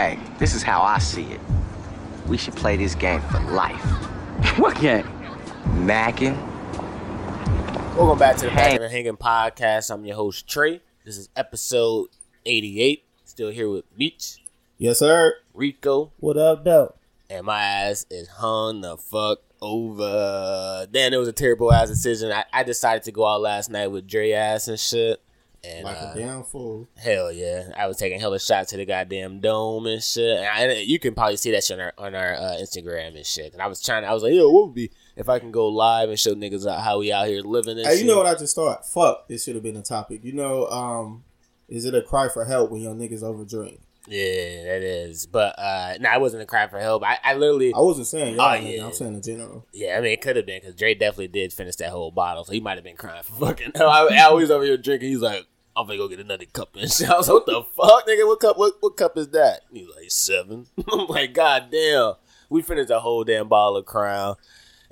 [0.00, 1.40] Hey, this is how I see it.
[2.26, 3.78] We should play this game for life.
[4.58, 5.06] what game?
[5.84, 6.34] Mackin.
[7.98, 8.78] Welcome back to the Hey.
[8.78, 9.90] Back and Hanging Podcast.
[9.92, 10.80] I'm your host Trey.
[11.04, 12.08] This is episode
[12.46, 13.04] 88.
[13.26, 14.42] Still here with Meech,
[14.78, 15.34] Yes, sir.
[15.52, 16.94] Rico, What up, though?
[17.28, 20.86] and my ass is hung the fuck over.
[20.90, 22.32] Then it was a terrible ass decision.
[22.32, 25.20] I, I decided to go out last night with Dre ass and shit.
[25.62, 26.88] And Like uh, a damn fool.
[26.96, 30.38] hell yeah, I was taking hella shots to the goddamn dome and shit.
[30.38, 33.26] And I, you can probably see that shit on our on our uh, Instagram and
[33.26, 33.52] shit.
[33.52, 34.04] And I was trying.
[34.04, 36.66] I was like, yo, what would be if I can go live and show niggas
[36.82, 38.00] how we out here living and Hey, shit.
[38.04, 38.86] you know what I just thought?
[38.88, 40.24] Fuck, this should have been a topic.
[40.24, 41.24] You know, um,
[41.68, 43.80] is it a cry for help when your niggas overdrink?
[44.08, 45.26] Yeah, that is.
[45.26, 47.04] But uh no, I wasn't a cry for help.
[47.04, 48.86] I, I literally I wasn't saying Oh, yeah.
[48.86, 49.66] I'm saying in general.
[49.74, 52.44] Yeah, I mean it could have been because Dre definitely did finish that whole bottle,
[52.44, 53.90] so he might have been crying for fucking hell.
[53.90, 56.90] I, I always over here drinking, he's like, I'm gonna go get another cup and
[56.92, 57.08] shit.
[57.08, 58.26] I was like, what the fuck, nigga?
[58.26, 59.60] What cup what, what cup is that?
[59.72, 60.66] He's like seven.
[60.92, 62.14] I'm like, God damn.
[62.48, 64.36] We finished a whole damn bottle of crown.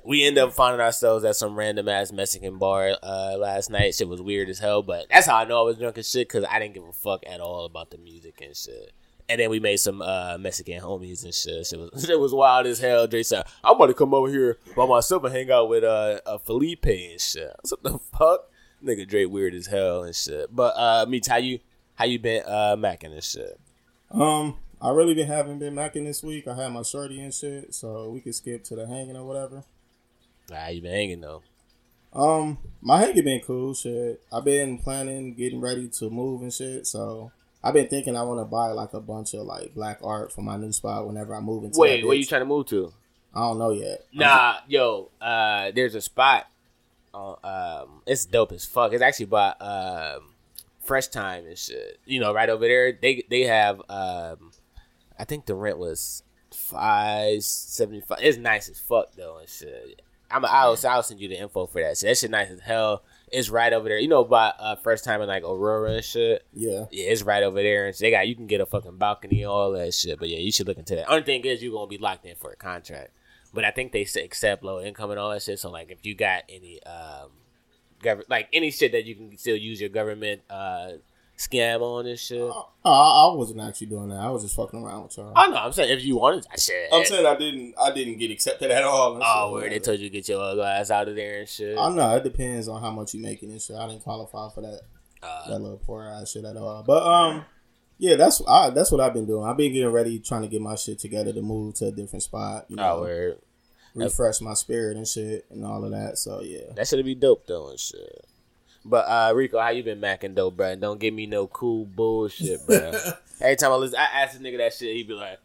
[0.03, 3.95] We end up finding ourselves at some random ass Mexican bar uh, last night.
[3.95, 6.29] Shit was weird as hell, but that's how I know I was drunk as shit
[6.29, 8.93] because I didn't give a fuck at all about the music and shit.
[9.27, 11.67] And then we made some uh, Mexican homies and shit.
[11.67, 13.07] Shit was, shit was wild as hell.
[13.07, 16.21] Dre said, I'm about to come over here by myself and hang out with uh,
[16.25, 17.53] uh, Felipe and shit.
[17.69, 18.48] What the fuck?
[18.83, 20.55] Nigga Dre weird as hell and shit.
[20.55, 21.59] But uh, me, how you
[21.95, 23.59] how you been uh, macking and shit?
[24.11, 26.47] Um, I really been haven't been macking this week.
[26.47, 29.63] I had my shorty and shit, so we could skip to the hanging or whatever.
[30.51, 31.43] How you been hanging though?
[32.13, 33.73] Um, my hanging been cool.
[33.73, 36.87] Shit, I've been planning, getting ready to move and shit.
[36.87, 37.31] So
[37.63, 40.41] I've been thinking I want to buy like a bunch of like black art for
[40.41, 41.79] my new spot whenever I move into.
[41.79, 42.93] Wait, where you trying to move to?
[43.33, 44.05] I don't know yet.
[44.13, 46.47] Nah, yo, uh, there's a spot.
[47.13, 48.93] Uh, um, it's dope as fuck.
[48.93, 50.33] It's actually by um,
[50.81, 51.99] Fresh Thyme and shit.
[52.05, 52.91] You know, right over there.
[52.91, 53.81] They they have.
[53.89, 54.51] Um,
[55.17, 58.19] I think the rent was five seventy five.
[58.21, 60.01] It's nice as fuck though and shit.
[60.31, 61.97] I'm I'll, I'll send you the info for that.
[61.97, 62.07] shit.
[62.09, 63.03] that shit nice as hell.
[63.31, 63.99] It's right over there.
[63.99, 66.45] You know, by uh, Fresh Thyme in like Aurora and shit.
[66.53, 66.85] Yeah.
[66.91, 69.51] Yeah, it's right over there, and they got you can get a fucking balcony and
[69.51, 70.19] all that shit.
[70.19, 71.09] But yeah, you should look into that.
[71.09, 73.11] Only thing is you're gonna be locked in for a contract,
[73.53, 75.59] but I think they accept low income and all that shit.
[75.59, 77.29] So like, if you got any um,
[78.03, 80.91] gov- like any shit that you can still use your government uh
[81.37, 82.41] scam on and shit.
[82.41, 82.89] Oh, I,
[83.31, 84.17] I wasn't actually doing that.
[84.19, 85.31] I was just fucking around with y'all.
[85.33, 86.89] Oh no, I'm saying if you wanted that shit.
[86.91, 87.75] I'm saying I didn't.
[87.79, 89.17] I didn't get accepted at all.
[89.23, 91.77] oh, where they told you to get your ugly ass out of there and shit.
[91.77, 93.77] I know it depends on how much you making and shit.
[93.77, 94.81] I didn't qualify for that
[95.23, 96.83] Uh, that little poor ass shit at all.
[96.83, 97.45] But um,
[97.99, 99.45] yeah, that's I that's what I've been doing.
[99.45, 102.23] I've been getting ready, trying to get my shit together to move to a different
[102.23, 102.65] spot.
[102.69, 103.37] You know, oh, word.
[103.93, 106.17] refresh my spirit and shit and all of that.
[106.17, 108.25] So yeah, That should be dope though and shit.
[108.85, 110.75] But uh Rico, how you been macking though, bro?
[110.75, 112.93] Don't give me no cool bullshit, bro.
[113.41, 115.39] Every time I listen, I ask a nigga that shit, he be like,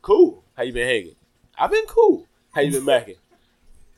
[0.00, 0.44] "Cool.
[0.56, 1.16] How you been hanging?
[1.58, 2.24] I've been cool.
[2.52, 3.16] How you been macking?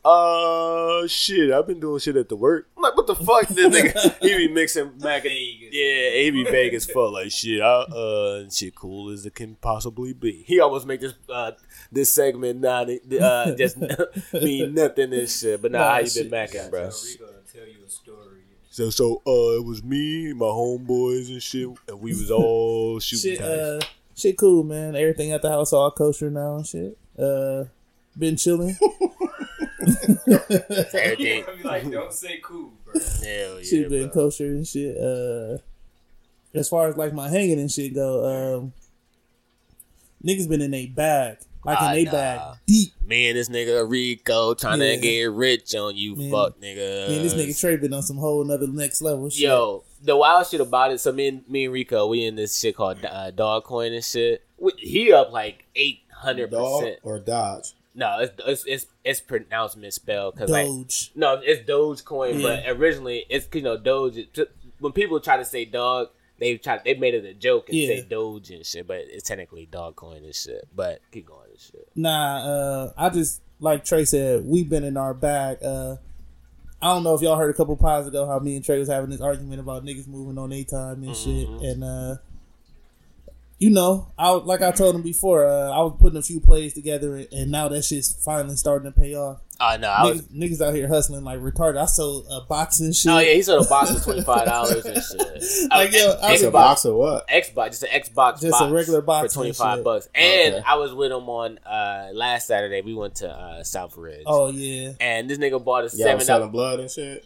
[0.09, 1.53] Uh, shit.
[1.53, 2.69] I've been doing shit at the work.
[2.77, 3.47] I'm like, what the fuck?
[3.49, 5.69] This nigga, he be mixing macking.
[5.71, 7.13] Yeah, he be vague as fuck.
[7.13, 7.61] Like shit.
[7.61, 10.43] I, uh, shit, cool as it can possibly be.
[10.47, 11.53] He almost make this uh
[11.93, 12.89] this segment not
[13.21, 13.77] uh just
[14.33, 15.61] mean nothing and shit.
[15.61, 16.31] But nah, Nah, how you shit.
[16.31, 16.85] been macking, bro?
[16.85, 18.41] Rico to tell you a story.
[18.71, 23.37] So so uh it was me, my homeboys and shit, and we was all shooting
[23.37, 23.81] Shit, uh,
[24.17, 24.97] shit, cool, man.
[24.97, 26.97] Everything at the house all kosher now and shit.
[27.19, 27.65] Uh,
[28.17, 28.77] been chilling.
[30.95, 31.45] Everything.
[31.49, 32.95] I be like, don't say cool, bro.
[32.95, 34.25] Hell yeah, shit been bro.
[34.25, 34.97] kosher and shit.
[34.97, 35.59] Uh,
[36.55, 38.73] as far as like my hanging and shit go, um,
[40.25, 42.11] niggas been in a bag, like Ah, in a nah.
[42.13, 42.93] bag, deep.
[43.05, 44.97] Me and this nigga Rico trying Yeah.
[44.97, 46.31] to get rich on you, Man.
[46.31, 47.09] fuck nigga.
[47.09, 49.43] Man, this nigga Trey been on some whole another next level shit.
[49.43, 50.99] Yo, the wild shit about it.
[51.01, 54.05] So me and me and Rico, we in this shit called uh, Dog Coin and
[54.05, 54.45] shit.
[54.59, 56.99] We, he up like eight hundred dog percent.
[57.03, 57.75] or dodge.
[57.99, 61.11] No, it's it's it's, it's pronounced misspelled because like Doge.
[61.17, 62.43] no, it's Dogecoin, Yeah.
[62.43, 64.19] but originally it's you know Doge.
[64.79, 67.89] When people try to say dog, they try they made it a joke and Yeah.
[67.89, 70.69] say Doge and shit, but it's technically dog coin and shit.
[70.75, 71.89] But keep going and shit.
[71.97, 75.59] Nah, uh, I just like Trey said, we've been in our bag.
[75.61, 75.97] Uh,
[76.81, 78.87] I don't know if y'all heard a couple pods ago how me and Trey was
[78.89, 82.17] having this argument about niggas moving on their time and shit, and uh,
[83.59, 86.75] you know, I like I told him before, uh, I was putting a few plays
[86.75, 89.41] together, and, and now that shit's finally starting to pay off.
[89.61, 90.23] Oh no, I was.
[90.23, 91.83] Niggas, niggas out here hustling like retarded.
[91.83, 93.11] I sold a box and shit.
[93.11, 95.69] Oh yeah, he sold a box for twenty five dollars and shit.
[95.71, 97.27] Like, yo, I It's was a box or what?
[97.29, 100.09] Xbox, just an Xbox, Just a regular box for twenty five bucks.
[100.15, 100.65] And Okay.
[100.65, 102.81] I was with him on uh last Saturday.
[102.83, 104.23] We went to uh South Ridge.
[104.27, 107.25] Oh yeah, and this nigga bought a Y'all seven selling blood and shit.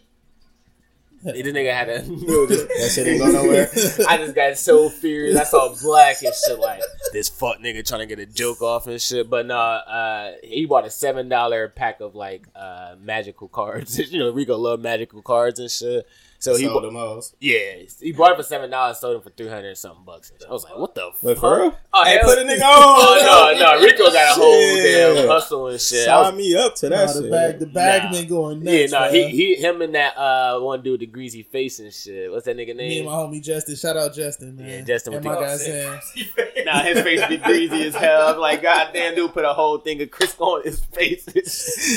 [1.23, 2.01] This nigga had a.
[2.01, 3.69] That shit didn't go nowhere.
[4.09, 5.37] I just got so furious.
[5.37, 6.81] I saw black and shit like
[7.13, 9.29] this fuck nigga trying to get a joke off and shit.
[9.29, 13.97] But nah, uh, he bought a seven dollar pack of like uh, magical cards.
[14.11, 16.05] you know, Rico love magical cards and shit.
[16.43, 17.33] So he Sold bought, them hoes.
[17.39, 20.33] yeah, he bought it for seven dollars, sold them for three hundred and something bucks.
[20.45, 21.39] I was like, what the Wait, fuck?
[21.39, 21.77] for real?
[21.93, 22.61] Oh, Hey, hell- put a nigga on.
[22.65, 25.15] Oh no, no, Rico got a whole Shit.
[25.15, 26.05] damn hustle and shit.
[26.09, 27.31] I was- Sign me up to Nah, that the shit.
[27.31, 28.11] bag, the bag Nah.
[28.11, 28.91] been going nuts.
[28.91, 31.93] yeah, no, he, he, him and that uh one dude with the greasy face and
[31.93, 32.29] shit.
[32.29, 32.89] What's that nigga name?
[32.89, 33.77] Me and my homie Justin.
[33.77, 34.67] Shout out Justin, man.
[34.69, 35.99] Yeah, Justin and with my the- guy Sam.
[36.65, 38.27] Nah, his face be greasy as hell.
[38.29, 41.27] I'm like, goddamn, dude, put a whole thing of Crisco on his face.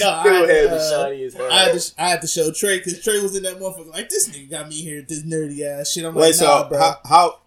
[0.00, 1.48] no, I, had, uh, shiny as hell.
[1.52, 3.92] I had, to, I had to show Trey because Trey was in that motherfucker.
[3.92, 6.04] Like this nigga got me here, this nerdy ass shit.
[6.04, 6.78] I'm Wait, like, so nah, bro.
[6.78, 7.38] how, how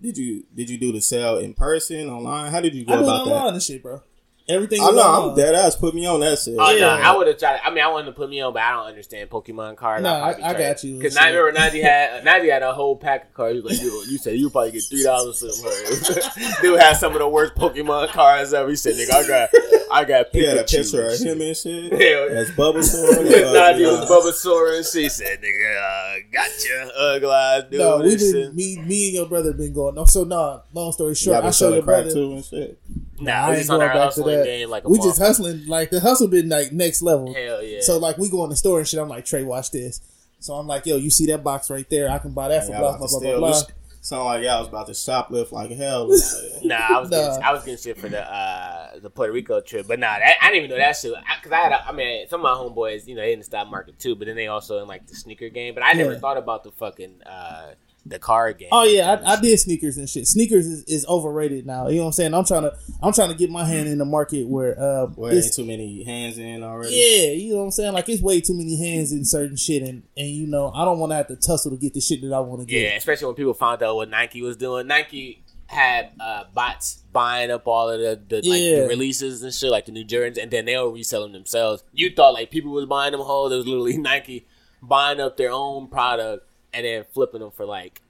[0.00, 2.50] did you did you do the sale in person, online?
[2.52, 3.30] How did you go I about that?
[3.32, 4.02] online and shit, bro.
[4.46, 4.82] Everything.
[4.82, 5.30] I is know online.
[5.30, 5.74] I'm dead ass.
[5.76, 6.56] Put me on that shit.
[6.58, 7.60] Oh no, I would have tried.
[7.64, 10.02] I mean, I wanted to put me on, but I don't understand Pokemon cards.
[10.02, 10.98] Nah, I'd I- I got you.
[10.98, 13.54] Because I remember Najee had Najee had a whole pack of cards.
[13.56, 17.12] He like, "Yo, you said you probably get three dollars for them." Dude had some
[17.12, 18.68] of the worst Pokemon cards ever.
[18.68, 19.50] He said, "Nigga, I got,
[19.90, 21.92] I got He had a Pikachu picture of and shit." him and shit.
[22.04, 22.28] Yeah.
[22.34, 23.24] That's Bulbasaur.
[23.24, 28.12] Najee Uh, was Bulbasaur and she said, "Nigga, uh, gotcha, ugly eyes, dude." No, we
[28.12, 29.94] and been me, me and your brother been going.
[29.94, 30.60] No, so nah.
[30.74, 32.12] Long story short, got I to show show your brother.
[32.12, 32.78] too and shit.
[33.20, 34.68] Nah, I we just on going our back to hustling that.
[34.68, 37.32] like a we just hustling like the hustle been like next level.
[37.32, 37.80] Hell yeah.
[37.80, 38.98] So like we go in the store and shit.
[39.00, 40.00] I'm like Trey, watch this.
[40.40, 42.10] So I'm like, yo, you see that box right there?
[42.10, 43.62] I can buy that for Y'all blah blah blah blah blah.
[44.02, 46.12] Sound like y'all was about to shoplift like hell.
[46.12, 46.20] and.
[46.64, 47.16] Nah, I was Nah.
[47.28, 50.34] Getting, I was getting shit for the uh, the Puerto Rico trip, but nah, that,
[50.42, 51.14] I didn't even know that shit.
[51.40, 53.44] Because I, had, a, I mean, some of my homeboys, you know, they in the
[53.46, 55.72] stock market too, but then they also in like the sneaker game.
[55.74, 56.18] But I never Yeah.
[56.18, 57.72] thought about the fucking uh,
[58.06, 58.68] the card game.
[58.70, 60.26] Oh yeah, I, I did sneakers and shit.
[60.26, 61.88] Sneakers is, is overrated now.
[61.88, 62.34] You know what I'm saying?
[62.34, 65.30] I'm trying to I'm trying to get my hand in the market where uh Where
[65.32, 66.94] it's- too many hands in already.
[66.94, 67.92] yeah, you know what I'm saying?
[67.94, 70.98] Like it's way too many hands in certain shit and and you know, I don't
[70.98, 72.82] want to have to tussle to get the shit that I want to get.
[72.82, 74.86] Yeah, especially when people found out what Nike was doing.
[74.86, 78.80] Nike had uh, bots buying up all of the, the, like, Yeah.
[78.82, 81.82] the releases and shit, like the new Jordans, and then they'll resell them themselves.
[81.94, 83.50] You thought like people was buying them whole.
[83.50, 84.46] It was literally Nike
[84.82, 88.00] buying up their own product and then flipping them for like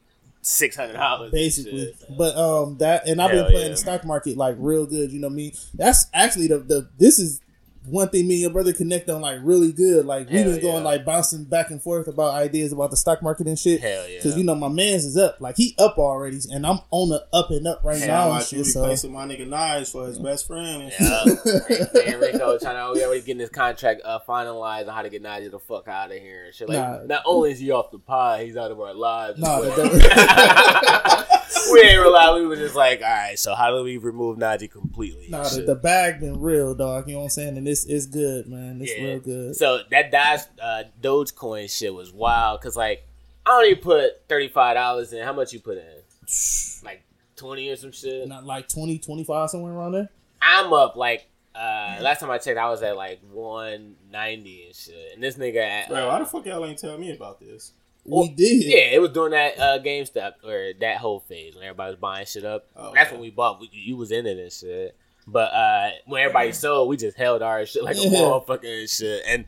[0.42, 1.32] six hundred dollars.
[1.32, 3.68] Basically, but um, that and I've been playing yeah.
[3.68, 5.12] the stock market like real good.
[5.12, 5.52] You know what I mean?
[5.74, 7.40] That's actually the the this is
[7.86, 10.06] one thing me and your brother connect on like really good.
[10.06, 10.90] Like we've been going yeah.
[10.90, 13.80] like bouncing back and forth about ideas about the stock market and shit.
[13.80, 14.18] Hell yeah.
[14.18, 17.26] Because you know my man's is up, like he up already, and I'm on the
[17.32, 18.44] up and up right Hey, now I'm and like.
[18.44, 20.82] So replacing my nigga Nige for his best friend.
[20.82, 21.24] And Yeah,
[22.06, 25.22] and Rico trying to we already getting this contract uh, finalized on how to get
[25.22, 26.68] Najee the fuck out of here and shit.
[26.68, 27.04] Like, Nah.
[27.04, 29.38] not only is he off the pod, he's out of our lives.
[29.38, 31.24] Nah, as the-
[31.72, 32.34] we ain't rely.
[32.34, 35.28] We were just like, all right, so how do we remove Najee completely?
[35.28, 37.08] Nah, the, the bag been real, dog.
[37.08, 37.56] You know what I'm saying?
[37.56, 38.78] And this is good, man.
[38.80, 39.04] It's Yeah.
[39.04, 39.56] real good.
[39.56, 43.06] So that Doge, uh, Dogecoin shit was wild because like
[43.46, 45.24] I only put thirty five dollars in.
[45.24, 45.84] How much you put in?
[46.84, 47.02] Like
[47.36, 48.28] twenty or some shit.
[48.28, 50.08] Not like 20, 25, somewhere around there.
[50.42, 54.74] I'm up like uh last time I checked, I was at like one ninety and
[54.74, 55.14] shit.
[55.14, 57.72] And this nigga at Bro, why the fuck y'all ain't tell me about this?
[58.06, 58.64] Well, we did.
[58.64, 62.26] yeah, it was during that uh, GameStop or that whole phase when everybody was buying
[62.26, 62.66] shit up.
[62.76, 63.16] Oh, That's okay.
[63.16, 63.60] when we bought.
[63.60, 64.94] We, you was in it and shit.
[65.26, 69.22] But uh, when everybody sold, we just held our shit like a and shit.
[69.26, 69.46] And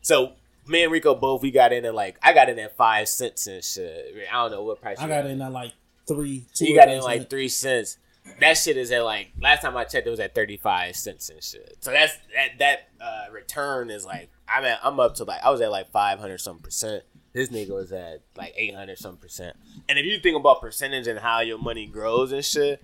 [0.00, 0.32] so
[0.66, 3.46] me and Rico both we got in at like I got in at five cents
[3.46, 4.14] and shit.
[4.30, 4.98] I don't know what price.
[4.98, 5.72] I you got in at like
[6.06, 6.44] three.
[6.54, 7.98] Two You got in like three cents.
[8.40, 11.28] That shit is at like last time I checked, it was at thirty five cents
[11.28, 11.76] and shit.
[11.80, 15.50] So that's that that uh, return is like I'm at I'm up to like I
[15.50, 17.04] was at like five hundred some percent.
[17.32, 19.56] This nigga was at like eight hundred some percent.
[19.88, 22.82] And if you think about percentage and how your money grows and shit,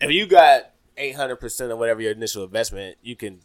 [0.00, 3.40] if you got eight hundred percent of whatever your initial investment, you can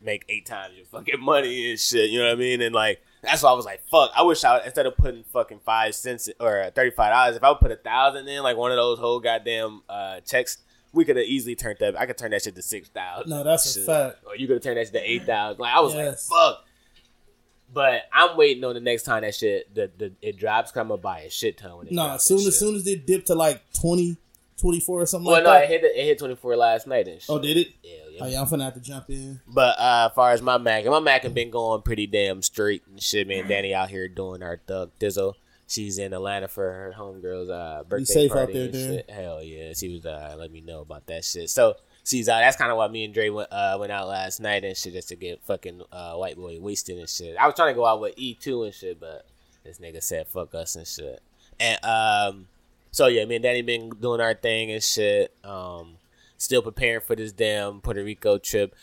[0.00, 2.10] make eight times your fucking money and shit.
[2.10, 2.60] You know what I mean?
[2.60, 4.10] And like that's why I was like, fuck.
[4.16, 7.50] I wish I instead of putting fucking five cents or thirty five dollars, if I
[7.50, 10.58] would put a thousand in, like one of those whole goddamn uh, checks,
[10.92, 11.98] we could have easily turned that.
[11.98, 13.30] I could turn that shit to six thousand.
[13.30, 14.18] No, that's a fact.
[14.26, 15.60] Or you could have turned that shit to eight thousand.
[15.60, 16.28] Like I was Yes.
[16.30, 16.64] like, fuck.
[17.74, 20.72] But I'm waiting on the next time that shit the, the it drops.
[20.72, 22.54] Cause I'm gonna buy a shit ton when it No, as soon as shit.
[22.54, 23.62] soon as it dipped to like
[24.62, 25.50] 20, 24 or something like that.
[25.50, 25.74] Well, like no, that.
[25.74, 27.30] it hit it hit 24 last night and shit.
[27.30, 27.68] oh, did it?
[27.82, 28.18] Yeah, yeah.
[28.22, 29.40] Oh yeah, I'm finna have to jump in.
[29.46, 32.82] But uh, as far as my Mac, my Mac have been going pretty damn straight
[32.88, 33.26] and shit.
[33.26, 35.34] Man, Danny out here doing our thug Dizzle.
[35.66, 39.10] She's in Atlanta for her homegirl's uh, birthday safe out party there, and shit.
[39.10, 41.48] Hell yeah, she was uh, let me know about that shit.
[41.50, 42.40] So she's out.
[42.40, 44.92] That's kind of why me and Dre went uh, went out last night and shit
[44.92, 47.36] just to get fucking uh, white boy wasted and shit.
[47.36, 49.26] I was trying to go out with E two and shit, but
[49.64, 51.22] this nigga said fuck us and shit.
[51.58, 52.48] And um,
[52.92, 55.34] so yeah, me and Danny been doing our thing and shit.
[55.42, 55.96] Um,
[56.36, 58.74] still preparing for this damn Puerto Rico trip.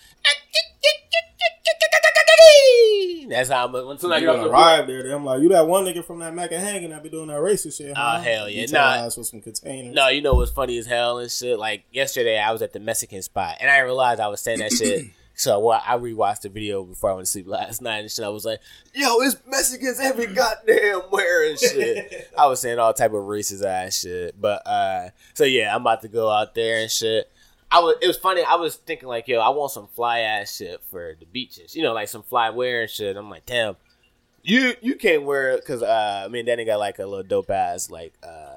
[3.30, 3.72] That's how I'm.
[3.74, 5.86] When I You get off gonna the arrive there, then I'm like, you that one
[5.86, 7.92] nigga from that Mac and hanging that be doing that racist shit.
[7.92, 8.20] Oh, huh?
[8.20, 8.66] hell yeah.
[8.72, 9.06] Nah.
[9.06, 9.94] with some containers.
[9.94, 11.60] No, you know what's funny as hell and shit.
[11.60, 13.90] Like yesterday, I was at the Mexican spot, and I didn't
[14.20, 15.08] I was saying that shit.
[15.40, 18.26] So well, I rewatched the video before I went to sleep last night and shit.
[18.26, 18.60] I was like,
[18.94, 23.64] "Yo, it's Mexicans every goddamn where and shit." I was saying all type of racist
[23.64, 24.40] ass shit.
[24.40, 27.32] But uh, so yeah, I'm about to go out there and shit.
[27.72, 27.96] I was.
[28.02, 28.44] It was funny.
[28.44, 31.74] I was thinking like, yo, I want some fly ass shit for the beaches.
[31.74, 33.16] You know, like some fly wear and shit.
[33.16, 33.78] I'm like, damn,
[34.44, 37.50] you you can't wear it because uh, I mean, Danny got like a little dope
[37.50, 38.49] ass like uh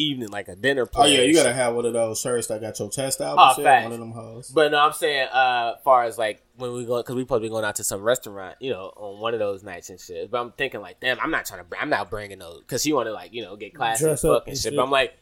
[0.00, 0.86] evening, like a dinner.
[0.86, 1.10] Party.
[1.10, 3.36] Oh yeah, you gotta have one of those shirts that got your chest out.
[3.38, 3.84] Oh, and shit, facts.
[3.84, 4.50] One of them hoes.
[4.54, 7.64] But no, I'm saying, uh, far as like when we go, because we probably going
[7.64, 10.30] out to some restaurant, you know, on one of those nights and shit.
[10.30, 12.82] But I'm thinking like, damn, I'm not trying to, br- I'm not bringing those because
[12.82, 14.62] he want to like, you know, get classy and fucking and shit.
[14.72, 14.76] shit.
[14.76, 15.16] But I'm like,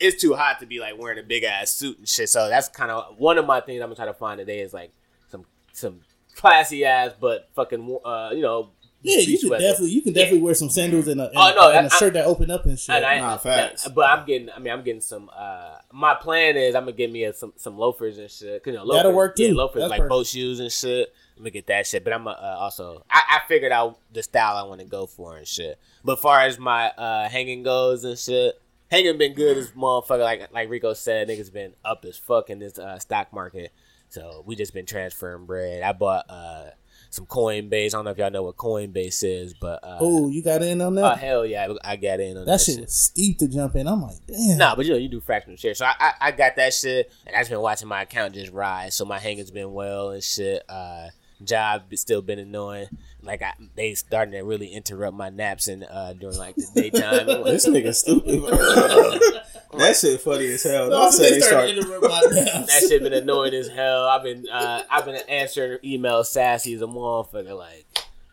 [0.00, 2.28] it's too hot to be like wearing a big ass suit and shit.
[2.28, 4.72] So that's kind of one of my things I'm gonna try to find today is
[4.72, 4.92] like
[5.28, 6.00] some some
[6.34, 8.70] classy ass but fucking, uh, you know,
[9.02, 11.70] Yeah, you can definitely you can definitely wear some sandals and a, and, Oh, no,
[11.70, 12.96] and a I- shirt that open up and shit.
[12.96, 13.86] And I, Nah, facts.
[13.88, 14.50] But I'm getting.
[14.50, 15.30] I mean, I'm getting some.
[15.36, 18.62] uh My plan is I'm gonna get me a, some some loafers and shit.
[18.64, 19.54] 'Cause, you know, loafers, That'll work, Yeah, too.
[19.54, 20.10] loafers That's like perfect.
[20.10, 21.12] boat shoes and shit.
[21.36, 22.02] I'm gonna get that shit.
[22.02, 23.04] But I'm uh, also.
[23.08, 25.78] I, I figured out the style I want to go for and shit.
[26.04, 30.20] But far as my uh hanging goes and shit, hanging been good as motherfucker.
[30.24, 33.70] Like like Rico said, niggas been up as fuck in this uh, stock market.
[34.08, 35.82] So we just been transferring bread.
[35.82, 36.70] I bought uh
[37.10, 37.86] some Coinbase.
[37.86, 40.80] I don't know if y'all know what Coinbase is, but uh, oh, you got in
[40.80, 41.04] on that?
[41.04, 43.86] oh hell yeah, I got in on that shit was steep to jump in.
[43.86, 44.58] I'm like, damn.
[44.58, 47.10] Nah, but you know, you do fractional shares, So I, I, I got that shit,
[47.26, 48.94] and I've been watching my account just rise.
[48.94, 50.62] So my hanging's been well and shit.
[50.68, 51.08] Uh,
[51.42, 52.88] job has still been annoying.
[53.22, 57.26] Like I, they starting to really interrupt my naps and uh during like the daytime.
[57.44, 58.42] This nigga stupid.
[59.78, 60.90] that shit funny as hell.
[60.90, 61.70] No, I said they start.
[62.02, 62.66] my naps.
[62.66, 64.06] that shit been annoying as hell.
[64.06, 67.56] I've been uh I've been answering emails sassy as a motherfucker.
[67.56, 67.86] Like,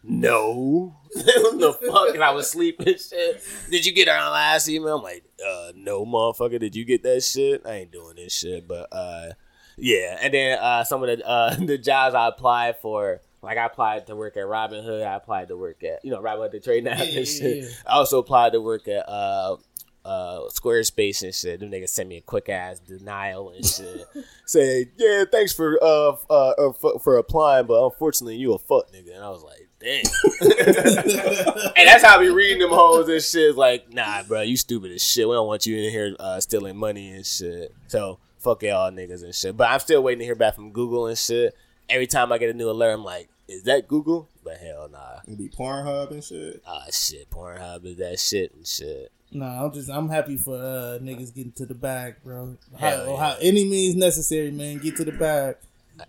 [0.04, 2.14] no, what the fuck?
[2.14, 2.96] And I was sleeping.
[2.98, 3.44] Shit.
[3.70, 4.98] Did you get our last email?
[4.98, 6.60] I'm like, uh, no, motherfucker.
[6.60, 7.64] Did you get that shit?
[7.66, 8.68] I ain't doing this shit.
[8.68, 9.30] But uh,
[9.77, 10.17] yeah.
[10.22, 13.22] And then uh, some of the uh the jobs I applied for.
[13.41, 16.51] Like I applied to work at Robinhood, I applied to work at you know Robinhood
[16.51, 17.58] the trading app Yeah, and shit.
[17.63, 17.70] yeah.
[17.86, 19.58] I also applied to work at uh
[20.03, 21.60] uh Squarespace and shit.
[21.60, 24.03] Them niggas sent me a quick ass denial and shit.
[24.48, 28.58] Say, yeah, thanks for uh, f- uh, uh for, for applying, but unfortunately you a
[28.60, 29.13] fuck nigga.
[29.13, 30.03] And I was like, damn.
[31.75, 33.55] and that's how be reading them hoes and shit.
[33.55, 35.27] Like, nah, bro, you stupid as shit.
[35.27, 37.74] We don't want you in here uh, stealing money and shit.
[37.88, 39.58] So fuck y'all niggas and shit.
[39.58, 41.56] But I'm still waiting to hear back from Google and shit.
[41.90, 44.30] Every time I get a new alert, I'm like, is that Google?
[44.44, 45.20] But hell nah.
[45.28, 46.62] It be Pornhub and shit.
[46.66, 49.12] Ah shit, Pornhub is that shit and shit.
[49.32, 52.58] Nah, I'm just I'm happy for uh niggas getting to the bag, bro.
[52.80, 53.18] How, yeah.
[53.18, 54.78] how any means necessary, man.
[54.78, 55.56] Get to the bag.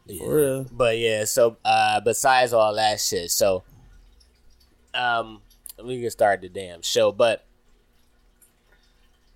[0.06, 0.18] Yeah.
[0.18, 0.66] For real.
[0.70, 3.64] But yeah, so uh besides all that shit, so
[4.94, 5.40] um
[5.82, 7.46] we can start the damn show, but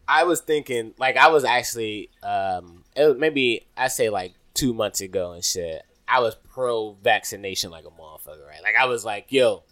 [0.07, 5.01] I was thinking like I was actually um it maybe I say like two months
[5.01, 5.83] ago and shit.
[6.09, 8.63] I was pro vaccination like a motherfucker, right?
[8.63, 9.63] Like I was like, yo,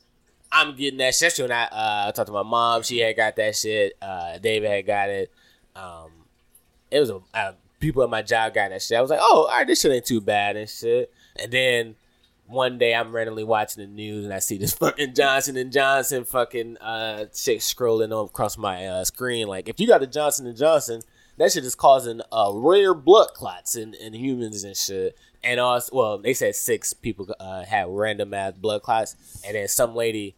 [0.53, 1.39] I'm getting that shit.
[1.39, 3.95] When I uh talked to my mom, she had got that shit.
[4.01, 5.33] Uh David had got it.
[5.75, 6.13] Um
[6.91, 8.97] it was a uh, people at my job got that shit.
[8.97, 11.13] I was like, oh, all right, this shit ain't too bad and shit.
[11.37, 11.97] And then
[12.47, 16.25] one day I'm randomly watching the news and I see this fucking Johnson and Johnson
[16.25, 19.49] fucking uh shit scrolling across my uh, screen.
[19.49, 21.03] Like, if you got a Johnson and Johnson,
[21.39, 25.17] that shit is causing uh rare blood clots in, in humans and shit.
[25.43, 29.15] And also, well, they said six people uh, had random ass blood clots,
[29.47, 30.37] and then some lady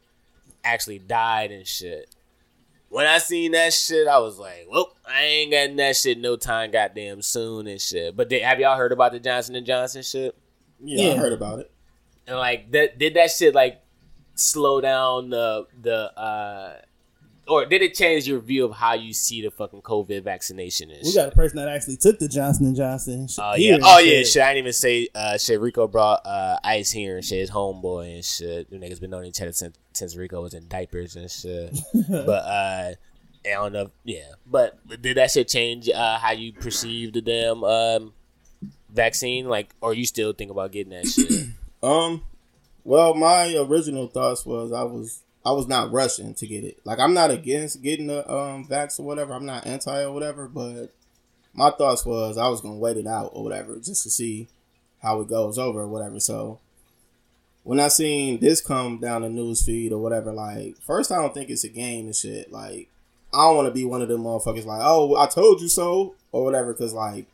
[0.62, 2.14] actually died and shit.
[2.90, 6.36] When I seen that shit, I was like, "Well, I ain't getting that shit no
[6.36, 10.02] time, goddamn soon and shit." But did, have y'all heard about the Johnson and Johnson
[10.02, 10.36] shit?
[10.82, 11.12] Yeah, Yeah.
[11.14, 11.70] I heard about it.
[12.26, 13.80] And like, that did that shit like
[14.34, 16.76] slow down the the uh,
[17.50, 21.00] or did it change your view of how you see the fucking COVID vaccination and
[21.02, 21.16] We shit?
[21.16, 23.26] got a person that actually took the Johnson and Johnson.
[23.38, 23.84] Oh here yeah.
[23.84, 24.18] Oh yeah.
[24.18, 24.26] shit.
[24.28, 24.42] Shit.
[24.42, 25.60] I didn't even say uh shit.
[25.60, 27.40] Rico brought uh ice here and shit.
[27.40, 28.70] His homeboy and shit.
[28.70, 31.76] The niggas been knowing each other since since Rico was in diapers and shit.
[32.08, 32.92] but uh,
[33.44, 33.90] I don't know.
[34.04, 34.32] Yeah.
[34.46, 38.12] But did that shit change uh how you perceive the damn um
[38.92, 39.48] vaccine?
[39.48, 41.48] Like, or you still think about getting that shit?
[41.82, 42.24] Um,
[42.84, 46.80] well, my original thoughts was I was I was not rushing to get it.
[46.84, 49.32] Like I'm not against getting the um vax or whatever.
[49.32, 50.48] I'm not anti or whatever.
[50.48, 50.92] But
[51.54, 54.48] my thoughts was I was gonna wait it out or whatever just to see
[55.02, 56.20] how it goes over or whatever.
[56.20, 56.60] So
[57.62, 61.32] when I seen this come down the news feed or whatever, like first I don't
[61.32, 62.52] think it's a game and shit.
[62.52, 62.88] Like
[63.32, 66.14] I don't want to be one of them motherfuckers like, oh, I told you so
[66.32, 67.26] or whatever, because like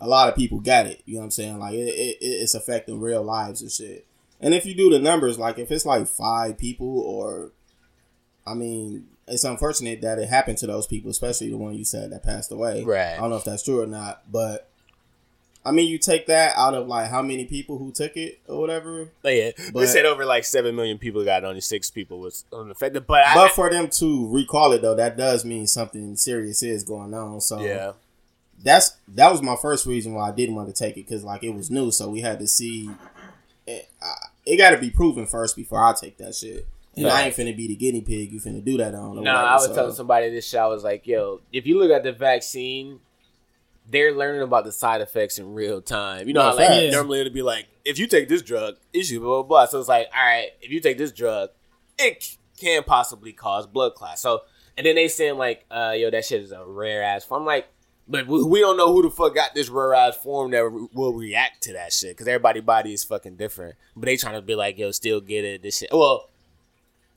[0.00, 1.00] a lot of people got it.
[1.06, 1.58] You know what I'm saying?
[1.58, 4.04] Like it, it, it's affecting real lives and shit.
[4.44, 7.50] And if you do the numbers, like if it's like five people, or
[8.46, 12.12] I mean, it's unfortunate that it happened to those people, especially the one you said
[12.12, 12.84] that passed away.
[12.84, 13.14] Right.
[13.14, 14.68] I don't know if that's true or not, but
[15.64, 18.60] I mean, you take that out of like how many people who took it or
[18.60, 19.08] whatever.
[19.22, 22.44] But yeah, they said over like seven million people got it, only six people was
[22.52, 23.06] unaffected.
[23.06, 26.84] But, I, But for them to recall it though, that does mean something serious is
[26.84, 27.40] going on.
[27.40, 27.92] So yeah,
[28.62, 31.42] that's that was my first reason why I didn't want to take it because like
[31.42, 32.90] it was new, so we had to see.
[33.66, 34.14] Eh, I,
[34.46, 36.66] it got to be proven first before I take that shit.
[36.96, 38.30] And I ain't finna be the guinea pig.
[38.32, 39.18] You finna do that on.
[39.18, 40.60] or No, whatever, I was so- telling somebody this shit.
[40.60, 43.00] I was like, yo, if you look at the vaccine,
[43.90, 46.28] they're learning about the side effects in real time.
[46.28, 46.92] You know No, how like facts.
[46.92, 49.66] normally it'd be like, if you take this drug, issue blah blah blah.
[49.66, 51.50] So it's like, all right, if you take this drug,
[51.98, 54.22] it can possibly cause blood clots.
[54.22, 54.42] So
[54.76, 57.42] and then they saying like, uh, yo, that shit is a rare ass form.
[57.42, 57.66] I'm like,
[58.06, 61.12] but we, don't know who the fuck got this rare ass form that re- will
[61.14, 63.76] react to that shit because everybody body is fucking different.
[63.96, 65.62] But they trying to be like, yo, still get it.
[65.62, 65.88] This shit.
[65.92, 66.28] Well,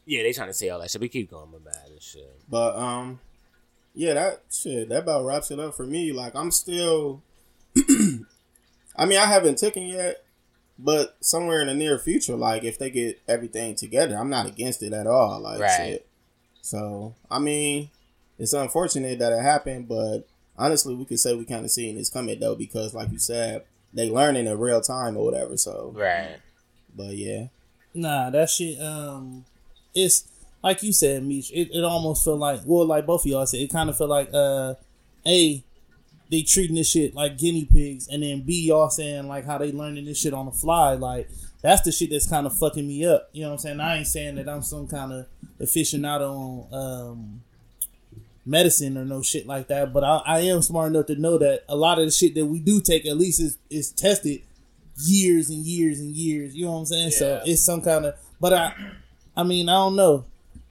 [0.06, 1.02] yeah, they trying to say all that shit.
[1.02, 2.40] We keep going, my bad and shit.
[2.50, 3.20] But um,
[3.94, 6.12] yeah, that shit that about wraps it up for me.
[6.14, 7.22] Like I'm still.
[8.96, 10.24] I mean, I haven't taken yet,
[10.80, 14.82] but somewhere in the near future, like if they get everything together, I'm not against
[14.82, 15.40] it at all.
[15.42, 15.78] Like Right.
[15.78, 16.08] shit.
[16.62, 17.90] So I mean,
[18.40, 20.28] it's unfortunate that it happened, but
[20.58, 23.64] honestly, we could say we kind of seeing this coming though, because like you said,
[23.94, 25.58] they learning in real time or whatever.
[25.58, 26.38] So, Right.
[26.96, 27.48] but yeah,
[27.94, 28.80] Nah, that shit.
[28.82, 29.46] Um,
[29.96, 30.28] it's
[30.64, 31.52] like you said, Meech.
[31.52, 34.08] It, it almost feel like well, like both of y'all said, it kind of feel
[34.08, 34.76] like uh,
[35.26, 35.64] a
[36.30, 39.72] they treating this shit like guinea pigs, and then b y'all saying like how they
[39.72, 40.94] learning this shit on the fly.
[40.94, 41.30] Like
[41.64, 43.30] that's the shit that's kind of fucking me up.
[43.32, 43.80] You know what I'm saying?
[43.80, 45.26] I ain't saying that I'm some kind of
[45.60, 47.42] aficionado on um
[48.48, 51.64] medicine or no shit like that, but I, I am smart enough to know that
[51.68, 54.42] a lot of the shit that we do take at least is is tested
[55.04, 56.56] years and years and years.
[56.56, 57.12] You know what I'm saying?
[57.12, 58.16] So it's some kind of.
[58.40, 58.74] But I,
[59.36, 60.26] I mean, I don't know.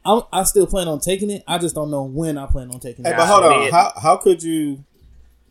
[0.05, 1.45] I I still plan on taking it.
[1.47, 3.17] I just don't know when I plan on taking Hey, it.
[3.17, 3.71] but hold on.
[3.71, 4.85] How how could you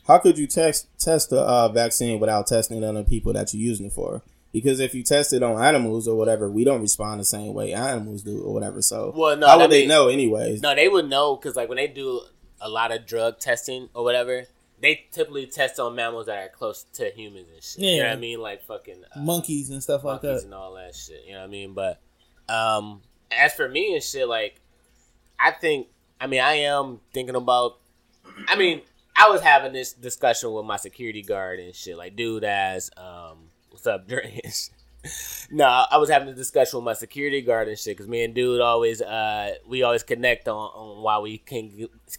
[0.08, 3.54] how could you test test the uh, vaccine without testing it on the people that
[3.54, 4.22] you're using it for?
[4.56, 7.74] Because if you test it on animals or whatever, we don't respond the same way
[7.74, 8.82] animals do or whatever.
[8.82, 10.62] So Well, no, how that would they mean- know anyways?
[10.62, 12.22] No, they would know because like when they do
[12.62, 14.46] a lot of drug testing or whatever,
[14.80, 17.80] they typically test on mammals that are close to humans and shit.
[17.82, 18.10] You know Yeah.
[18.12, 18.40] what I mean?
[18.40, 20.44] Like fucking uh, monkeys and stuff like that.
[20.44, 21.26] and all that shit.
[21.26, 21.74] You know what I mean?
[21.74, 22.00] But
[22.48, 23.02] um,
[23.38, 24.62] as for me and shit, like
[25.38, 25.88] I think,
[26.22, 27.78] I mean, I am thinking about.
[28.48, 28.82] I mean,
[29.18, 31.98] I was having this discussion with my security guard and shit.
[31.98, 33.35] Like, dude, as um,
[33.86, 34.42] what's up, Dre?
[35.52, 38.34] no, I was having a discussion with my security guard and shit because me and
[38.34, 41.72] dude always, uh, we always connect on, on why we can't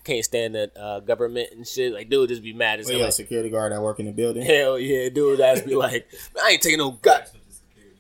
[0.05, 1.93] can't stand the uh, government and shit.
[1.93, 2.99] Like, dude, just be mad as Well, hell.
[2.99, 4.43] you got a Like, security guard that work in the building.
[4.47, 6.07] Hell yeah, dude, that's be like,
[6.41, 7.33] I ain't taking no gut.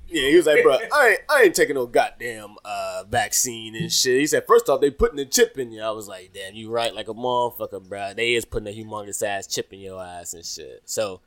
[0.08, 3.90] Yeah, he was like, bro, I ain't, I ain't taking no goddamn uh, vaccine and
[3.92, 4.20] shit.
[4.20, 5.82] He said, first off, they putting a chip in you.
[5.82, 8.14] I was like, damn, you right like a motherfucker, bro.
[8.14, 10.82] They is putting a humongous ass chip in your ass and shit.
[10.84, 11.22] So,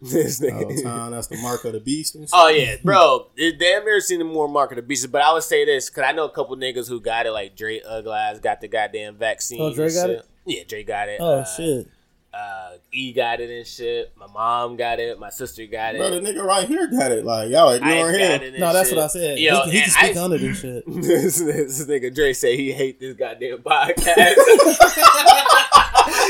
[0.00, 0.82] this Oh, nigga.
[0.82, 2.14] Tom, that's the mark of the beast.
[2.14, 2.30] And shit.
[2.32, 3.26] Oh yeah, bro.
[3.36, 5.10] It, damn near seen the more mark of the beast.
[5.10, 7.56] but I would say this because I know a couple niggas who got it, like
[7.56, 9.60] Dre Uglass got the goddamn vaccine.
[9.60, 10.10] Oh, Dre got shit.
[10.18, 10.24] it?
[10.46, 11.18] Yeah, Dre got it.
[11.20, 11.88] Oh Uh, shit!
[12.32, 14.12] Uh, E got it and shit.
[14.16, 15.18] My mom got it.
[15.18, 15.98] My sister got it.
[15.98, 17.24] Bro, the nigga right here got it.
[17.24, 18.54] Like y'all Ice ignore him.
[18.60, 18.96] No, that's shit.
[18.96, 19.38] what I said.
[19.38, 20.84] Yo, he, he can and speak Ice- under this shit.
[20.86, 24.34] this, this nigga Dre say he hate this goddamn podcast.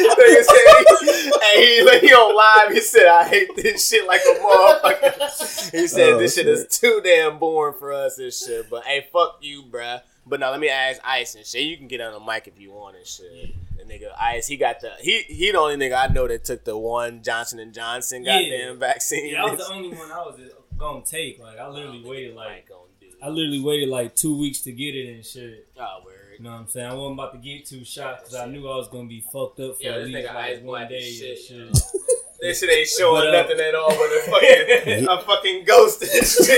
[0.04, 2.72] nigga said he, hey, he, he on live.
[2.74, 5.70] He said I hate this shit like a motherfucker.
[5.72, 6.54] He said Oh, this shit shit.
[6.54, 8.68] is too damn boring for us and shit.
[8.70, 10.02] But hey, fuck you, bruh.
[10.26, 11.62] But now let me ask Ice and shit.
[11.62, 13.54] You can get on the mic if you want and shit.
[13.78, 16.64] The nigga Ice, he got the he he the only nigga I know that took
[16.64, 18.40] the one Johnson and Johnson Yeah.
[18.42, 19.30] goddamn vaccine.
[19.32, 20.38] Yeah, I was the only one I was
[20.76, 21.38] gonna take.
[21.40, 23.06] Like I literally waited like Like, gonna do.
[23.22, 25.66] I literally waited like two weeks to get it and shit.
[25.80, 26.14] Oh, word.
[26.38, 26.86] You know what I'm saying?
[26.86, 29.58] I wasn't about to get two shots because I knew I was gonna be fucked
[29.60, 31.78] up for Yeah, at this least nigga like one day and shit, shit.
[32.40, 36.02] This shit ain't showing But, uh, nothing at all but a fucking, a fucking ghost
[36.02, 36.48] and shit.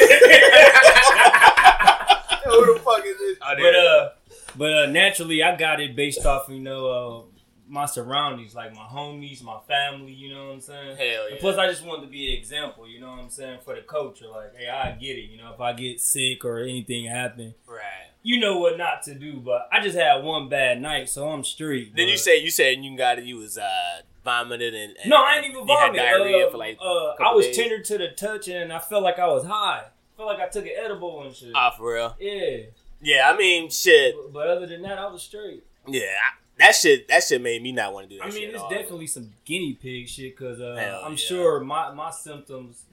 [2.44, 3.38] Who the fuck is this?
[3.38, 4.10] But uh,
[4.56, 7.22] but uh, naturally, I got it based off you know uh,
[7.66, 10.12] my surroundings, like my homies, my family.
[10.12, 10.96] You know what I'm saying?
[10.98, 11.40] Hell And yeah.
[11.40, 12.86] plus, I just wanted to be an example.
[12.86, 14.26] You know what I'm saying for the culture.
[14.28, 15.30] Like, hey, I get it.
[15.30, 18.09] You know, if I get sick or anything happen, right.
[18.22, 19.40] You know what not to do.
[19.40, 21.94] But I just had one bad night, so I'm straight.
[21.96, 23.24] Then you said you said you got it.
[23.24, 25.96] You was uh vomited and, and No, I ain't even vomit.
[25.96, 26.78] diarrhea uh, for like.
[26.80, 27.56] uh, I was days.
[27.56, 29.84] tender to the touch, and I felt like I was high.
[29.84, 31.52] I felt like I took an edible and shit.
[31.54, 32.14] Ah, for real.
[32.20, 32.56] yeah,
[33.00, 34.14] Yeah, I mean, shit.
[34.14, 35.64] but, but other than that, I was straight.
[35.88, 37.08] Yeah, I, that shit.
[37.08, 38.26] That shit made me not want to do that.
[38.28, 41.16] I mean, it's definitely some guinea pig shit because uh, I'm yeah.
[41.16, 42.84] sure my, my symptoms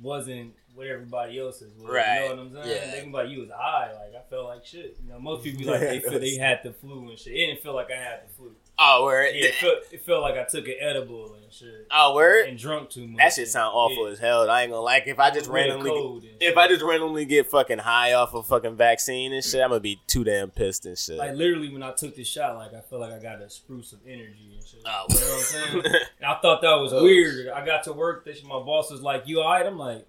[0.00, 1.90] wasn't what everybody else's was.
[1.90, 2.22] Right.
[2.22, 2.68] You know what I'm saying?
[2.68, 2.90] Yeah.
[2.92, 3.92] They can be like, you was high.
[3.92, 4.96] Like I felt like shit.
[5.02, 7.32] You know, most people be like they feel they had the flu and shit.
[7.32, 8.52] It didn't feel like I had the flu.
[8.78, 9.30] Oh, word.
[9.34, 11.86] Yeah, it, felt, it felt like I took an edible and shit.
[11.90, 12.46] Oh, word.
[12.46, 13.16] And drunk too much.
[13.16, 14.12] That shit sound awful Yeah.
[14.12, 14.50] as hell.
[14.50, 16.58] I ain't gonna like if I just randomly if.
[16.58, 19.98] I just randomly get fucking high off a fucking vaccine and shit, I'm gonna be
[20.06, 21.16] too damn pissed and shit.
[21.16, 23.92] Like literally, when I took this shot, like I feel like I got a spruce
[23.92, 24.82] of energy and shit.
[24.84, 26.02] Oh, you know what I'm saying?
[26.18, 27.02] And I thought that was oh.
[27.02, 27.48] weird.
[27.48, 28.26] I got to work.
[28.26, 30.06] This my boss was like, "You alright?" I'm like,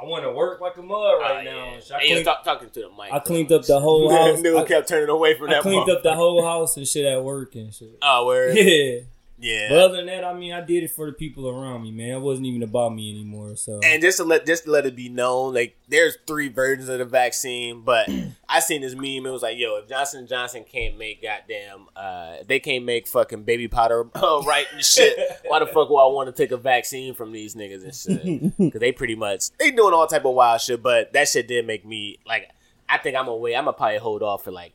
[0.00, 1.72] "I want to work like a mud right Oh, now." yeah.
[1.74, 1.82] And.
[1.94, 3.12] I, Hey, you cleaned, talk, talking to the mic.
[3.12, 4.38] I cleaned up the whole house.
[4.40, 5.58] Nigga I, kept turning away from I that.
[5.58, 7.98] I cleaned up the whole house and shit at work and shit.
[8.02, 8.48] Ah, oh, where?
[8.56, 9.00] Yeah.
[9.42, 9.70] Yeah.
[9.70, 12.10] But other than that, I mean, I did it for the people around me, man.
[12.10, 13.56] It wasn't even about me anymore.
[13.56, 16.88] So And just to let just to let it be known, like there's three versions
[16.88, 18.08] of the vaccine, but
[18.48, 19.26] I seen this meme.
[19.26, 23.42] It was like, yo, if Johnson Johnson can't make goddamn, uh, they can't make fucking
[23.42, 25.18] baby powder uh, right and shit.
[25.46, 28.56] Why the fuck would I want to take a vaccine from these niggas and shit?
[28.62, 30.82] Because they pretty much they doing all type of wild shit.
[30.82, 32.48] But that shit did make me like.
[32.88, 33.56] I think I'm wait.
[33.56, 34.72] I'm gonna probably hold off for like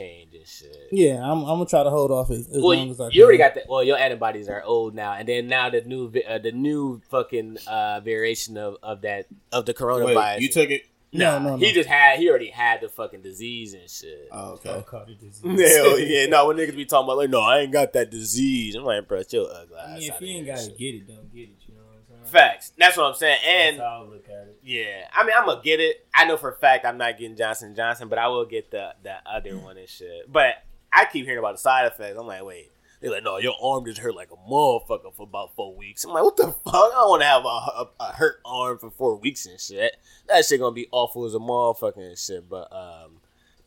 [0.00, 0.88] change and shit.
[0.90, 3.10] Yeah, I'm, I'm gonna try to hold off as, as Well, long as I you
[3.10, 3.18] can.
[3.18, 3.64] You already got that.
[3.68, 7.58] Well, your antibodies are old now, and then now the new, uh, the new fucking
[7.66, 10.36] uh, variation of, of that of the coronavirus.
[10.36, 10.82] Wait, you took it?
[11.12, 11.72] No, Nah, no, He no.
[11.72, 12.18] just had.
[12.20, 14.28] He already had the fucking disease and shit.
[14.30, 14.84] Oh, I okay.
[14.86, 15.72] caught it disease.
[15.76, 16.26] Hell yeah!
[16.26, 18.76] No, when niggas be talking about like, no, I ain't got that disease.
[18.76, 20.94] I'm like, bro, it's your ugly I mean, if you ain't got and to get
[20.94, 21.59] it, don't get it.
[22.30, 22.72] Facts.
[22.78, 23.38] That's what I'm saying.
[23.46, 24.58] And That's how I look at it.
[24.62, 26.06] yeah, I mean, I'm gonna get it.
[26.14, 28.94] I know for a fact I'm not getting Johnson Johnson, but I will get the
[29.02, 30.30] the other one and shit.
[30.30, 30.54] But
[30.92, 32.16] I keep hearing about the side effects.
[32.18, 32.70] I'm like, wait.
[33.00, 36.04] They're like, no, your arm just hurt like a motherfucker for about four weeks.
[36.04, 36.74] I'm like, what the fuck?
[36.74, 39.96] I don't want to have a, a, a hurt arm for four weeks and shit.
[40.28, 42.46] That shit gonna be awful as a motherfucker and shit.
[42.46, 43.12] But um,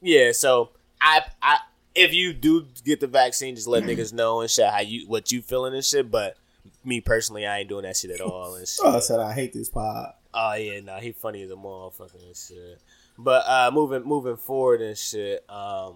[0.03, 0.33] yeah.
[0.33, 0.69] So
[1.01, 1.57] I I
[1.95, 5.31] if you do get the vaccine, just let niggas know and shit how you what
[5.31, 6.11] you feeling and shit.
[6.11, 6.37] But
[6.85, 8.79] me personally, I ain't doing that shit at all and shit.
[8.83, 10.13] Oh, I said I hate this pod.
[10.33, 12.79] Oh yeah, no, he funny as a motherfucker and shit.
[13.17, 15.95] But uh moving moving forward and shit, um.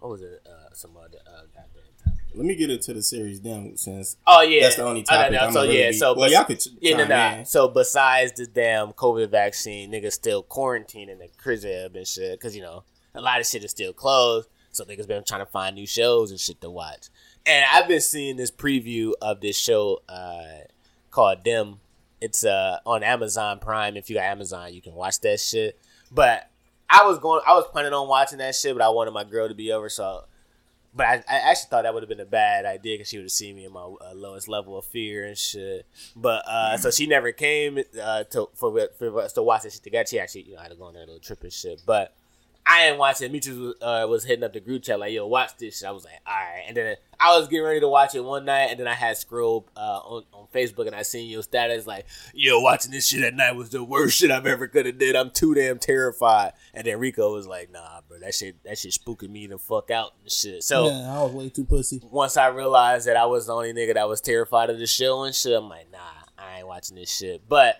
[0.00, 0.46] What was it?
[0.46, 1.64] Uh some other uh goddamn
[2.04, 2.20] topic.
[2.34, 4.62] Let me get into the series then, since Oh yeah.
[4.62, 5.32] that's the only Oh, topic.
[5.32, 7.38] no, I'm so really yeah, be- so well, bes- y'all could yeah, no, chime no.
[7.40, 7.44] in.
[7.46, 12.62] So besides the damn COVID vaccine, niggas still quarantining the crib and shit, cause you
[12.62, 14.48] know a lot of shit is still closed.
[14.70, 17.08] So niggas been trying to find new shows and shit to watch.
[17.46, 20.66] And I've been seeing this preview of this show uh,
[21.10, 21.80] called Them.
[22.20, 23.96] It's uh, on Amazon Prime.
[23.96, 25.78] If you got Amazon, you can watch that shit.
[26.10, 26.50] But
[26.90, 29.48] I was going, I was planning on watching that shit, but I wanted my girl
[29.48, 30.24] to be over, so.
[30.94, 33.24] But I, I actually thought that would have been a bad idea because she would
[33.24, 35.86] have seen me in my uh, lowest level of fear and shit.
[36.16, 39.84] But uh, so she never came uh, to for, for us to watch this shit
[39.84, 40.06] together.
[40.08, 41.82] She actually, you know, had to go on that little trip and shit.
[41.86, 42.14] But
[42.70, 43.32] I didn't watch it.
[43.32, 45.88] Mitchell uh, was hitting up the group chat like, "Yo, watch this." shit.
[45.88, 48.44] I was like, "All right." And then I was getting ready to watch it one
[48.44, 51.86] night, and then I had scrolled uh, on on Facebook, and I seen your status
[51.86, 52.04] like,
[52.34, 55.16] "Yo, watching this shit at night was the worst shit I've ever could have did.
[55.16, 58.92] I'm too damn terrified." And then Rico was like, "Nah, bro, that shit that shit
[58.92, 62.02] spooking me the fuck out and shit." So yeah, I was way too pussy.
[62.10, 65.22] once I realized that I was the only nigga that was terrified of the show
[65.22, 65.98] and shit, I'm like, nah,
[66.36, 67.48] I ain't watching this shit.
[67.48, 67.76] But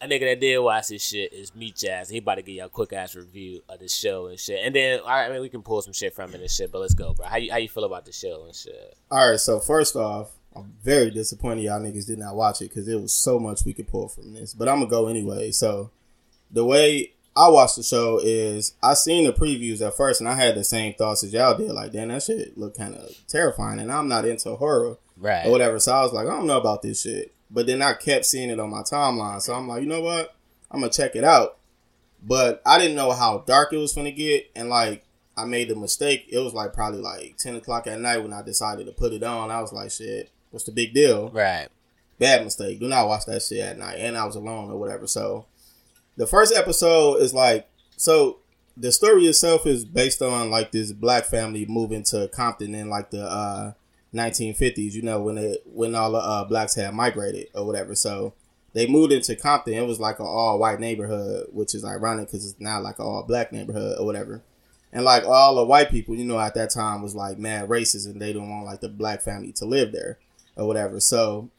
[0.00, 2.08] a nigga that did watch this shit is Meat Jazz.
[2.08, 4.60] He about to give y'all a quick ass review of the show and shit.
[4.64, 6.70] And then, all right, I mean, we can pull some shit from it and shit,
[6.70, 7.26] but let's go, bro.
[7.26, 8.96] How you, how you feel about the show and shit?
[9.10, 12.86] All right, so first off, I'm very disappointed y'all niggas did not watch it because
[12.86, 14.54] there was so much we could pull from this.
[14.54, 15.50] But I'm gonna go anyway.
[15.52, 15.90] So
[16.50, 20.34] the way I watched the show is I seen the previews at first and I
[20.34, 21.70] had the same thoughts as y'all did.
[21.70, 25.46] Like, damn, that shit looked kind of terrifying, and I'm not into horror Right.
[25.46, 25.78] or whatever.
[25.78, 27.32] So I was like, I don't know about this shit.
[27.50, 30.34] But then I kept seeing it on my timeline, so I'm like, you know what?
[30.70, 31.58] I'm gonna check it out.
[32.22, 35.04] But I didn't know how dark it was gonna get, and like
[35.36, 36.26] I made the mistake.
[36.28, 39.22] It was like probably like ten o'clock at night when I decided to put it
[39.22, 39.50] on.
[39.50, 41.30] I was like, shit, what's the big deal?
[41.30, 41.68] Right.
[42.18, 42.80] Bad mistake.
[42.80, 43.98] Do not watch that shit at night.
[43.98, 45.06] And I was alone or whatever.
[45.06, 45.46] So
[46.16, 48.38] the first episode is like so
[48.76, 53.10] the story itself is based on like this black family moving to Compton in like
[53.10, 53.72] the uh
[54.18, 57.94] 1950s, you know, when they when all the uh, blacks had migrated or whatever.
[57.94, 58.34] So
[58.74, 59.74] they moved into Compton.
[59.74, 63.06] It was like an all white neighborhood, which is ironic because it's now like an
[63.06, 64.42] all black neighborhood or whatever.
[64.92, 68.06] And like all the white people, you know, at that time was like mad racist
[68.06, 70.18] and they didn't want like the black family to live there
[70.56, 71.00] or whatever.
[71.00, 71.50] So,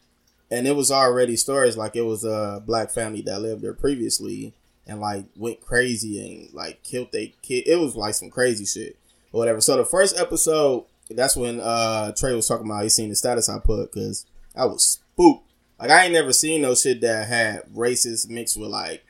[0.49, 4.53] and it was already stories like it was a black family that lived there previously
[4.87, 7.67] and like went crazy and like killed they kid.
[7.67, 8.97] It was like some crazy shit
[9.31, 9.61] or whatever.
[9.61, 13.49] So the first episode, that's when uh Trey was talking about he seen the status
[13.49, 15.51] I put because I was spooked.
[15.79, 19.03] Like I ain't never seen no shit that had racist mixed with like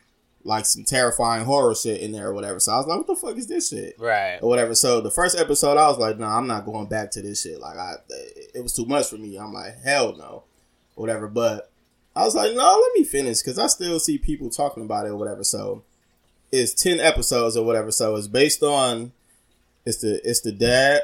[0.43, 2.59] like some terrifying horror shit in there or whatever.
[2.59, 3.95] So I was like, what the fuck is this shit?
[3.99, 4.39] Right.
[4.41, 4.73] or whatever.
[4.73, 7.41] So the first episode, I was like, no, nah, I'm not going back to this
[7.41, 7.59] shit.
[7.59, 7.95] Like I,
[8.55, 9.37] it was too much for me.
[9.37, 10.43] I'm like, hell no,
[10.95, 11.27] or whatever.
[11.27, 11.71] But
[12.15, 15.09] I was like, no, let me finish because I still see people talking about it
[15.09, 15.43] or whatever.
[15.43, 15.83] So
[16.51, 17.91] it's ten episodes or whatever.
[17.91, 19.11] So it's based on
[19.85, 21.03] it's the it's the dad,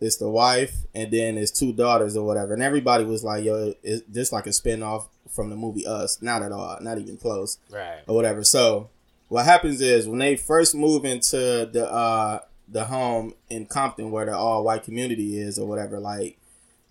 [0.00, 2.52] it's the wife, and then it's two daughters or whatever.
[2.54, 6.20] And everybody was like, yo, it's just like a spinoff from the movie Us.
[6.22, 8.00] Not at all, not even close Right.
[8.06, 8.44] or whatever.
[8.44, 8.90] So
[9.28, 14.26] what happens is when they first move into the uh the home in Compton where
[14.26, 16.36] the all white community is or whatever, like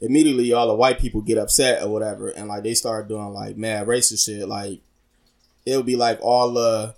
[0.02, 3.56] immediately all the white people get upset or whatever and like they start doing like
[3.58, 4.48] mad racist shit.
[4.48, 4.80] Like
[5.66, 6.96] it would be like all the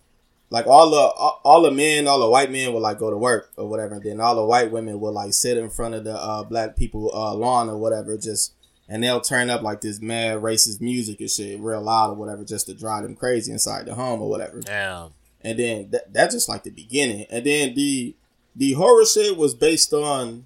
[0.50, 0.98] like all the
[1.44, 4.04] all the men, all the white men would like go to work or whatever, and
[4.04, 7.12] then all the white women would like sit in front of the uh, black people
[7.14, 8.54] uh, lawn or whatever, just
[8.88, 12.46] and they'll turn up like this mad racist music and shit real loud or whatever,
[12.46, 14.62] just to drive them crazy inside the home or whatever.
[14.62, 15.14] Damn.
[15.42, 18.16] And then that that's just like the beginning, and then the
[18.56, 20.46] the horror shit was based on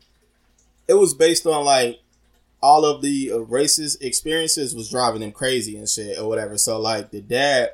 [0.88, 2.00] it was based on like
[2.62, 6.58] all of the uh, racist experiences was driving them crazy and shit or whatever.
[6.58, 7.72] So like the dad,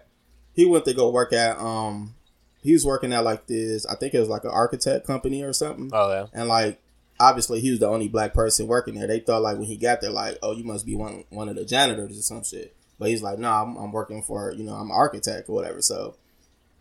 [0.53, 2.13] he went to go work at um
[2.61, 5.53] he was working at like this I think it was like an architect company or
[5.53, 5.89] something.
[5.93, 6.25] Oh yeah.
[6.33, 6.79] And like
[7.19, 9.07] obviously he was the only black person working there.
[9.07, 11.55] They thought like when he got there like oh you must be one one of
[11.55, 12.75] the janitors or some shit.
[12.99, 15.81] But he's like no I'm, I'm working for you know I'm an architect or whatever.
[15.81, 16.15] So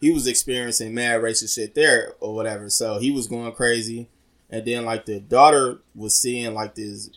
[0.01, 2.69] he was experiencing mad racist shit there or whatever.
[2.71, 4.09] So he was going crazy.
[4.51, 7.11] And then like the daughter was seeing like this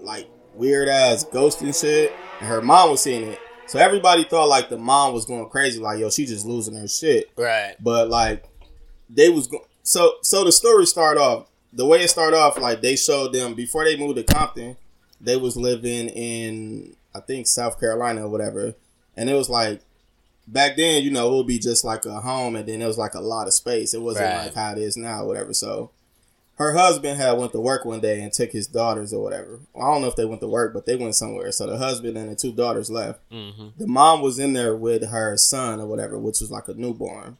[0.00, 2.12] like weird ass ghost and shit.
[2.40, 3.40] And her mom was seeing it.
[3.68, 6.86] So everybody thought like the mom was going crazy, like yo, she just losing her
[6.88, 7.30] shit.
[7.36, 7.74] Right.
[7.80, 8.44] But like
[9.10, 12.80] they was go- so so the story started off the way it started off like
[12.80, 14.76] they showed them before they moved to Compton,
[15.20, 18.74] they was living in I think South Carolina or whatever,
[19.16, 19.80] and it was like
[20.46, 22.98] back then you know it would be just like a home and then it was
[22.98, 23.94] like a lot of space.
[23.94, 24.44] It wasn't Right.
[24.46, 25.52] like how it is now or whatever.
[25.52, 25.90] So
[26.56, 29.60] her husband had went to work one day and took his daughters or whatever.
[29.76, 31.52] I don't know if they went to work, but they went somewhere.
[31.52, 33.68] So the husband and the two daughters left Mm-hmm.
[33.78, 37.36] the mom was in there with her son or whatever, which was like a newborn.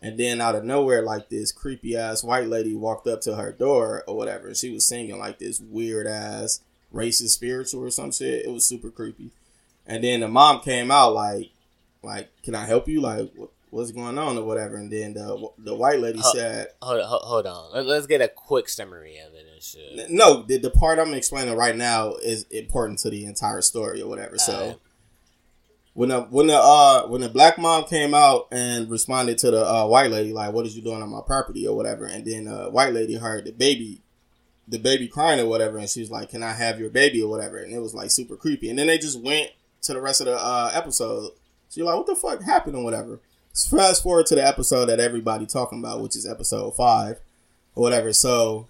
[0.00, 3.52] And then out of nowhere, like this creepy ass white lady walked up to her
[3.52, 4.48] door or whatever.
[4.48, 6.60] And she was singing like this weird ass
[6.94, 8.44] racist spiritual or some shit.
[8.44, 9.30] It was super creepy.
[9.86, 11.50] And then the mom came out like,
[12.02, 13.00] like, can I help you?
[13.00, 14.76] Like, what, what's going on or whatever.
[14.76, 16.32] And then the the white lady Huh.
[16.32, 17.72] said, Hold, hold, hold on.
[17.74, 20.10] Let, let's get a quick summary of it and shit.
[20.10, 24.08] no, the, the part I'm explaining right now is important to the entire story or
[24.08, 24.38] whatever.
[24.38, 24.80] So.
[25.94, 29.66] When the when the uh when the black mom came out and responded to the
[29.66, 32.46] uh, white lady like what is you doing on my property or whatever and then
[32.46, 34.00] uh white lady heard the baby
[34.68, 37.56] the baby crying or whatever and she's like can i have your baby or whatever
[37.58, 39.50] and it was like super creepy and then they just went
[39.82, 41.32] to the rest of the uh episode
[41.68, 43.18] so you're like what the fuck happened or whatever
[43.54, 47.18] fast forward to the episode that everybody talking about which is episode five
[47.74, 48.68] or whatever so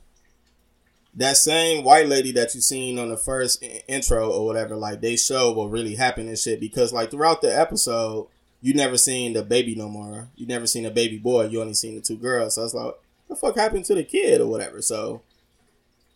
[1.19, 5.17] that same white lady that you seen on the first intro or whatever, like they
[5.17, 6.61] show what really happened and shit.
[6.61, 8.29] Because like throughout the episode,
[8.61, 10.29] you never seen the baby no more.
[10.37, 11.47] You never seen a baby boy.
[11.47, 12.55] You only seen the two girls.
[12.55, 14.81] So it's like, what the fuck happened to the kid or whatever.
[14.81, 15.23] So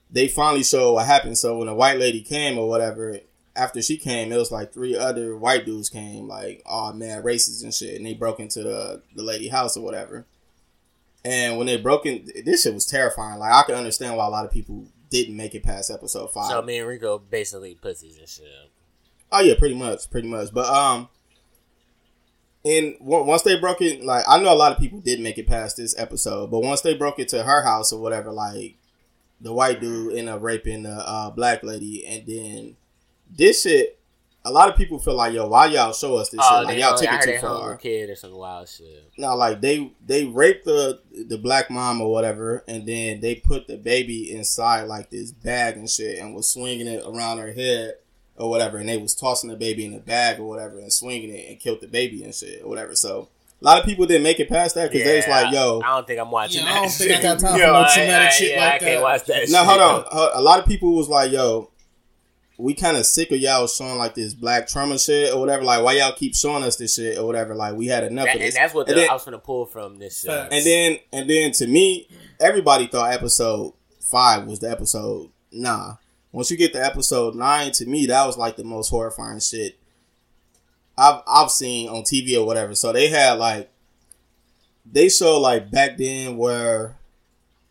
[0.08, 1.36] they finally show what happened.
[1.36, 3.18] So when the white lady came or whatever,
[3.54, 7.62] after she came, it was like three other white dudes came, like oh man, racist
[7.62, 10.26] and shit, and they broke into the the lady house or whatever.
[11.24, 13.38] And when they broke in, this shit was terrifying.
[13.38, 16.50] Like I can understand why a lot of people didn't make it past episode five.
[16.50, 18.46] So me and Rico basically pussies and shit.
[19.30, 20.52] Oh yeah, pretty much, pretty much.
[20.52, 21.08] But um,
[22.64, 25.38] and on- once they broke it, like I know a lot of people did make
[25.38, 28.76] it past this episode, but once they broke it to her house or whatever, like
[29.40, 32.76] the white dude ended up raping the uh, black lady, and then
[33.36, 33.98] this shit.
[34.44, 36.66] A lot of people feel like, yo, why y'all show us this oh, shit?
[36.66, 37.72] Like they- y'all oh, took I it heard too they hung far.
[37.74, 39.10] a kid or some wild shit.
[39.16, 43.68] No, like they they raped the the black mom or whatever, and then they put
[43.68, 47.94] the baby inside like this bag and shit, and was swinging it around her head
[48.36, 51.30] or whatever, and they was tossing the baby in the bag or whatever, and swinging
[51.30, 52.96] it and killed the baby and shit or whatever.
[52.96, 53.28] So
[53.60, 55.94] a lot of people didn't make it past that because they was like, "Yo, I
[55.94, 58.28] don't think I'm watching Yeah, I that don't think I got time for no traumatic
[58.28, 59.50] I- shit yeah, like I can't watch that shit.
[59.50, 61.68] no, hold on." A lot of people was like, "Yo."
[62.58, 65.64] We kind of sick of y'all showing like this black trauma shit or whatever.
[65.64, 67.54] Like, why y'all keep showing us this shit or whatever?
[67.54, 68.54] Like, we had enough That- of and this.
[68.54, 70.30] that's what the, then- I was gonna pull from this shit.
[70.30, 70.54] Facts.
[70.54, 72.08] And then and then to me,
[72.40, 75.30] everybody thought episode five was the episode.
[75.50, 75.94] Nah.
[76.30, 79.78] Once you get to episode nine, to me that was like the most horrifying shit
[80.96, 82.74] I've I've seen on TV or whatever.
[82.74, 83.70] So they had like
[84.90, 86.96] they show like back then where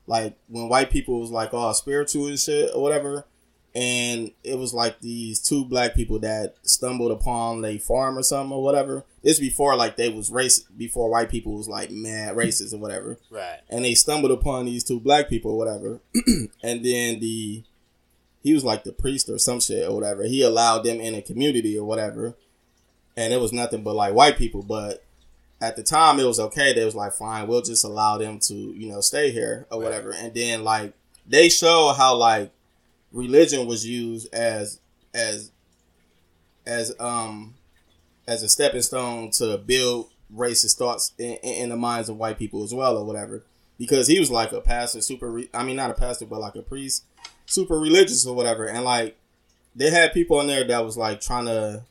[0.07, 3.25] like when white people was like all spiritual and shit or whatever.
[3.73, 8.51] And it was like these two black people that stumbled upon a farm or something
[8.51, 9.05] or whatever.
[9.23, 13.17] This before like they was race before white people was like mad racist or whatever
[13.29, 13.59] right.
[13.69, 16.01] and they stumbled upon these two black people or whatever
[16.63, 17.63] and then the
[18.43, 20.23] he was like the priest or some shit or whatever.
[20.23, 22.35] He allowed them in a community or whatever,
[23.15, 24.63] and it was nothing but like white people.
[24.63, 25.03] But
[25.61, 26.73] at the time, it was okay.
[26.73, 30.11] They was like, fine, we'll just allow them to you know stay here or whatever.
[30.11, 30.93] And then like
[31.27, 32.51] they show how like
[33.11, 34.79] religion was used as
[35.13, 35.51] as
[36.65, 37.55] as um
[38.27, 42.63] as a stepping stone to build racist thoughts in, in the minds of white people
[42.63, 43.43] as well or whatever.
[43.77, 46.55] Because he was like a pastor super re- i mean not a pastor but like
[46.55, 47.03] a priest
[47.45, 48.65] super religious or whatever.
[48.65, 49.17] And like
[49.75, 51.83] they had people in there that was like trying to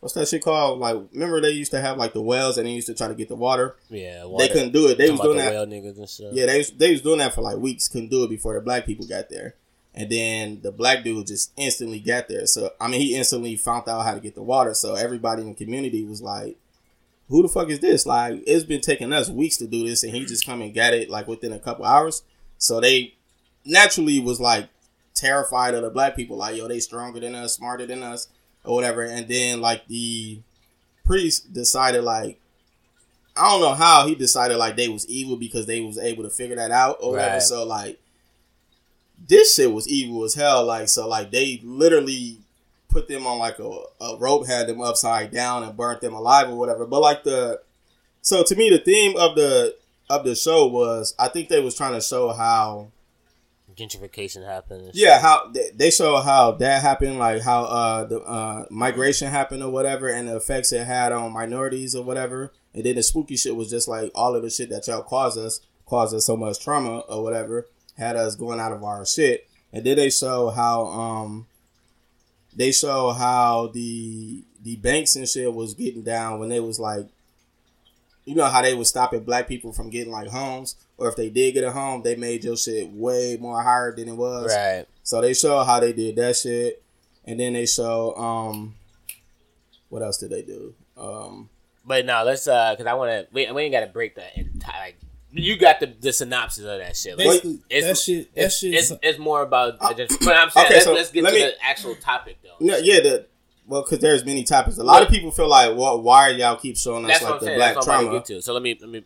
[0.00, 0.78] what's that shit called?
[0.78, 3.14] Like remember they used to have like the wells and they used to try to
[3.14, 3.76] get the water?
[3.88, 4.98] Yeah, they couldn't do it.
[4.98, 6.32] They Talking was doing that niggas and stuff.
[6.32, 7.88] yeah, they was, they was doing that for like weeks.
[7.88, 9.54] Couldn't do it before the black people got there,
[10.00, 12.46] and then the black dude just instantly got there.
[12.46, 14.72] So I mean, he instantly found out how to get the water.
[14.72, 16.56] So everybody in the community was like,
[17.28, 18.06] "Who the fuck is this?
[18.06, 20.94] Like, it's been taking us weeks to do this, and he just come and got
[20.94, 22.22] it like within a couple hours."
[22.56, 23.14] So they
[23.66, 24.70] naturally was like
[25.14, 26.38] terrified of the black people.
[26.38, 28.28] Like, yo, they stronger than us, smarter than us,
[28.64, 29.02] or whatever.
[29.02, 30.40] And then like the
[31.04, 32.40] priest decided like
[33.36, 36.30] I don't know how he decided like they was evil because they was able to
[36.30, 37.40] figure that out or whatever.
[37.40, 37.99] So like
[39.28, 40.64] this shit was evil as hell.
[40.64, 42.38] Like so like they literally
[42.88, 46.48] put them on like a, a rope, had them upside down and burnt them alive
[46.48, 46.86] or whatever.
[46.86, 47.60] But like the
[48.22, 49.76] so to me the theme of the
[50.08, 52.88] of the show was I think they was trying to show how
[53.76, 54.90] Gentrification happened.
[54.94, 55.22] yeah, shit.
[55.22, 59.70] how they- they show how that happened, like how uh the uh migration happened or
[59.70, 62.52] whatever, and the effects it had on minorities or whatever.
[62.74, 65.38] And then the spooky shit was just like all of the shit that y'all caused
[65.38, 67.68] us, caused us so much trauma or whatever,
[68.00, 69.46] had us going out of our shit.
[69.72, 71.46] And then they show how um
[72.56, 77.06] they show how the the banks and shit was getting down when they was like
[78.24, 81.30] you know how they was stopping black people from getting like homes, or if they
[81.30, 84.54] did get a home, they made your shit way more higher than it was.
[84.54, 84.86] Right.
[85.02, 86.82] So they show how they did that shit,
[87.24, 88.74] and then they show um,
[89.88, 90.74] what else did they do?
[90.96, 91.48] Um,
[91.84, 93.26] But no, let's uh, cause I want to.
[93.32, 94.80] We, we ain't got to break the entire.
[94.80, 94.98] Like,
[95.32, 97.16] you got the, the synopsis of that shit.
[97.18, 98.34] Like, Basically, it's, that shit.
[98.34, 98.74] That it's, shit.
[98.74, 99.76] it's, it's more about.
[99.80, 101.94] uh, just, but I'm saying, okay, let's, so let's get let to me- the actual
[101.96, 102.64] topic though.
[102.64, 103.26] no, yeah, the
[103.66, 104.78] well, because there's many topics.
[104.78, 107.40] A lot of people feel like, well, why are y'all keep showing us That's like
[107.40, 107.58] the saying.
[107.58, 108.18] black That's what I'm about trauma?
[108.18, 108.42] get to.
[108.42, 109.04] So let me let me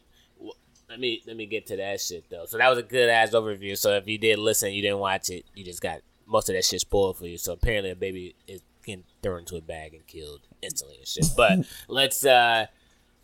[0.88, 2.46] let me let me get to that shit though.
[2.46, 3.76] So that was a good ass overview.
[3.76, 6.64] So if you did listen, you didn't watch it, you just got most of that
[6.64, 7.36] shit spoiled for you.
[7.36, 11.26] So apparently, a baby is getting thrown into a bag and killed instantly and shit.
[11.36, 11.58] But
[11.88, 12.66] let's uh.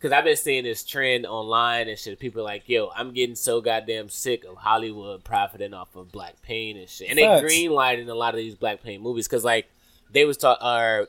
[0.01, 2.17] Cause I've been seeing this trend online and shit.
[2.17, 6.41] People are like, yo, I'm getting so goddamn sick of Hollywood profiting off of black
[6.41, 7.09] pain and shit.
[7.09, 7.41] And they Facts.
[7.41, 9.27] green lighting a lot of these black pain movies.
[9.27, 9.69] Cause like
[10.11, 11.03] they was talk, uh,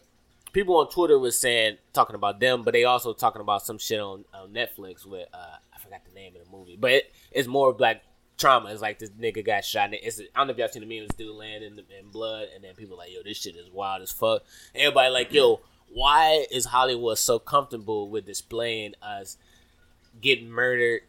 [0.52, 3.98] people on Twitter was saying talking about them, but they also talking about some shit
[3.98, 7.48] on, on Netflix with uh, I forgot the name of the movie, but it, it's
[7.48, 8.02] more black
[8.37, 8.70] trauma.
[8.70, 9.87] It's like this nigga got shot.
[9.87, 11.07] And it's I don't know if y'all seen the meme.
[11.09, 14.02] This dude land in, in blood, and then people like, yo, this shit is wild
[14.02, 14.42] as fuck.
[14.74, 15.61] Everybody like, yo,
[15.92, 19.37] why is Hollywood so comfortable with displaying us
[20.20, 21.02] getting murdered,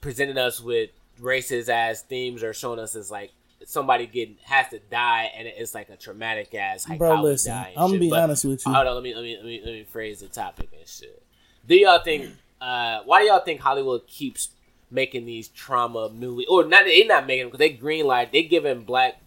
[0.00, 0.90] presenting us with
[1.20, 3.32] racist ass themes, or showing us as like
[3.64, 7.30] somebody getting has to die, and it's like a traumatic ass like Bro, how we
[7.30, 8.00] listen, die I'm gonna shit.
[8.00, 8.72] be But- honest with you.
[8.72, 11.22] Hold on, let me let me let me let me phrase the topic and shit.
[11.66, 12.30] Do y'all think?
[12.60, 14.50] Uh, why do y'all think Hollywood keeps
[14.90, 16.46] making these trauma movies?
[16.48, 16.84] Or not?
[16.84, 18.30] They're not making them because they green light.
[18.32, 19.20] They giving black.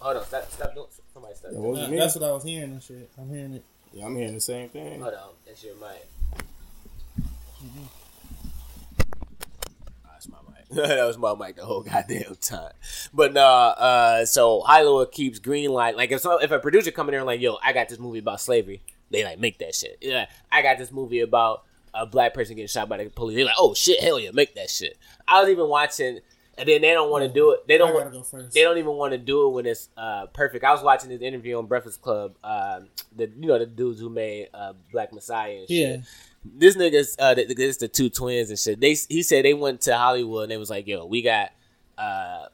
[0.00, 0.86] Hold on, stop, stop doing.
[1.12, 1.50] Somebody stop.
[1.52, 2.00] Yeah, what was Nah, you mean?
[2.00, 3.10] that's what I was hearing and shit.
[3.18, 3.64] I'm hearing it.
[3.94, 5.00] Yeah, I'm hearing the same thing.
[5.00, 6.08] Hold on, that's your mic.
[10.04, 10.68] That's my mic.
[10.88, 12.72] that was my mic the whole goddamn time.
[13.12, 15.96] But nah, uh, so Hollywood keeps green light.
[15.96, 18.18] Like if some, if a producer coming there and like, yo, I got this movie
[18.18, 19.98] about slavery, they like make that shit.
[20.00, 21.62] Yeah, I got this movie about
[21.94, 23.36] a black person getting shot by the police.
[23.36, 24.98] They like, oh shit, hell yeah, make that shit.
[25.28, 26.18] I was even watching,
[26.58, 27.66] and then they don't want to do it.
[27.66, 28.12] They don't want.
[28.12, 28.52] go first.
[28.54, 30.64] They don't even want to do it when it's uh, perfect.
[30.64, 32.34] I was watching this interview on Breakfast Club.
[32.44, 36.02] Um, the you know the dudes who made uh, Black Messiah and shit Yeah.
[36.44, 38.80] this nigga's uh th- this the two twins and shit.
[38.80, 41.50] They he said they went to Hollywood and they was like, yo, we got
[41.98, 42.46] uh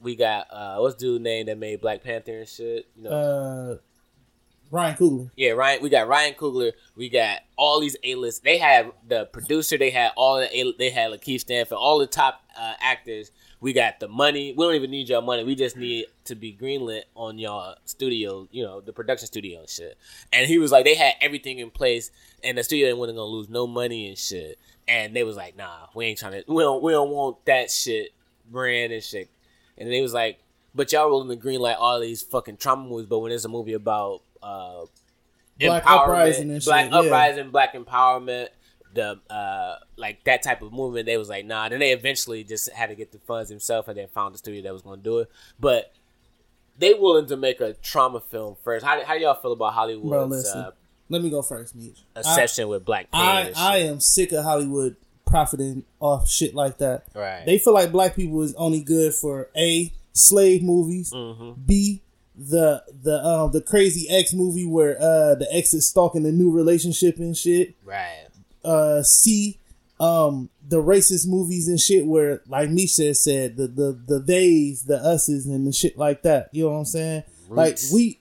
[0.00, 2.86] we got uh what's dude name that made Black Panther and shit?
[2.96, 3.76] You know, Uh,
[4.70, 5.30] Ryan Coogler.
[5.36, 5.82] yeah, Ryan.
[5.82, 6.72] We got Ryan Coogler.
[6.96, 8.42] We got all these A list.
[8.42, 9.78] They had the producer.
[9.78, 10.72] They had all the A.
[10.78, 11.80] They had LaKeith Stanfield.
[11.80, 13.30] All the top uh, actors.
[13.64, 14.52] We got the money.
[14.54, 15.42] We don't even need your money.
[15.42, 18.46] We just need to be greenlit on your studio.
[18.50, 19.96] You know, the production studio and shit.
[20.34, 22.10] And he was like, they had everything in place,
[22.42, 24.58] and the studio wasn't gonna lose no money and shit.
[24.86, 26.44] And they was like, nah, we ain't trying to.
[26.46, 26.82] We don't.
[26.82, 28.10] We don't want that shit
[28.50, 29.30] brand and shit.
[29.78, 30.40] And they was like,
[30.74, 33.06] but y'all rolling the green light all these fucking trauma movies.
[33.06, 34.84] But when it's a movie about uh,
[35.58, 36.98] Black empowerment, uprising and black shit, yeah.
[36.98, 38.48] uprising, black empowerment,
[38.94, 41.68] the uh, like that type of movement, they was like, nah.
[41.68, 44.62] Then they eventually just had to get the funds themselves, and then found the studio
[44.62, 45.30] that was going to do it.
[45.60, 45.92] But
[46.78, 48.84] they willing to make a trauma film first.
[48.84, 50.60] How, how do y'all feel about Hollywood's Bro, listen.
[50.60, 50.70] uh,
[51.08, 51.98] Let me go first, Meech.
[52.16, 53.06] I, obsession with black?
[53.12, 57.04] I, I am sick of Hollywood profiting off shit like that.
[57.14, 57.44] right.
[57.46, 61.52] They feel like black people is only good for a slave movies, Mm-hmm.
[61.66, 62.00] b
[62.36, 66.50] the the um the crazy ex movie where uh the ex is stalking a new
[66.50, 67.74] relationship and shit.
[67.84, 68.26] right.
[68.64, 69.58] Uh, c
[70.00, 74.96] um the racist movies and shit where like Misha said the the the theys the
[74.96, 76.48] us's and the shit like that.
[76.52, 77.22] You know what I'm saying?
[77.48, 78.18] Like we,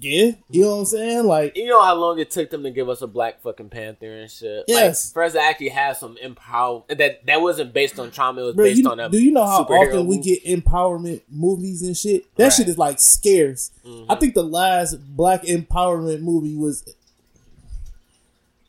[0.00, 1.24] yeah, you know what I'm saying?
[1.26, 4.12] Like You know how long it took them to give us a Black fucking Panther
[4.12, 4.64] and shit.
[4.66, 5.06] Yes.
[5.06, 8.40] Like, for us to actually have some empower that that wasn't based on trauma.
[8.42, 9.08] It was Bro, based you, on a.
[9.08, 10.36] do you know how often we movie.
[10.40, 12.34] get empowerment movies and shit?
[12.36, 12.52] That Right.
[12.54, 13.70] shit is like scarce.
[13.86, 14.10] Mm-hmm.
[14.10, 16.82] I think the last black empowerment movie was.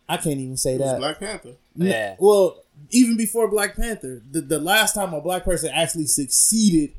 [0.10, 0.98] I can't even say It was that.
[1.00, 1.50] Black Panther.
[1.80, 2.16] N- Yeah.
[2.20, 6.92] Well, even before Black Panther, the, the last time a black person actually succeeded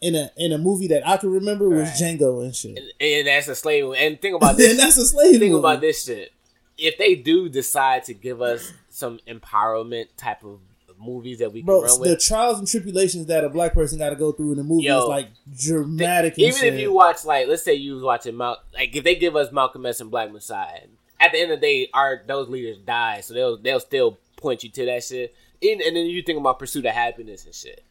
[0.00, 1.94] in a in a movie that I can remember was Right.
[2.18, 2.76] Django and shit.
[2.78, 3.92] And, and that's a slave.
[3.96, 4.76] And think about and this.
[4.78, 5.60] that's a slave think movie.
[5.60, 6.32] about this shit.
[6.76, 10.58] If they do decide to give us some empowerment type of
[10.98, 14.10] movies that we can Bro, run the trials and tribulations that a black person got
[14.10, 16.32] to go through in a movie Yo, is like dramatic.
[16.34, 16.74] and even shit.
[16.74, 19.52] if you watch like, let's say you was watching Mal, like if they give us
[19.52, 20.80] Malcolm X and Black Messiah,
[21.24, 24.62] at the end of the day, our those leaders die, so they'll they'll still point
[24.62, 25.34] you to that shit.
[25.62, 27.82] And, and then you think about pursuit of happiness and shit.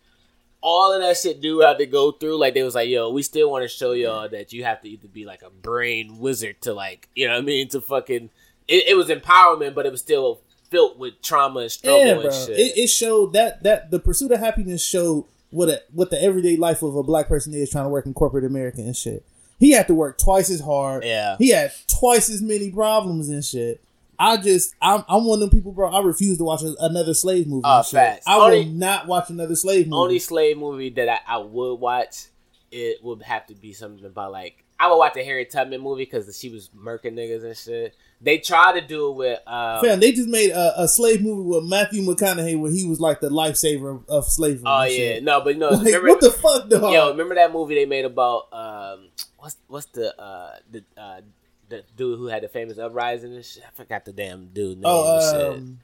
[0.62, 2.38] All of that shit do have to go through.
[2.38, 4.90] Like they was like, yo, we still want to show y'all that you have to
[4.90, 8.30] either be like a brain wizard to like, you know what I mean, to fucking.
[8.68, 12.22] It, it was empowerment, but it was still filled with trauma and struggle yeah, and
[12.22, 12.32] bro.
[12.32, 12.58] shit.
[12.58, 16.56] It, it showed that that the pursuit of happiness showed what a, what the everyday
[16.56, 19.26] life of a black person is trying to work in corporate America and shit.
[19.64, 21.04] He had to work twice as hard.
[21.06, 21.38] Yeah.
[21.40, 23.82] He had twice as many problems and shit.
[24.20, 25.90] I just I'm I'm one of them people, bro.
[25.90, 27.68] I refuse to watch a, another slave movie.
[27.84, 27.92] Shit.
[27.92, 28.26] facts.
[28.28, 30.02] I Only- will not watch another slave movie.
[30.02, 32.26] only slave movie that I, I would watch
[32.72, 36.04] it would have to be something about like I would watch a Harry Tubman movie
[36.06, 37.96] because she was murking niggas and shit.
[38.22, 41.48] They tried to do it with um, Fam, they just made a, a slave movie
[41.50, 44.64] with Matthew McConaughey where he was like the lifesaver of, of slavery.
[44.66, 45.24] oh yeah shit.
[45.24, 46.94] no but no Like, remember what the fuck, dog?
[46.94, 49.10] yo remember that movie they made about um
[49.44, 51.20] what's what's the uh the uh
[51.68, 54.84] the dude who had the famous uprising and shit I forgot the damn dude name
[54.86, 55.80] oh, um,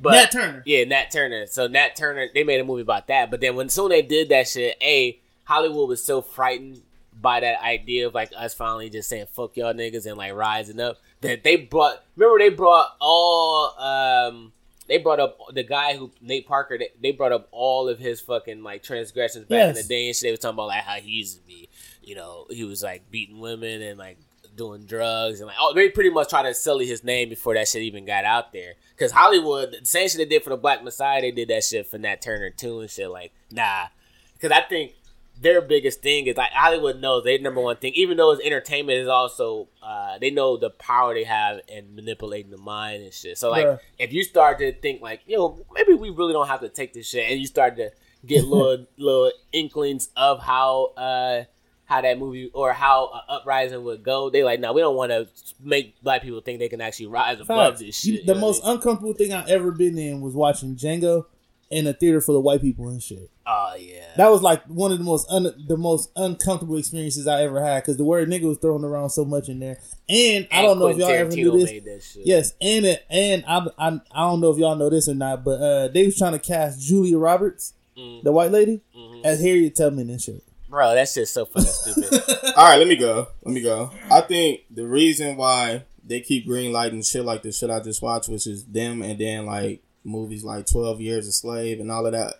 [0.00, 0.62] but Nat Turner.
[0.64, 1.46] Yeah, Nat Turner.
[1.48, 3.32] So Nat Turner, they made a movie about that.
[3.32, 6.82] But then when soon they did that shit, a Hollywood was so frightened
[7.20, 10.78] by that idea of like us finally just saying fuck y'all niggas and like rising
[10.78, 12.04] up that they brought.
[12.14, 13.76] Remember they brought all.
[13.80, 14.52] um
[14.88, 16.78] they brought up the guy who Nate Parker.
[16.78, 20.16] They, they brought up all of his fucking like transgressions back in the day and
[20.16, 20.28] shit.
[20.28, 21.68] They was talking about like how he used to be,
[22.08, 24.18] you know, he was like beating women and like
[24.56, 27.68] doing drugs and like oh they pretty much tried to sully his name before that
[27.68, 28.74] shit even got out there.
[28.98, 31.86] Cause Hollywood, the same shit they did for the Black Messiah, they did that shit
[31.86, 33.10] for Nat Turner too and shit.
[33.10, 33.88] Like nah,
[34.32, 34.94] because I think
[35.40, 38.98] their biggest thing is like Hollywood knows their number one thing, even though it's entertainment,
[38.98, 43.38] is also uh, they know the power they have in manipulating the mind and shit.
[43.38, 43.78] So like, Bruh.
[43.98, 47.08] if you start to think like, yo, maybe we really don't have to take this
[47.08, 47.90] shit, and you start to
[48.26, 51.44] get little little inklings of how uh
[51.88, 55.10] how that movie or how uh, Uprising would go, they like, no, we don't want
[55.10, 55.26] to
[55.58, 58.04] make black people think they can actually rise above this shit.
[58.04, 58.76] the you know what most I mean?
[58.76, 61.24] uncomfortable thing I've ever been in was watching Django
[61.70, 63.30] in a theater full of white people and shit.
[63.46, 67.42] oh yeah, That was like one of the most un- the most uncomfortable experiences I
[67.42, 69.78] ever had because the word nigga was thrown around so much in there.
[70.10, 71.70] And, I don't know if y'all ever knew this.
[71.70, 72.26] made that shit.
[72.26, 75.42] Yes, and it, and I, I I don't know if y'all know this or not,
[75.44, 78.22] but uh, they was trying to cast Julia Roberts, Mm.
[78.22, 79.24] the white lady, Mhm.
[79.24, 80.42] as Harriet Tubman and shit.
[80.68, 82.22] Bro, that shit's so fucking stupid.
[82.56, 83.28] All right, let me go.
[83.44, 83.90] Let me go.
[84.10, 88.28] I think the reason why they keep greenlighting shit like the shit I just watched,
[88.28, 92.12] which is them, and then like movies like Twelve Years a Slave and all of
[92.12, 92.34] that,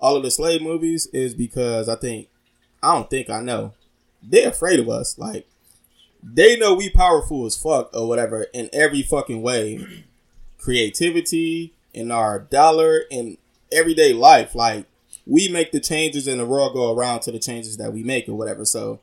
[0.00, 2.28] all of the slave movies, is because I think
[2.82, 3.72] I don't think I know
[4.22, 5.18] they're afraid of us.
[5.18, 5.46] Like
[6.22, 10.04] they know we powerful as fuck or whatever in every fucking way,
[10.58, 13.38] creativity in our dollar in
[13.70, 14.54] everyday life.
[14.54, 14.86] Like
[15.26, 18.28] we make the changes and the world go around to the changes that we make
[18.28, 18.64] or whatever.
[18.64, 19.00] So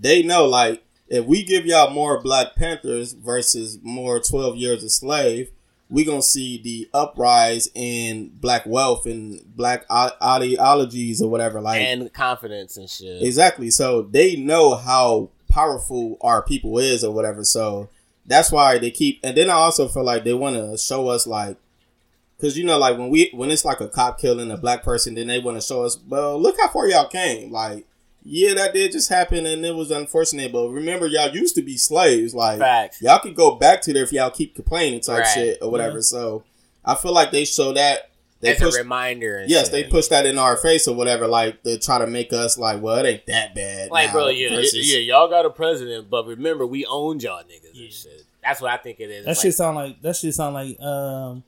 [0.00, 4.90] they know like if we give y'all more Black Panthers versus more Twelve Years a
[4.90, 5.50] Slave,
[5.90, 11.60] we gonna see the uprise in black wealth and black ideologies or whatever.
[11.60, 13.22] Like and confidence and shit.
[13.22, 13.70] Exactly.
[13.70, 17.42] So they know how powerful our people is or whatever.
[17.44, 17.88] So
[18.26, 19.20] that's why they keep.
[19.24, 21.56] And then I also feel like they want to show us like,
[22.38, 25.14] because you know, like when we when it's like a cop killing a black person,
[25.14, 27.50] then they want to show us, well, look how far y'all came.
[27.52, 27.84] Like,
[28.24, 31.76] yeah, that did just happen and it was unfortunate, but remember, y'all used to be
[31.76, 32.34] slaves.
[32.34, 33.00] Like, Facts.
[33.02, 35.26] y'all could go back to there if y'all keep complaining type Right.
[35.34, 36.00] shit or whatever.
[36.02, 36.44] So
[36.84, 38.10] I feel like they show that
[38.40, 39.38] they as push a reminder.
[39.38, 39.72] And yes, shit.
[39.72, 42.80] they push that in our face or whatever, like to try to make us like,
[42.80, 43.90] well, it ain't that bad.
[43.90, 47.42] Like, now, bro, yeah, versus- yeah, y'all got a president, but remember, we owned y'all
[47.42, 47.84] niggas Yeah.
[47.86, 48.24] and shit.
[48.44, 49.24] That's what I think it is.
[49.24, 51.42] That It's shit like, sound like that shit sound like um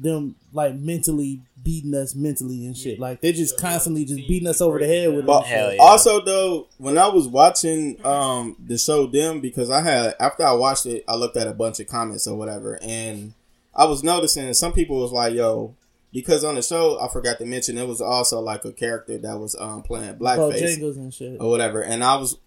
[0.00, 3.00] them like mentally beating us mentally and shit.
[3.00, 5.26] Like they're just constantly just beating us over the head with it.
[5.26, 5.42] But.
[5.42, 5.82] Hell yeah.
[5.82, 10.52] also though, when I was watching um the show them because I had after I
[10.52, 13.34] watched it, I looked at a bunch of comments or whatever, and
[13.74, 15.74] I was noticing some people was like, "Yo,"
[16.12, 19.38] because on the show I forgot to mention it was also like a character that
[19.38, 21.40] was um playing blackface Bojangles and shit.
[21.40, 22.38] or whatever, and I was,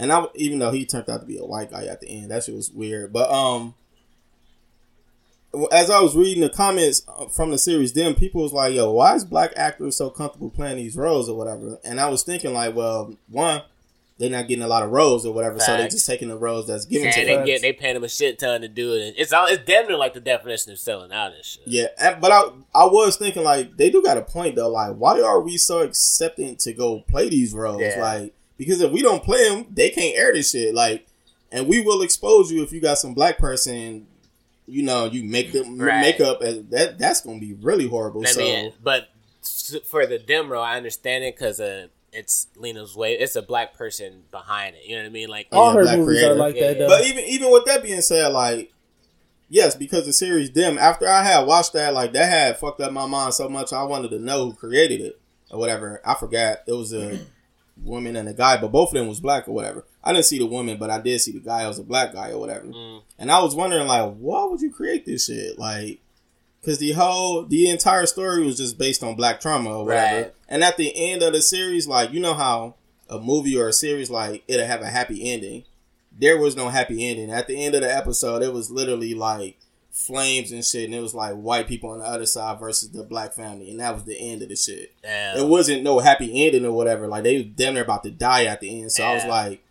[0.00, 2.32] and I even though he turned out to be a white guy at the end,
[2.32, 3.74] that shit was weird, but um.
[5.70, 8.90] As I was reading the comments uh, from the series, then people was like, "Yo,
[8.90, 12.54] why is black actors so comfortable playing these roles or whatever?" And I was thinking,
[12.54, 13.60] like, well, one,
[14.18, 16.66] they're not getting a lot of roles or whatever, so they're just taking the roles
[16.68, 17.44] that's given and to they them.
[17.44, 19.14] get they paying them a shit ton to do it.
[19.18, 21.62] It's all it's damn near like the definition of selling out and shit.
[21.66, 22.44] Yeah, and- but I
[22.74, 24.68] I was thinking like they do got a point though.
[24.70, 27.82] Like, why are we so accepting to go play these roles?
[27.82, 28.00] Yeah.
[28.00, 30.74] Like, because if we don't play them, they can't air this shit.
[30.74, 31.06] Like,
[31.50, 34.06] and we will expose you if you got some black person.
[34.66, 36.00] You know, you make them Right.
[36.00, 36.98] makeup as that.
[36.98, 38.22] That's gonna be really horrible.
[38.26, 39.08] I so mean, but
[39.84, 43.20] for the Demro, I understand it because uh, it's Lena Waithe.
[43.20, 44.82] It's a black person behind it.
[44.86, 45.28] You know what I mean?
[45.28, 46.32] Like, All her movies creator.
[46.32, 46.86] are like that Yeah.
[46.86, 46.88] though.
[46.88, 48.72] But even even with that being said, like
[49.48, 52.92] yes, because the series Them, after I had watched that, like that had fucked up
[52.92, 56.00] my mind so much I wanted to know who created it or whatever.
[56.06, 56.58] I forgot.
[56.68, 57.18] It was a
[57.82, 59.84] woman and a guy, but both of them was black or whatever.
[60.04, 61.64] I didn't see the woman, but I did see the guy.
[61.64, 62.66] It was a black guy or whatever.
[62.66, 63.02] Mm.
[63.18, 65.58] And I was wondering, like, why would you create this shit?
[65.58, 66.00] Like,
[66.60, 70.22] because the whole, the entire story was just based on black trauma or whatever.
[70.22, 70.34] Right.
[70.48, 72.76] And at the end of the series, like, you know how
[73.08, 75.64] a movie or a series, like, it'll have a happy ending.
[76.16, 77.30] There was no happy ending.
[77.30, 79.58] At the end of the episode, it was literally like
[79.90, 83.02] flames and shit, and it was like white people on the other side versus the
[83.02, 84.94] black family, and that was the end of the shit.
[85.02, 85.38] damn.
[85.38, 87.06] It wasn't no happy ending or whatever.
[87.06, 88.92] Like they damn near about to die at the end.
[88.92, 89.61] So I was like,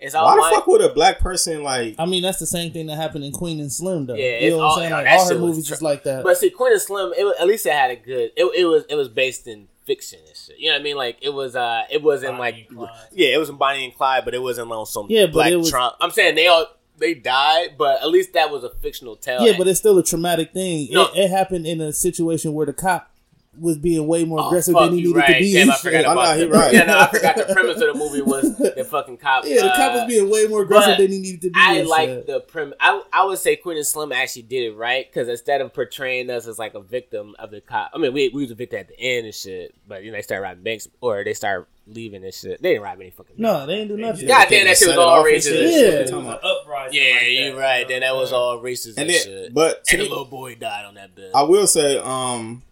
[0.00, 1.94] it's all why the my- fuck would a black person like?
[1.98, 4.14] I mean, that's the same thing that happened in Queen and Slim though.
[4.14, 4.92] Yeah, you it's know what all- I'm saying?
[4.92, 6.24] Like all her movies tr- is like that.
[6.24, 8.32] But see, Queen and Slim, it, at least it had a good.
[8.36, 10.58] It, it was it was based in fiction and shit.
[10.58, 10.96] You know what I mean?
[10.96, 14.34] Like it was uh it wasn't Bonnie like yeah, it wasn't Bonnie and Clyde, but
[14.34, 15.96] it wasn't on some Yeah, but black was- Trump.
[16.00, 16.66] I'm saying they all
[16.98, 19.40] they died, but at least that was a fictional tale.
[19.42, 20.88] yeah, but it's still a traumatic thing.
[20.90, 21.06] No.
[21.14, 23.10] It, it happened in a situation where the cop
[23.58, 25.26] was being way more Oh, aggressive fuck, than he needed right.
[25.34, 25.52] to be.
[25.54, 25.80] Damn, I shit.
[25.82, 26.56] forgot Oh, about no, he that.
[26.58, 26.72] right.
[26.74, 29.44] Yeah, no, I forgot the premise of the movie was the fucking cop.
[29.44, 31.54] Yeah, the cop uh, was being way more aggressive than he needed to be.
[31.56, 32.74] I like the prim.
[32.80, 36.30] I, I would say Queen and Slim actually did it right because instead of portraying
[36.30, 38.78] us as like a victim of the cop, I mean we we was a victim
[38.80, 41.66] at the end and shit, but you know they started robbing banks or they started
[41.86, 42.62] leaving and shit.
[42.62, 43.34] They didn't rob any fucking.
[43.36, 44.28] No, they didn't do nothing.
[44.28, 45.60] God damn, that shit Set was all off racist.
[45.62, 45.70] Yeah.
[45.70, 46.10] shit.
[46.10, 47.00] It uprising.
[47.02, 47.80] Yeah, like you're that, right.
[47.80, 49.54] you Then that was all racist and, And then, shit.
[49.54, 51.32] but to and the little boy died on that bed.
[51.34, 52.62] I will say, um,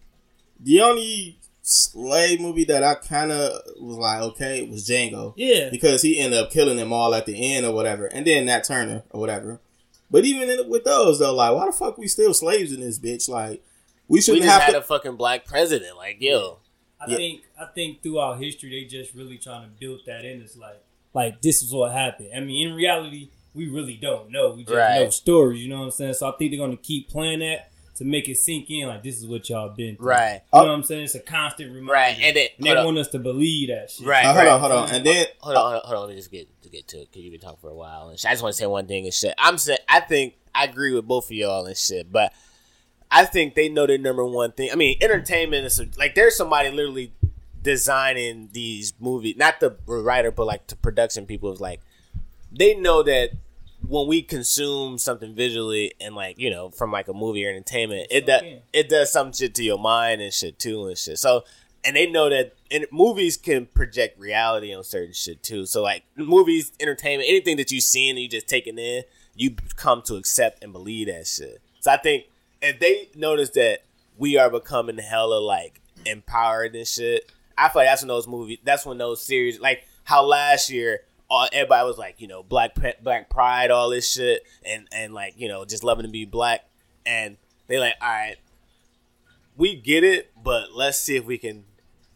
[0.59, 5.33] the only slave movie that I kind of was like, okay, was Django.
[5.37, 8.45] Yeah, because he ended up killing them all at the end or whatever, and then
[8.45, 9.59] Nat Turner or whatever.
[10.11, 12.97] But even in, with those though, like, why the fuck we still slaves in this
[12.99, 13.29] bitch?
[13.29, 13.63] Like,
[14.07, 14.79] we we shouldn't just have had to.
[14.79, 15.95] a fucking black president.
[15.97, 16.57] Like yo,
[16.99, 17.17] I Yeah.
[17.17, 20.41] think I think throughout history they just really trying to build that in.
[20.41, 20.81] It's like
[21.13, 22.29] like this is what happened.
[22.35, 24.51] I mean, in reality, we really don't know.
[24.53, 25.01] We just Right.
[25.03, 25.61] know stories.
[25.61, 26.13] You know what I'm saying?
[26.15, 28.87] So I think they're gonna keep playing that to make it sink in.
[28.87, 30.07] Like this is what y'all been through.
[30.07, 31.03] right, You know what I'm saying?
[31.03, 31.93] It's a constant reminder.
[31.93, 34.05] right, and then And they on, want us to believe that shit.
[34.07, 34.47] right, Uh, hold right.
[34.47, 36.01] on, hold on, and then hold on, hold on, hold on.
[36.07, 38.09] Let me just get to get to it because you've been talking for a while.
[38.09, 38.29] And shit.
[38.29, 39.33] I just want to say one thing and shit.
[39.37, 42.33] I'm saying I think I agree with both of y'all and shit, but
[43.11, 44.69] I think they know their number one thing.
[44.71, 47.11] I mean, entertainment is like there's somebody literally
[47.61, 51.51] designing these movies, not the writer, but like the production people.
[51.51, 51.81] Is like
[52.51, 53.31] they know that
[53.87, 58.07] when we consume something visually and like you know from like a movie or entertainment,
[58.11, 58.59] it does in.
[58.73, 61.17] it does some shit to your mind and shit too and shit.
[61.17, 61.43] So
[61.83, 65.65] and they know that and movies can project reality on certain shit too.
[65.65, 69.03] So like movies, entertainment, anything that you seen and you just taking in,
[69.35, 71.61] you come to accept and believe that shit.
[71.79, 72.25] So I think
[72.61, 73.83] if they notice that
[74.17, 78.59] we are becoming hella like empowered and shit, I feel like that's when those movies,
[78.63, 82.75] that's when those series, like how last year all everybody was like, you know, black
[83.01, 86.65] black pride, all this shit, and and like you know, just loving to be black,
[87.05, 88.37] and they like, all right,
[89.55, 91.65] we get it, but let's see if we can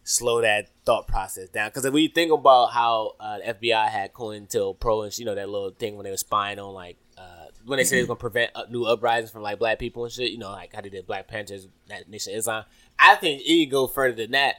[0.02, 1.68] slow that thought process down.
[1.68, 5.48] Because if we think about how uh, the FBI had COINTELPRO and you know that
[5.48, 8.50] little thing when they were spying on like uh, when they said was gonna prevent
[8.54, 11.06] uh, new uprisings from like black people and shit, you know, like how they did
[11.06, 12.64] Black Panthers, that Nation Islam.
[12.98, 14.56] I think it go further than that.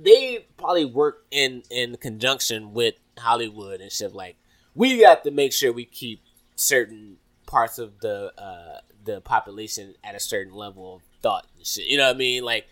[0.00, 4.14] They probably work in in conjunction with Hollywood and shit.
[4.14, 4.36] Like
[4.74, 6.22] we got to make sure we keep
[6.56, 7.16] certain
[7.46, 11.86] parts of the uh, the population at a certain level of thought and shit.
[11.86, 12.44] You know what I mean?
[12.44, 12.66] Like,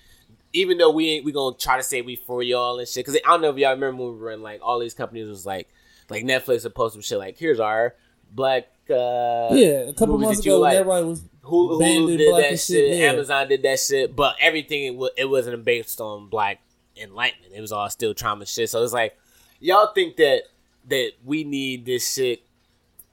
[0.53, 3.05] even though we ain't, we gonna try to say we for y'all and shit.
[3.07, 5.29] Because I don't know if y'all remember when we were in like all these companies
[5.29, 5.69] was like,
[6.11, 7.95] like Netflix would post some shit like, here's our
[8.31, 8.65] black.
[8.91, 10.77] uh Yeah, a couple months ago, like.
[10.77, 12.61] everybody was banned Hulu did black that shit.
[12.61, 13.05] shit, yeah.
[13.13, 14.17] Amazon did that shit.
[14.17, 16.61] But everything it, wa- it wasn't based on black
[16.97, 17.53] enlightenment.
[17.55, 18.69] It was all still trauma shit.
[18.69, 19.17] So it's like
[19.61, 20.43] y'all think that
[20.89, 22.43] that we need this shit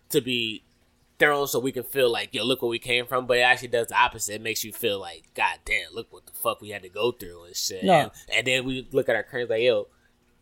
[0.09, 0.63] to be
[1.19, 3.25] thrown so we can feel like yo look where we came from.
[3.25, 4.35] But it actually does the opposite.
[4.35, 7.11] It makes you feel like god damn look what the fuck we had to go
[7.11, 7.83] through and shit.
[7.83, 7.93] No.
[7.93, 9.87] And, and then we look at our current like yo.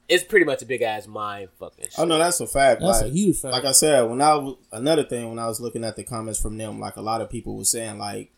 [0.09, 1.99] It's pretty much a big ass mind fucking shit.
[1.99, 2.81] Oh no, that's a fact.
[2.81, 3.53] that's like, a huge fact.
[3.53, 6.41] like I said, when I was another thing when I was looking at the comments
[6.41, 8.29] from them, like a lot of people were saying, like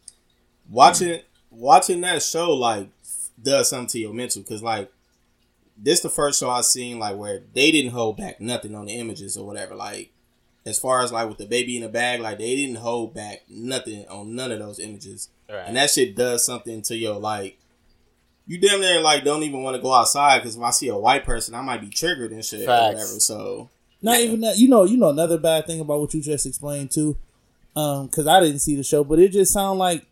[0.70, 2.90] watching watching that show like
[3.42, 4.92] does something to your mental because like
[5.78, 8.94] this the first show I've seen like where they didn't hold back nothing on the
[8.94, 9.76] images or whatever.
[9.76, 10.12] Like
[10.66, 13.44] as far as like with the baby in the bag, like they didn't hold back
[13.50, 15.64] nothing on none of those images, Right.
[15.68, 17.58] and that shit does something to your like.
[18.46, 20.98] You damn near like don't even want to go outside because if I see a
[20.98, 22.94] white person, I might be triggered and shit or Facts.
[22.96, 23.20] whatever.
[23.20, 23.70] So
[24.02, 24.58] Not even that.
[24.58, 27.16] You know, you know another bad thing about what you just explained too,
[27.76, 30.06] um, because I didn't see the show, but it just sounded like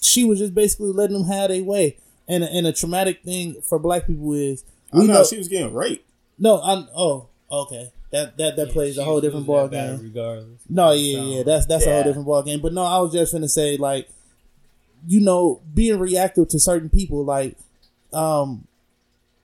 [0.00, 1.98] she was just basically letting them have their way.
[2.26, 5.24] And and a traumatic thing for black people is I we know know.
[5.24, 6.04] she was getting raped.
[6.38, 6.88] no, I'm.
[6.96, 7.92] Oh, okay.
[8.10, 10.00] That that that Yeah, plays a whole different ball game.
[10.02, 10.60] Regardless.
[10.68, 12.60] No, yeah, yeah, that's that's a whole different ball game.
[12.60, 14.08] But no, I was just gonna say like,
[15.06, 17.56] you know, being reactive to certain people, like,
[18.14, 18.66] um,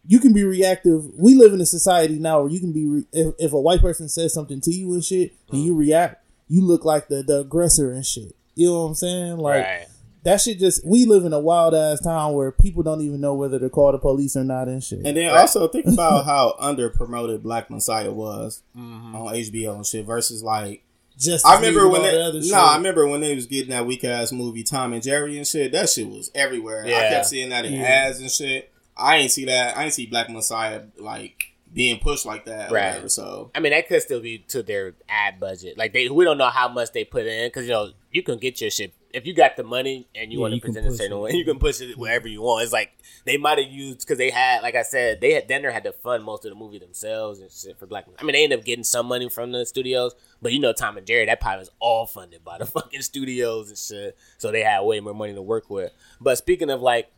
[0.06, 1.04] you can be reactive.
[1.18, 3.80] We live in a society now where you can be re- if if a white
[3.82, 5.64] person says something to you and shit, and Mm.
[5.66, 8.34] you react, you look like the the aggressor and shit.
[8.54, 9.36] You know what I'm saying?
[9.38, 9.86] Like right.
[10.24, 10.58] That shit.
[10.58, 13.70] Just we live in a wild ass town where people don't even know whether to
[13.70, 15.00] call the police or not and shit.
[15.04, 15.40] And then Right.
[15.40, 19.14] also think about how under promoted Black Messiah was Mm-hmm.
[19.16, 20.82] on HBO and shit versus like
[21.16, 22.56] just I remember when all they the other no.
[22.56, 25.70] I remember when they was getting that weak ass movie Tom and Jerry and shit.
[25.72, 26.84] That shit was everywhere.
[26.84, 27.82] I kept seeing that in Yeah.
[27.82, 28.70] ads and shit.
[28.96, 29.76] I ain't see that.
[29.76, 32.70] I ain't see Black Messiah like being pushed like that.
[32.70, 32.88] Right.
[32.90, 35.76] Whatever, so I mean, that could still be to their ad budget.
[35.78, 38.38] Like they, we don't know how much they put in because you know you can
[38.38, 40.90] get your shit if you got the money and you Yeah, want to present a
[40.92, 41.30] certain way.
[41.32, 42.64] You can push it wherever you want.
[42.64, 42.92] It's like
[43.24, 45.92] they might have used because they had, like I said, they had Denver had to
[45.92, 48.06] fund most of the movie themselves and shit for Black.
[48.18, 50.96] I mean, they ended up getting some money from the studios, but you know, Tom
[50.98, 54.16] and Jerry, that probably was all funded by the fucking studios and shit.
[54.38, 55.92] So they had way more money to work with.
[56.20, 57.10] But speaking of like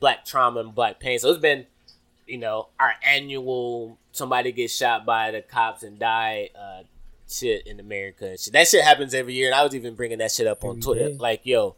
[0.00, 1.66] black trauma and black pain, so it's been
[2.26, 6.82] you know, our annual somebody gets shot by the cops and die uh,
[7.30, 8.26] shit in America.
[8.26, 8.52] and shit.
[8.52, 10.82] That shit happens every year, and I was even bringing that shit up on Every
[10.82, 11.08] Twitter.
[11.10, 11.16] day.
[11.18, 11.76] Like, yo,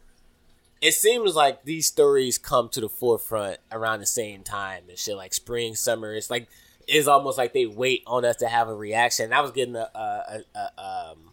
[0.81, 5.15] it seems like these stories come to the forefront around the same time and shit.
[5.15, 6.13] Like spring, summer.
[6.13, 6.47] It's like
[6.87, 9.25] it's almost like they wait on us to have a reaction.
[9.25, 11.31] And I was getting a a, a, a um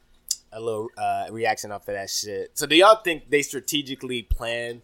[0.52, 2.56] a little uh, reaction off of that shit.
[2.58, 4.82] So do y'all think they strategically plan?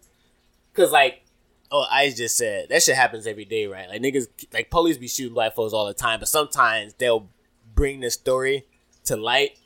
[0.73, 1.23] Cause like
[1.69, 3.89] Oh, I just said that shit happens every day, right?
[3.89, 7.27] Like niggas, like police be shooting black folks all the time, but sometimes they'll
[7.75, 8.65] bring the story
[9.07, 9.57] to light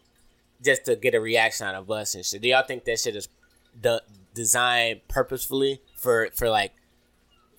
[0.63, 2.41] just to get a reaction out of us and shit.
[2.41, 3.27] Do y'all think that shit is
[3.79, 4.01] done,
[4.33, 6.73] designed purposefully for for like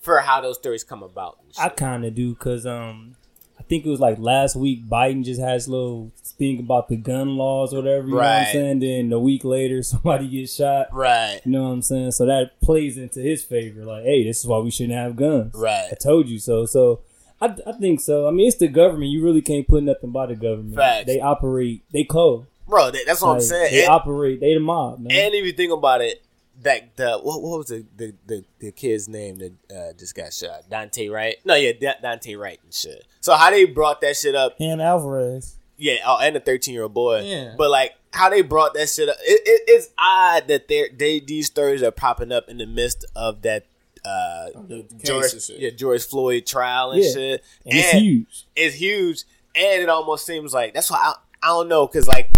[0.01, 1.39] for how those stories come about?
[1.59, 3.16] I kind of do because um,
[3.59, 6.97] I think it was like last week Biden just had his little thing about the
[6.97, 8.07] gun laws or whatever.
[8.07, 8.47] You know what Right.
[8.47, 8.78] I'm saying?
[8.80, 10.89] Then a week later, somebody gets shot.
[10.93, 12.12] right, You know what I'm saying?
[12.12, 13.85] So that plays into his favor.
[13.85, 15.55] Like, hey, this is why we shouldn't have guns.
[15.55, 15.89] right.
[15.91, 16.66] I told you so.
[16.66, 17.01] So
[17.43, 18.28] I, I think so.
[18.28, 19.11] I mean, it's the government.
[19.11, 20.76] You really can't put nothing by the government.
[20.76, 21.07] Facts.
[21.07, 21.82] They operate.
[21.93, 22.47] They code.
[22.68, 23.72] Bro, that, that's what I'm saying.
[23.72, 24.40] They And- operate.
[24.40, 25.12] They the mob, man.
[25.12, 26.22] And if you think about it,
[26.62, 30.32] that the what, what was the, the the the kid's name that uh, just got
[30.32, 30.70] shot?
[30.70, 31.36] Daunte Wright?
[31.45, 33.05] No, yeah, Da- Daunte Wright and shit.
[33.20, 34.55] So how they brought that shit up?
[34.61, 35.57] and Alvarez.
[35.76, 37.22] Yeah, oh, and a thirteen year old boy.
[37.22, 37.55] Yeah.
[37.59, 39.16] but like how they brought that shit up.
[39.22, 43.05] It, it, it's odd that they they these stories are popping up in the midst
[43.16, 43.66] of that.
[44.05, 47.11] Uh, the George, yeah, George Floyd trial and Yeah.
[47.12, 48.46] shit, and it's huge.
[48.57, 49.24] it's huge,
[49.55, 52.30] and it almost seems like that's why I, I don't know because like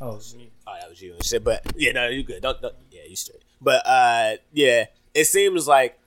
[0.00, 0.18] Oh,
[0.66, 1.42] Oh, that was you and shit.
[1.44, 2.42] But yeah, no, you good.
[2.42, 3.42] Don't, don't yeah, you straight.
[3.60, 5.98] But uh, yeah, it seems like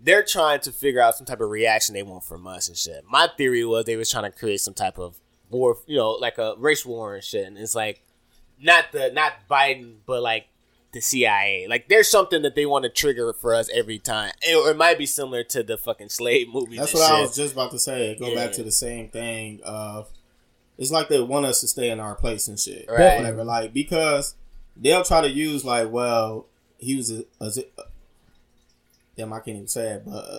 [0.00, 3.04] they're trying to figure out some type of reaction they want from us and shit.
[3.08, 5.16] My theory was they was trying to create some type of
[5.50, 7.46] war, you know, like a race war and shit.
[7.46, 8.02] And it's like
[8.60, 10.46] not the not Biden, but like
[10.94, 11.66] the CIA.
[11.68, 14.32] Like there's something that they want to trigger for us every time.
[14.42, 16.78] It, or it might be similar to the fucking slave movie.
[16.78, 18.16] That's what I was just about to say.
[18.18, 18.34] Go Yeah.
[18.46, 20.08] back to the same thing of
[20.78, 22.86] it's like they want us to stay in our place and shit.
[22.88, 23.18] Right.
[23.18, 23.44] Whatever.
[23.44, 24.34] Like because
[24.76, 26.46] they'll try to use like, well,
[26.78, 27.46] he was a, a,
[27.78, 27.82] a
[29.16, 30.38] damn, I can't even say it, but uh,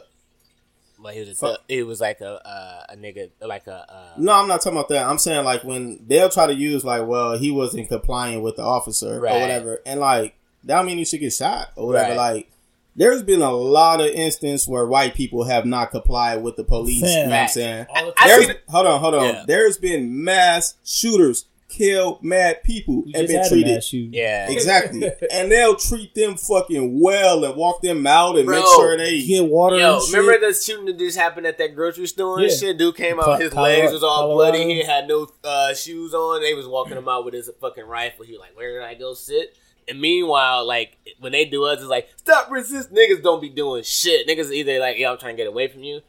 [1.02, 4.34] But he was a, it was like a uh, a nigga like a uh, no,
[4.34, 5.06] I'm not talking about that.
[5.08, 8.64] I'm saying like when they'll try to use like, well, he wasn't complying with the
[8.64, 9.36] officer Right.
[9.36, 10.36] or whatever, and like
[10.66, 12.10] that don't mean you should get shot or whatever.
[12.16, 12.34] Right.
[12.36, 12.52] Like,
[12.98, 17.02] there's been a lot of instances where white people have not complied with the police.
[17.02, 17.86] You know what I'm saying?
[17.90, 19.24] All the I There's, seen hold on, hold on.
[19.26, 19.44] Yeah.
[19.46, 23.38] There's been mass shooters kill mad people We and just been
[23.68, 24.14] had a treated.
[24.16, 24.50] Yeah.
[24.50, 25.12] Exactly.
[25.34, 29.44] and they'll treat them fucking well and walk them out and make sure they Get
[29.50, 29.78] water.
[29.78, 30.18] Yo, and shit.
[30.18, 32.56] remember the shooting that just happened at that grocery store and Yeah.
[32.56, 32.78] shit?
[32.78, 34.52] Dude came out, his Colorado- legs was all Colorado.
[34.58, 34.74] bloody.
[34.74, 36.42] He had no uh, shoes on.
[36.42, 38.24] They was walking him out with his fucking rifle.
[38.24, 39.58] He was like, "Where did I go sit?"
[39.88, 43.84] And meanwhile, like when they do us, it's like, "Stop resist." Niggas don't be doing
[43.84, 44.28] shit.
[44.28, 46.02] Niggas either like, "Yeah, I'm trying to get away from you."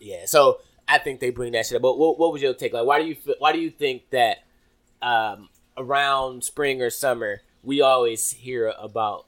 [0.00, 1.82] Yeah, so I think they bring that shit up.
[1.82, 2.72] But what, what was your take?
[2.72, 4.38] Like, why do you feel, why do you think that
[5.02, 9.26] um, around spring or summer we always hear about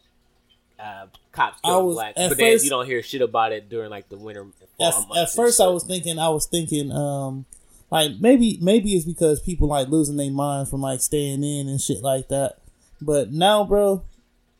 [0.79, 3.91] uh, cops killing was- black, at but then you don't hear shit about it during
[3.91, 4.47] like the winter.
[4.81, 7.47] at, at first I was thinking I was thinking um
[7.91, 11.81] like maybe maybe it's because people like losing their mind from like staying in and
[11.81, 12.59] shit like that.
[13.01, 14.03] But now, bro,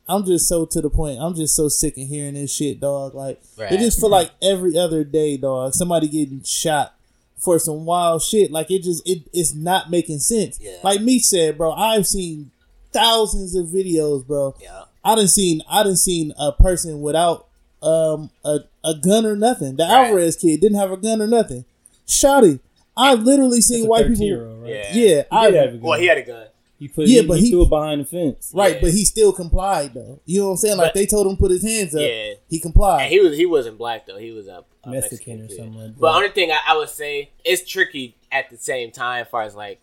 [0.09, 1.19] I'm just so to the point.
[1.21, 3.15] I'm just so sick of hearing this shit, dog.
[3.15, 3.73] Like Right.
[3.73, 6.95] it just feel like every other day, dog, somebody getting shot
[7.37, 8.51] for some wild shit.
[8.51, 10.59] Like it just it it's not making sense.
[10.61, 10.79] Yeah.
[10.83, 12.51] Like me said, bro, I've seen
[12.93, 14.55] thousands of videos, bro.
[14.63, 17.47] yeah, I didn't seen I didn't seen a person without
[17.83, 19.77] um a, a gun or nothing.
[19.77, 20.07] The Right.
[20.07, 21.65] Alvarez kid didn't have a gun or nothing.
[22.07, 22.53] Shotty.
[22.53, 22.61] him.
[22.97, 24.57] I literally seen That's a white people.
[24.63, 24.71] right?
[24.73, 25.81] yeah, Yeah, He I have a gun.
[25.83, 26.47] Well, he had a gun.
[26.79, 28.53] He put Yeah, he, but he he- threw it behind the fence.
[28.55, 28.81] right, Yeah.
[28.81, 30.21] but he still complied though.
[30.27, 30.77] You know what I'm saying?
[30.79, 32.01] Like But- they told him to put his hands up.
[32.03, 32.35] Yeah.
[32.49, 33.03] He complied.
[33.03, 34.17] And he was he wasn't black though.
[34.19, 35.99] He was a, a Mexican or something like that.
[36.01, 39.43] But only thing I, I would say it's tricky at the same time, as far
[39.43, 39.81] as like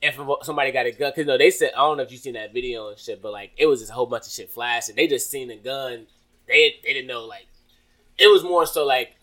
[0.00, 1.10] if somebody got a gun.
[1.10, 3.32] Because no, they said I don't know if you seen that video and shit, but
[3.32, 4.94] like it was just a whole bunch of shit flashing.
[4.94, 6.06] They just seen the gun.
[6.46, 7.46] They they didn't know like
[8.16, 9.14] it was more so like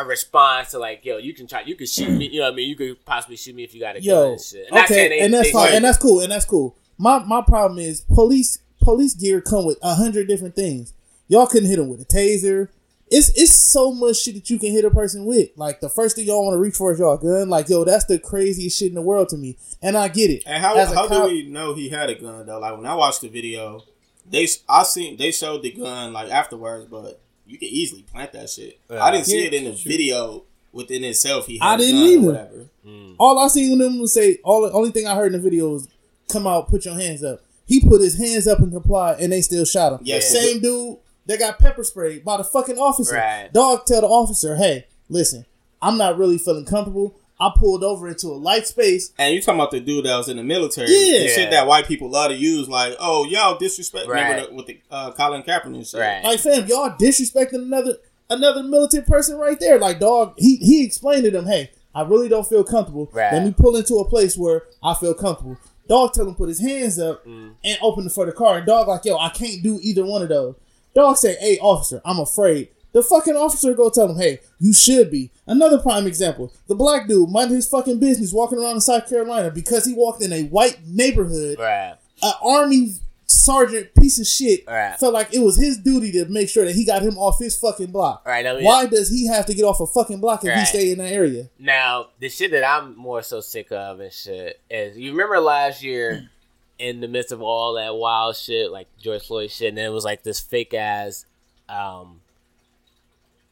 [0.00, 2.28] a response to like yo, you can try, you can shoot me.
[2.28, 2.68] You know what I mean?
[2.68, 4.66] You could possibly shoot me if you got a gun Yo, and shit.
[4.72, 6.76] Not saying okay, they- and that's fine, and that's cool, and that's cool.
[6.98, 10.92] My my problem is police police gear come with a hundred different things.
[11.28, 12.68] Y'all couldn't hit them with a taser.
[13.10, 15.48] It's it's so much shit that you can hit a person with.
[15.56, 17.48] Like the first thing y'all want to reach for is y'all gun.
[17.48, 20.42] Like yo, that's the craziest shit in the world to me, and I get it.
[20.46, 22.58] And how As how cop- do we know he had a gun though?
[22.58, 23.82] Like when I watched the video,
[24.30, 28.50] they I seen they showed the gun like afterwards, but you can easily plant that
[28.50, 28.78] shit.
[28.90, 31.46] I didn't see it in the video within itself.
[31.46, 32.26] He I had a didn't gun or either.
[32.26, 32.68] Whatever.
[32.86, 33.16] Mm.
[33.18, 35.38] All I seen when them was say all the only thing I heard in the
[35.38, 35.88] video was
[36.28, 37.40] come out, put your hands up.
[37.66, 40.00] He put his hands up and complied, and they still shot him.
[40.02, 40.20] Yeah.
[40.20, 43.16] same dude that got pepper sprayed by the fucking officer.
[43.16, 43.50] Right.
[43.52, 45.44] Dog tell the officer, hey, listen,
[45.82, 47.14] I'm not really feeling comfortable.
[47.40, 49.12] I pulled over into a light space.
[49.18, 50.88] And you talking about the dude that was in the military?
[50.90, 51.20] Yeah.
[51.22, 54.08] the shit that white people love to use, like, oh y'all disrespect.
[54.08, 54.22] Right.
[54.22, 56.00] Remember the, with the uh, Colin Kaepernick shit?
[56.00, 56.22] Right.
[56.24, 57.94] Like, fam, y'all disrespecting another
[58.28, 59.78] another militant person right there.
[59.78, 63.08] Like, dog, he he explained to them, hey, I really don't feel comfortable.
[63.12, 63.32] Right.
[63.32, 65.58] Let me pull into a place where I feel comfortable.
[65.88, 67.54] Dog tell him put his hands up Mm.
[67.64, 68.58] and open the for the car.
[68.58, 70.54] And dog like, yo, I can't do either one of those.
[70.94, 72.68] Dog say, hey, officer, I'm afraid.
[72.92, 75.30] The fucking officer go tell him, hey, you should be.
[75.46, 79.50] Another prime example: the black dude minded his fucking business walking around in South Carolina
[79.50, 81.96] because he walked in a white neighborhood right.
[82.22, 82.94] an army
[83.30, 84.96] sergeant piece of shit Right.
[84.98, 87.58] felt like it was his duty to make sure that he got him off his
[87.58, 88.26] fucking block.
[88.26, 90.64] Right, I mean- Why does he have to get off a fucking block if he
[90.64, 91.50] stay in that area?
[91.58, 95.82] Now, the shit that I'm more so sick of and shit is you remember last
[95.82, 96.30] year
[96.78, 99.92] in the midst of all that wild shit, like George Floyd shit, and then it
[99.92, 101.26] was like this fake ass,
[101.68, 102.17] um,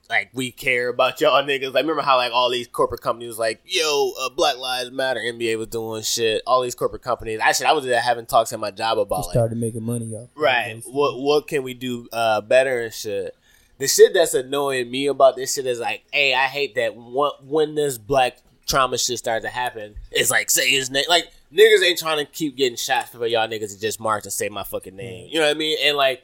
[0.09, 1.73] like we care about y'all niggas.
[1.73, 5.59] Like, remember how like all these corporate companies like, yo, uh, Black Lives Matter, NBA
[5.59, 6.43] was doing shit.
[6.47, 7.41] All these corporate companies.
[7.41, 10.29] Actually, I was having talks at my job about like, started making money off.
[10.35, 10.83] Right.
[10.87, 13.35] What what can we do uh, better and shit?
[13.79, 17.31] The shit that's annoying me about this shit is like, hey, I hate that when,
[17.43, 21.05] when this black trauma shit starts to happen, it's like say his name.
[21.09, 24.33] Like niggas ain't trying to keep getting shot for y'all niggas to just march and
[24.33, 25.29] say my fucking name.
[25.31, 25.79] You know what I mean?
[25.83, 26.23] And like,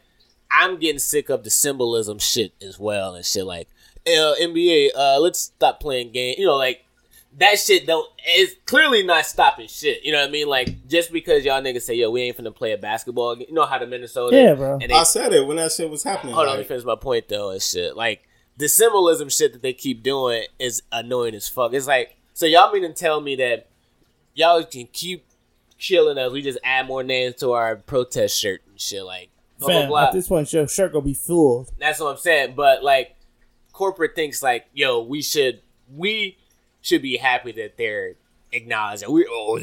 [0.52, 3.44] I'm getting sick of the symbolism shit as well and shit.
[3.44, 3.68] Like,
[4.06, 6.34] uh, NBA, uh, let's stop playing game.
[6.38, 6.84] You know, like
[7.38, 10.04] that shit don't it's clearly not stopping shit.
[10.04, 10.48] You know what I mean?
[10.48, 13.46] Like just because y'all niggas say, yo, we ain't finna play a basketball game.
[13.48, 14.74] You know how the Minnesota Yeah, bro.
[14.74, 16.34] And they, I said it when that shit was happening.
[16.34, 17.96] hold on, let me finish my point though and shit.
[17.96, 21.72] Like the symbolism shit that they keep doing is annoying as fuck.
[21.72, 23.68] It's like so y'all mean to tell me that
[24.34, 25.26] y'all can keep
[25.78, 29.30] killing us, we just add more names to our protest shirt and shit like
[29.66, 30.04] blah blah blah.
[30.04, 31.68] at this point, your shirt gonna be full.
[31.78, 32.54] That's what I'm saying.
[32.54, 33.16] But like,
[33.72, 35.60] corporate thinks like, yo, we should
[35.92, 36.38] we
[36.80, 38.14] should be happy that they're
[38.54, 39.58] acknowledge that we oh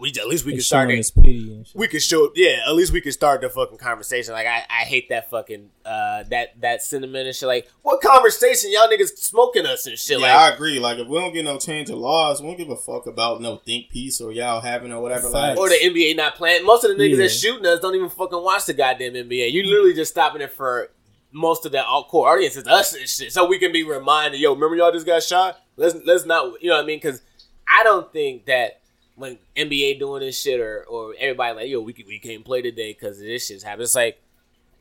[0.00, 0.98] we at least we They can start it.
[0.98, 1.76] us pity and shit.
[1.76, 4.84] we could show yeah at least we could start the fucking conversation like i, I
[4.84, 9.66] hate that fucking uh that that sentiment and shit like what conversation y'all niggas smoking
[9.66, 10.78] us and shit Yeah, like I agree.
[10.80, 13.40] Like, if we don't get no change of laws, we don't give a fuck about
[13.42, 15.28] no think piece or y'all having or whatever.
[15.28, 17.16] Like, or the nba not playing most of the niggas Yeah.
[17.24, 20.52] that shooting us don't even fucking watch the goddamn nba you literally just stopping it
[20.52, 20.90] for
[21.32, 24.38] most of that all core audience is us and shit so we can be reminded
[24.40, 27.22] yo remember y'all just got shot let's let's not you know what i mean because
[27.68, 28.80] i don't think that
[29.16, 32.92] when NBA doing this shit or or everybody like yo we we can't play today
[32.92, 33.84] because this shit's happening.
[33.84, 34.20] It's like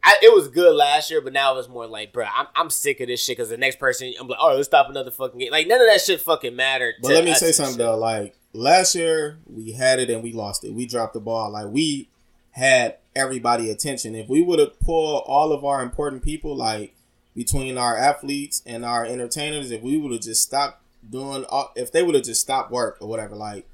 [0.04, 3.02] I, it was good last year, but now it's more like, bro, I'm, I'm sick
[3.02, 5.52] of this shit because the next person I'm like, oh, let's stop another fucking game.
[5.52, 6.96] Like none of that shit fucking mattered.
[7.02, 7.80] But let me say something shit.
[7.80, 7.98] though.
[7.98, 10.74] Like last year, we had it and we lost it.
[10.74, 11.52] We dropped the ball.
[11.52, 12.10] Like we
[12.52, 14.16] had everybody attention.
[14.16, 16.96] If we would have pulled all of our important people, like
[17.36, 21.92] between our athletes and our entertainers, if we would have just stopped doing, all, if
[21.92, 23.68] they would have just stopped work or whatever, like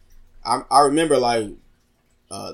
[0.45, 1.49] I, I remember like,
[2.31, 2.53] uh,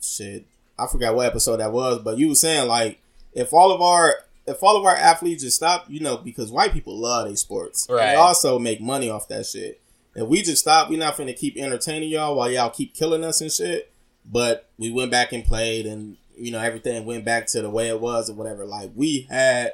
[0.00, 0.46] shit,
[0.78, 3.00] I forgot what episode that was, but you were saying like
[3.32, 4.14] if all of our
[4.46, 7.86] if all of our athletes just stop, you know, because white people love their sports.
[7.90, 8.10] Right.
[8.10, 9.80] they also make money off that shit.
[10.14, 13.40] If we just stop, we're not finna keep entertaining y'all while y'all keep killing us
[13.40, 13.92] and shit.
[14.24, 17.88] But we went back and played and you know, everything went back to the way
[17.88, 18.64] it was or whatever.
[18.64, 19.72] Like we had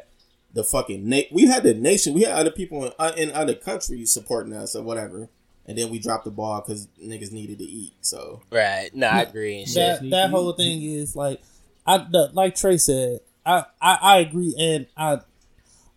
[0.54, 3.54] the fucking na- we had the nation, we had other people in, uh, in other
[3.54, 5.28] countries supporting us or whatever.
[5.64, 7.94] And then we dropped the ball because niggas needed to eat.
[8.00, 8.90] So right?
[8.94, 10.00] No, I agree and shit.
[10.00, 11.40] that that whole thing is like
[11.86, 13.20] I the, like Trey said.
[13.46, 15.20] I, I I agree and I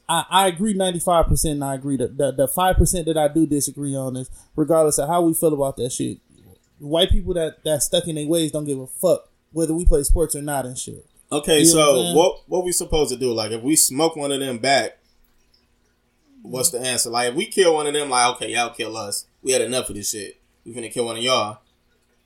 [0.07, 1.55] I, I agree ninety five percent.
[1.55, 4.99] and I agree that the the five percent that I do disagree on is regardless
[4.99, 6.19] of how we feel about that shit.
[6.77, 10.03] White people that that stuck in their ways don't give a fuck whether we play
[10.03, 11.05] sports or not and shit.
[11.39, 13.31] Okay, You know what so what what we supposed to do?
[13.33, 14.97] Like, if we smoke one of them back,
[16.41, 17.09] what's the answer?
[17.09, 19.25] Like, if we kill one of them, like, okay, y'all kill us.
[19.41, 20.39] We had enough of this shit.
[20.65, 21.59] We finna kill one of y'all.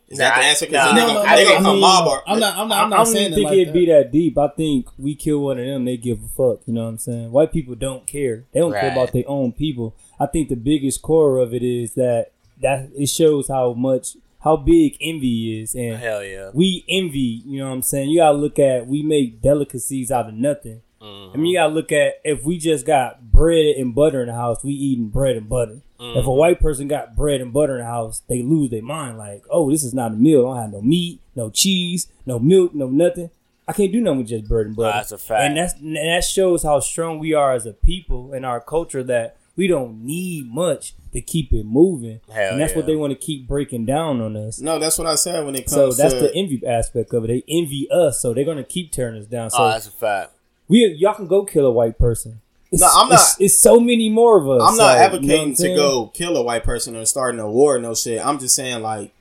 [0.08, 0.66] Is that the answer?
[0.66, 2.24] Because No, they no, gonna, no, they no, gonna I come mean, mob our.
[2.26, 2.58] I'm not.
[2.58, 2.80] I'm not.
[2.80, 3.74] I'm I not don't saying even it think like it'd that.
[3.74, 4.38] be that deep.
[4.40, 6.62] I think we kill one of them, they give a fuck.
[6.66, 7.32] You know what I'm saying?
[7.32, 8.46] White people don't care.
[8.52, 9.96] They don't care about their own people.
[10.20, 12.32] I think the biggest core of it is that
[12.62, 16.52] that it shows how much how big envy is, and Hell yeah.
[16.54, 17.44] we envy.
[17.46, 18.10] You know what I'm saying?
[18.10, 20.82] You gotta look at we make delicacies out of nothing.
[21.02, 24.34] I mean, you gotta look at if we just got bread and butter in the
[24.34, 25.82] house, we eating bread and butter.
[26.02, 26.30] If a mm-hmm.
[26.30, 29.18] white person got bread and butter in the house, they lose their mind.
[29.18, 30.48] Like, oh, this is not a meal.
[30.48, 33.30] I don't have no meat, no cheese, no milk, no nothing.
[33.68, 34.98] I can't do nothing with just bread and butter.
[34.98, 35.44] That's a fact.
[35.44, 39.04] And that's and that shows how strong we are as a people in our culture
[39.04, 42.22] that we don't need much to keep it moving.
[42.32, 44.62] Hell and that's what they want to keep breaking down on us.
[44.62, 46.22] No, that's what I said when it comes So that's to.
[46.22, 47.28] the envy aspect of it.
[47.28, 49.50] They envy us, so they're gonna keep tearing us down.
[49.50, 50.32] So oh, that's a fact.
[50.70, 52.40] we y'all can go kill a white person.
[52.72, 54.62] It's, No, I'm not- it's so many more of us.
[54.72, 57.42] I'm not like, you know advocating I'm to go kill a white person or starting
[57.42, 58.26] a war, no shit.
[58.26, 59.12] I'm just saying, like,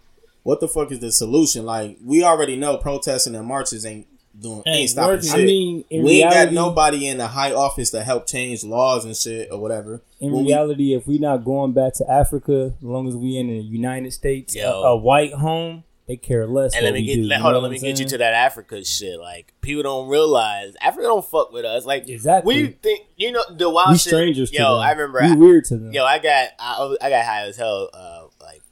[0.45, 1.65] what the fuck is the solution?
[1.65, 4.07] Like, we already know protesting and marches ain't
[4.41, 5.35] doing, ain't, Ain't stopping shit.
[5.35, 9.05] I mean, in we ain't got nobody in the high office to help change laws
[9.05, 10.03] and shit or whatever.
[10.21, 13.37] in When we- reality, if we not going back to Africa, as long as we
[13.37, 16.75] in the United States, a, a white home, they care less.
[16.75, 18.19] And let me we get do, let, hold on, let me I'm get you to
[18.19, 19.21] that Africa shit.
[19.21, 21.85] Like people don't realize Africa don't fuck with us.
[21.85, 22.63] Like Exactly.
[22.63, 24.13] we think you know the wild We shit.
[24.15, 24.77] strangers to Yo.
[24.79, 25.21] I remember.
[25.21, 25.93] we I, weird to them.
[25.93, 28.63] yo, I got I, I got high as hell uh, like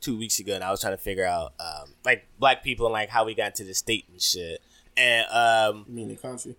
[0.00, 2.92] two weeks ago, and I was trying to figure out um, like black people and
[2.92, 4.62] like how we got to the state and shit.
[4.98, 6.56] And um, I mean, the country.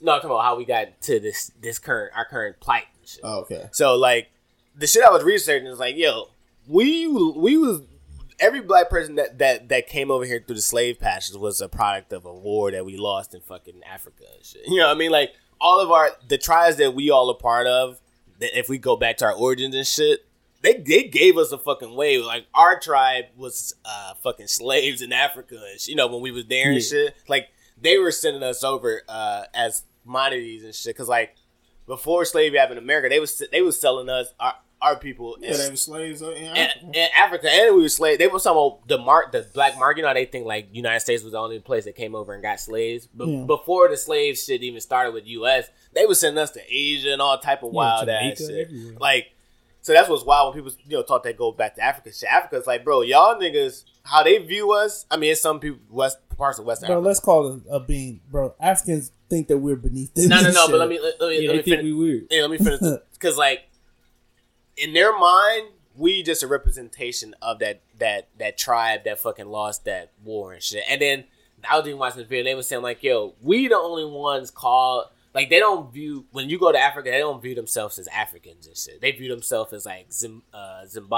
[0.00, 3.08] no, I'm talking about how we got to this this current our current plight and
[3.08, 3.20] shit.
[3.24, 3.68] Oh, okay.
[3.72, 4.28] So like
[4.76, 6.28] the shit I was researching is like, yo,
[6.68, 7.82] we we was
[8.38, 11.68] every black person that that that came over here through the slave passages was a
[11.68, 14.62] product of a war that we lost in fucking Africa and shit.
[14.66, 15.10] You know what I mean?
[15.10, 18.00] Like all of our the tribes that we all a part of,
[18.38, 20.24] that if we go back to our origins and shit,
[20.62, 22.24] they they gave us a fucking wave.
[22.24, 26.46] Like our tribe was uh fucking slaves in Africa and you know when we was
[26.46, 26.80] there and Yeah.
[26.88, 27.14] shit.
[27.28, 27.48] Like
[27.80, 31.34] they were sending us over uh as commodities and shit cuz like
[31.86, 35.50] before slavery happened in America, they was they was selling us our our people Yeah,
[35.52, 36.86] in, they were slaves in Africa.
[36.94, 38.18] in Africa, and we were slaves.
[38.18, 40.00] They were some of the mark the black market.
[40.00, 42.42] You know, they think like United States was the only place that came over and
[42.42, 43.06] got slaves.
[43.12, 43.44] But Yeah.
[43.44, 47.20] before the slave shit even started with U.S., they were sending us to Asia and
[47.20, 48.50] all type of Yeah, wild ass shit.
[48.68, 48.96] everywhere.
[48.98, 49.32] Like,
[49.82, 52.12] so that's what's wild when people you know thought they go back to Africa.
[52.12, 55.06] Shit, Africa's like, bro, y'all niggas, how they view us.
[55.10, 57.06] I mean, it's some people west parts of West Bro, Africa.
[57.08, 58.54] let's call it a bean, bro.
[58.60, 60.28] Africans think that we're beneath them.
[60.28, 60.52] No, no, no.
[60.52, 60.70] shit.
[60.70, 61.84] But let me let, let me Yeah, let me think finish.
[61.84, 62.26] we weird.
[62.30, 62.80] Yeah, let me finish
[63.12, 63.64] because like
[64.76, 69.84] in their mind, we just a representation of that that that tribe that fucking lost
[69.84, 70.84] that war and shit.
[70.88, 71.24] And then
[71.68, 72.44] I was even watching this video.
[72.44, 76.48] They were saying like, "Yo, we the only ones called like they don't view when
[76.48, 79.00] you go to Africa, they don't view themselves as Africans and shit.
[79.00, 81.08] They view themselves as like Zim, uh, and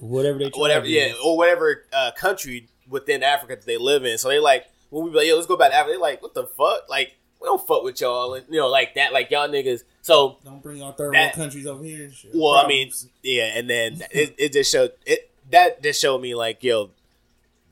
[0.00, 4.18] whatever they whatever, yeah, or whatever uh, country within Africa that they live in.
[4.18, 5.94] So they like when we be like, yo, let's go back to Africa.
[5.94, 6.88] They like, what the fuck?
[6.88, 9.82] Like we don't fuck with y'all, and you know, like that, like y'all niggas.
[10.02, 12.04] So Don't bring our third world countries over here.
[12.04, 12.30] And shit.
[12.34, 16.34] well, I mean, yeah, and then it, it just showed it that just showed me
[16.34, 16.90] like, yo,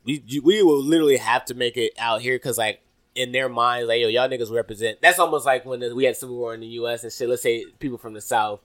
[0.05, 2.81] we we will literally have to make it out here because like
[3.15, 5.01] in their minds, like yo, y'all niggas represent.
[5.03, 7.03] That's almost like when we had civil war in the U.S.
[7.03, 7.29] and shit.
[7.29, 8.61] Let's say people from the South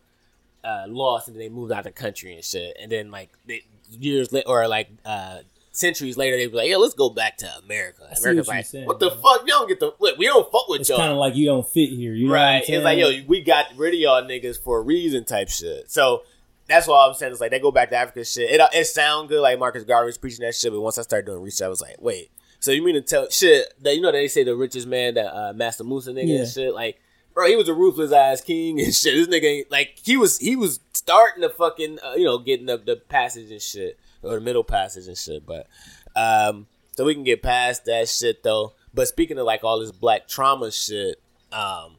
[0.63, 3.63] uh, lost and they moved out of the country and shit, and then like they,
[3.89, 5.39] years later or like uh,
[5.71, 8.03] centuries later, they be like, yo, let's go back to America.
[8.19, 9.19] America's what like, saying, what the man.
[9.21, 9.41] fuck?
[9.41, 10.97] You don't get the look, we don't fuck with It's y'all.
[10.97, 12.13] kind of like you don't fit here.
[12.13, 12.69] You know what I'm Right.
[12.69, 15.89] It's like, yo, we got rid of y'all niggas for a reason type shit.
[15.91, 16.23] So
[16.67, 17.31] that's what I'm saying.
[17.31, 18.49] It's like they go back to Africa shit.
[18.49, 21.25] It it sound good like Marcus Garvey was preaching that shit, but once I started
[21.25, 22.31] doing research, I was like, wait.
[22.59, 25.33] So you mean to tell shit that you know they say the richest man that
[25.33, 26.39] uh, Mansa Musa nigga Yeah.
[26.39, 26.73] and shit?
[26.73, 26.99] Like
[27.33, 29.13] bro he was a ruthless ass king and shit.
[29.15, 32.65] This nigga ain't like he was he was starting to fucking uh, you know getting
[32.65, 35.67] the, the passage and shit or the middle passage and shit but
[36.15, 38.73] um so we can get past that shit though.
[38.93, 41.96] But speaking of like all this black trauma shit um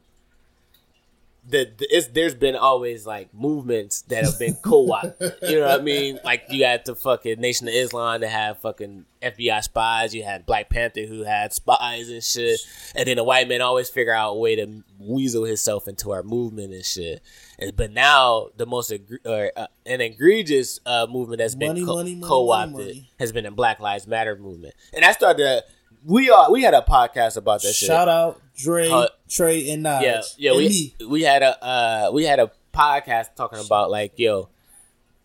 [1.49, 5.33] the, the it's, there's been always like movements that have been co-opted.
[5.41, 6.19] you know what I mean?
[6.23, 10.13] Like you had the fucking Nation of Islam that had fucking FBI spies.
[10.13, 12.59] You had Black Panther who had spies and shit.
[12.95, 16.23] And then the white man always figure out a way to weasel himself into our
[16.23, 17.21] movement and shit.
[17.57, 21.95] And, but now the most egre- or, uh, an egregious uh, movement that's been co-
[21.95, 24.75] money, co-opted money, has been the Black Lives Matter movement.
[24.93, 25.63] And I started.
[26.05, 27.87] We are we had a podcast about that shit.
[27.87, 30.01] Shout out Dre, Uh, Trey, and Naj.
[30.01, 30.67] Yeah, yeah, and we
[30.99, 31.05] me.
[31.07, 34.49] we had a uh we had a podcast talking about like yo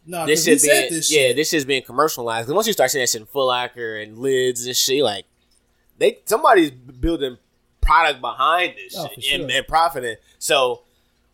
[0.06, 1.36] No, this shit being this yeah shit.
[1.36, 2.46] this shit's being commercialized.
[2.46, 5.24] 'Cause once you start seeing that shit in Foot Locker and lids and shit, like
[5.98, 7.38] they somebody's building
[7.80, 9.58] product behind this Oh, shit and, sure.
[9.58, 10.16] and profiting.
[10.38, 10.84] So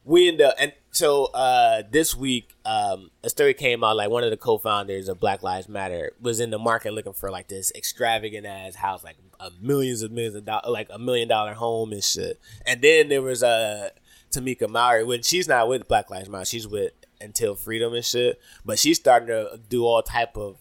[0.04, 4.24] we end up and so uh this week um a story came out like one
[4.24, 7.72] of the co-founders of Black Lives Matter was in the market looking for like this
[7.74, 11.92] extravagant ass house like a millions of millions of dollars like a million dollar home
[11.92, 13.90] and shit and then there was uh
[14.30, 18.40] Tamika Mallory when she's not with Black Lives Matter she's with Until Freedom and shit
[18.64, 20.56] but she's starting to do all type of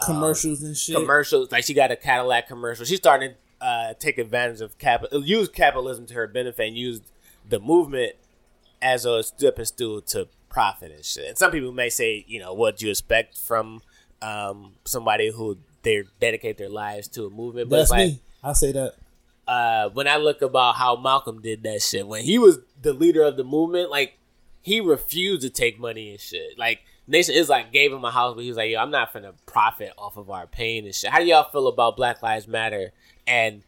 [0.00, 0.96] commercials and shit.
[0.96, 1.52] commercials.
[1.52, 2.84] Like she got a Cadillac commercial.
[2.84, 7.00] She's starting to uh, take advantage of capital, use capitalism to her benefit, and use
[7.48, 8.14] the movement
[8.82, 11.28] as a stepping stool to profit and shit.
[11.28, 13.82] And some people may say, you know, what do you expect from
[14.22, 17.70] um, somebody who they dedicate their lives to a movement?
[17.70, 18.20] But That's like me.
[18.42, 18.94] I say that.
[19.46, 23.22] uh, when I look about how Malcolm did that shit, when he was the leader
[23.22, 24.18] of the movement, like
[24.62, 26.58] he refused to take money and shit.
[26.58, 29.12] Like Nation is like gave him a house, but he was like, "Yo, I'm not
[29.12, 32.46] finna profit off of our pain and shit." How do y'all feel about Black Lives
[32.46, 32.92] Matter?
[33.26, 33.62] And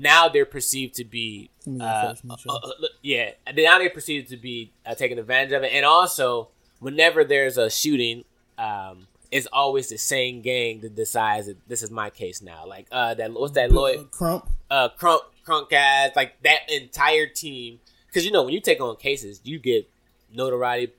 [0.00, 2.14] now they're perceived to be, uh, uh,
[2.48, 2.70] uh,
[3.02, 3.30] yeah.
[3.54, 6.48] Now they're perceived to be uh, taking advantage of it, and also
[6.80, 8.24] whenever there's a shooting.
[8.58, 12.66] Um, it's always the same gang that decides that this is my case now.
[12.66, 14.02] Like uh, that what's that lawyer?
[14.10, 14.48] Crump.
[14.70, 17.78] uh crunk crunk guys like that entire team
[18.08, 19.88] because you know when you take on cases you get
[20.34, 20.92] notoriety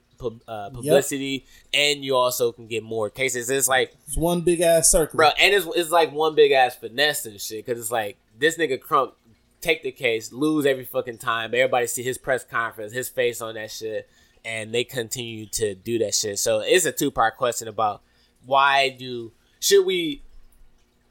[0.48, 4.90] uh, publicity and you also can get more cases it's like It's one big ass
[4.92, 5.18] circle.
[5.18, 8.58] bro and it's, it's like one big ass finesse and shit because it's like this
[8.58, 9.14] nigga crunk
[9.62, 13.56] take the case lose every fucking time everybody see his press conference his face on
[13.56, 14.10] that shit
[14.44, 18.02] and they continue to do that shit so it's a two-part question about
[18.46, 20.22] why do should we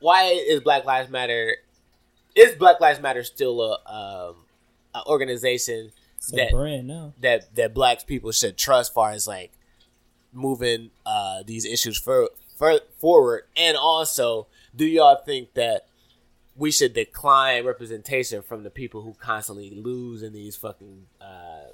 [0.00, 1.54] why is black lives matter
[2.34, 4.36] is Black Lives Matter still a um,
[4.94, 7.12] a organization It's that brand now.
[7.20, 9.52] that that blacks people should trust, far as like
[10.32, 13.44] moving uh, these issues for, for, forward?
[13.56, 15.86] And also, do y'all think that
[16.56, 21.68] we should decline representation from the people who constantly lose in these fucking uh,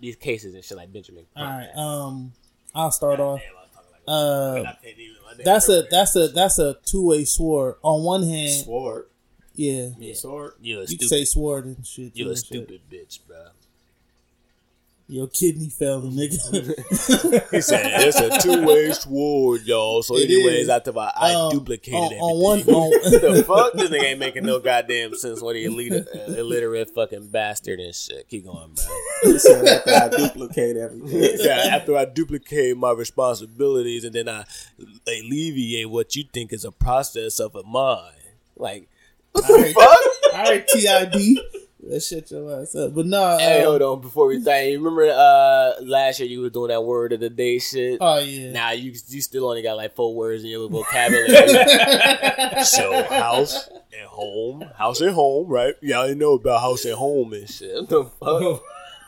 [0.00, 1.26] these cases and shit like Benjamin?
[1.36, 2.32] All right, Um,
[2.74, 3.40] I'll start off.
[3.40, 6.28] Damn, I was talking like- Uh, I can't even- my damn that's a that's a
[6.28, 7.76] that's a two way sword.
[7.82, 9.06] On one hand, Sword.
[9.54, 10.14] yeah, Yeah.
[10.14, 10.54] Sword.
[10.60, 11.08] You a you can stupid.
[11.08, 12.16] say sword and shit.
[12.16, 12.46] You too a and shit.
[12.46, 13.46] stupid bitch, bro.
[15.12, 17.50] Your kidney failing, nigga.
[17.50, 20.04] He said it's a two way sword, y'all.
[20.04, 20.68] So, It anyways, is.
[20.68, 22.22] after I, I Um, duplicated on- everything.
[22.22, 22.90] on one- on-
[23.34, 25.42] the fuck, this nigga ain't making no goddamn sense.
[25.42, 28.28] What he illiterate, uh, illiterate fucking bastard and shit.
[28.28, 28.86] Keep going, man.
[29.24, 31.38] He said after I duplicate everything.
[31.44, 34.44] Yeah, after I duplicate my responsibilities and then I
[35.08, 38.14] alleviate what you think is a process of a mind,
[38.56, 38.88] like
[39.32, 40.34] what the fuck?
[40.36, 41.38] All right, TID.
[41.88, 42.94] That shit your ass up.
[42.94, 44.36] But no, Hey, uh, hold on before we.
[44.36, 47.98] You remember uh last year you were doing that word of the day shit?
[48.00, 48.52] Oh yeah.
[48.52, 51.28] Now you you still only got like four words in your vocabulary.
[52.64, 53.68] so house
[53.98, 55.74] and home, house and home, right?
[55.80, 57.74] Y'all Yeah, I know about house and home and shit.
[57.74, 58.62] What the fuck?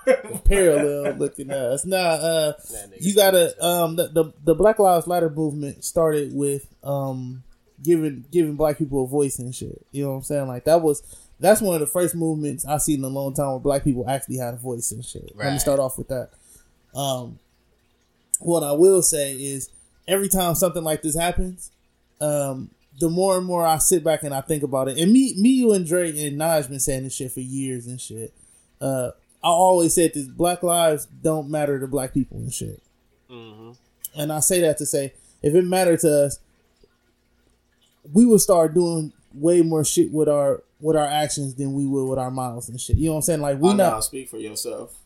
[0.45, 1.85] Parallel looking ass.
[1.85, 2.53] Nah, uh,
[2.99, 7.43] you gotta um the, the the Black Lives Matter movement started with um
[7.83, 9.85] giving giving black people a voice and shit.
[9.91, 10.49] You know what I'm saying?
[10.49, 11.03] Like that was
[11.43, 14.09] that's one of the first movements I seen in a long time where black people
[14.09, 15.33] actually had a voice and shit.
[15.37, 16.31] Let me start off with that.
[16.95, 17.39] Um,
[18.41, 19.71] what I will say is
[20.07, 21.71] every time something like this happens,
[22.21, 22.71] um,
[23.01, 25.51] the more and more I sit back and I think about it, and me, me,
[25.51, 28.33] you, and Dre and Naj been saying this shit for years and shit.
[28.81, 29.11] Uh,
[29.43, 32.83] I always said this: Black lives don't matter to black people and shit.
[34.15, 36.39] And I say that to say, if it mattered to us,
[38.13, 42.05] we would start doing way more shit with our with our actions than we would
[42.11, 42.97] with our mouths and shit.
[42.97, 43.41] You know what I'm saying?
[43.41, 43.93] Like we Oh, not.
[43.95, 44.99] no, speak for yourself.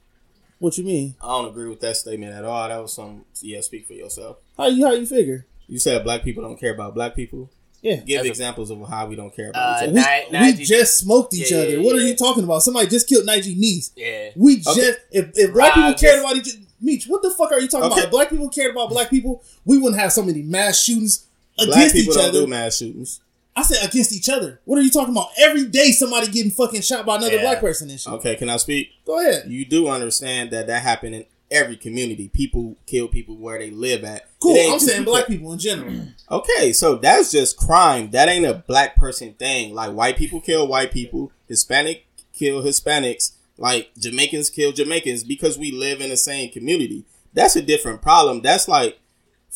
[0.59, 1.15] What you mean?
[1.23, 2.69] I don't agree with that statement at all.
[2.69, 3.61] That was some yeah.
[3.61, 4.39] Speak for yourself.
[4.57, 5.47] How you how you figure?
[5.69, 7.51] You said black people don't care about black people.
[7.83, 7.97] Yeah.
[7.97, 10.27] Give That's a- examples of how we don't care Uh, about each other.
[10.33, 11.69] We, Ni- we just smoked each Yeah, other.
[11.77, 12.63] yeah, what are you talking about?
[12.63, 13.91] Somebody just killed Nige niece.
[13.95, 14.31] Yeah.
[14.35, 14.63] We Okay.
[14.63, 17.69] just if, if black Rob people cared about each Meech, what the fuck are you
[17.69, 18.01] talking Okay.
[18.01, 18.05] about?
[18.07, 21.25] If black people cared about black people, we wouldn't have so many mass shootings
[21.57, 22.41] Black against people each don't other.
[22.41, 23.21] do mass shootings.
[23.57, 24.61] I said against each other.
[24.67, 25.31] What are you talking about?
[25.39, 27.43] Every day somebody getting fucking shot by another Yeah.
[27.43, 28.13] black person and shit.
[28.13, 28.91] Okay, can I speak?
[29.07, 29.45] Go ahead.
[29.51, 32.29] You do understand that that happened in every community.
[32.29, 34.27] People kill people where they live at.
[34.41, 34.73] Cool.
[34.73, 35.93] I'm saying people- black people in general.
[36.31, 38.11] Okay, so that's just crime.
[38.11, 39.73] That ain't a black person thing.
[39.75, 42.05] Like white people kill white people, Hispanic
[42.37, 47.05] kill Hispanics, like Jamaicans kill Jamaicans because we live in the same community.
[47.33, 48.43] That's a different problem.
[48.43, 48.99] That's like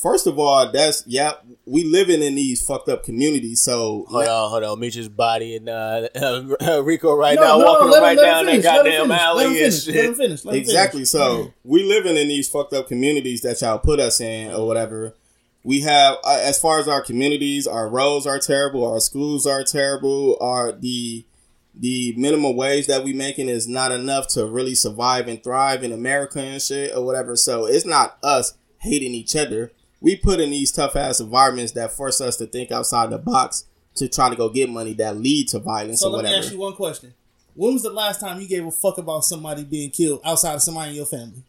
[0.00, 1.32] first of all, that's yeah,
[1.66, 3.62] we living in these fucked up communities.
[3.62, 4.80] So Hold on, hold on.
[4.80, 6.08] Mitch's body and uh,
[6.82, 8.74] Rico right No, now no, walking let him right let him down that finish, let
[8.74, 10.16] him goddamn finish, let alley him and finish, Let him shit.
[10.16, 10.44] finish.
[10.44, 10.98] Let him exactly.
[11.00, 11.10] finish.
[11.10, 15.14] So we living in these fucked up communities that y'all put us in or whatever.
[15.62, 19.62] We have, uh, as far as our communities, our roads are terrible, our schools are
[19.62, 21.26] terrible, our the
[21.74, 25.92] the minimum wage that we making is not enough to really survive and thrive in
[25.92, 27.36] America and shit or whatever.
[27.36, 29.70] So it's not us hating each other.
[30.00, 33.66] We put in these tough ass environments that force us to think outside the box
[33.96, 36.44] to try to go get money that lead to violence So or let me whatever.
[36.44, 37.14] ask you one question.
[37.54, 40.62] When was the last time you gave a fuck about somebody being killed outside of
[40.62, 41.42] somebody in your family?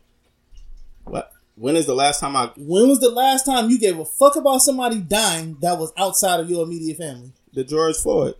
[1.05, 1.31] what?
[1.55, 4.35] When is the last time I When was the last time you gave a fuck
[4.35, 7.31] about somebody dying that was outside of your immediate family?
[7.53, 8.35] the George Floyd?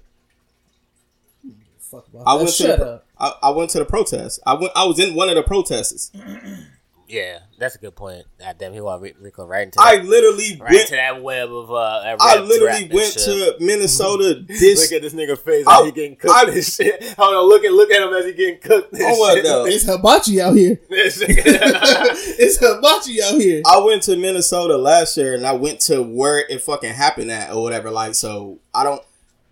[1.79, 2.43] Fuck about I that.
[2.43, 3.05] went to Shut the, up.
[3.19, 4.39] I, I went to the protest.
[4.45, 4.71] I went.
[4.75, 6.11] I was in one of the protests.
[7.11, 8.25] Yeah, that's a good point.
[8.39, 10.87] God damn, he want Rico right into I that, literally right went.
[10.87, 11.99] to that web of uh.
[12.03, 14.45] That I literally went to Minnesota.
[14.47, 15.65] This Look at this nigga face.
[15.67, 17.03] I- he getting cooked I- this shit.
[17.17, 18.93] Hold on, look at look at him as he getting cooked.
[18.93, 19.43] This Oh, what shit.
[19.43, 20.79] the- It's hibachi out here.
[20.89, 23.61] It's hibachi out here.
[23.65, 27.51] I went to Minnesota last year, and I went to where it fucking happened at
[27.53, 27.91] or whatever.
[27.91, 29.01] Like, so I don't.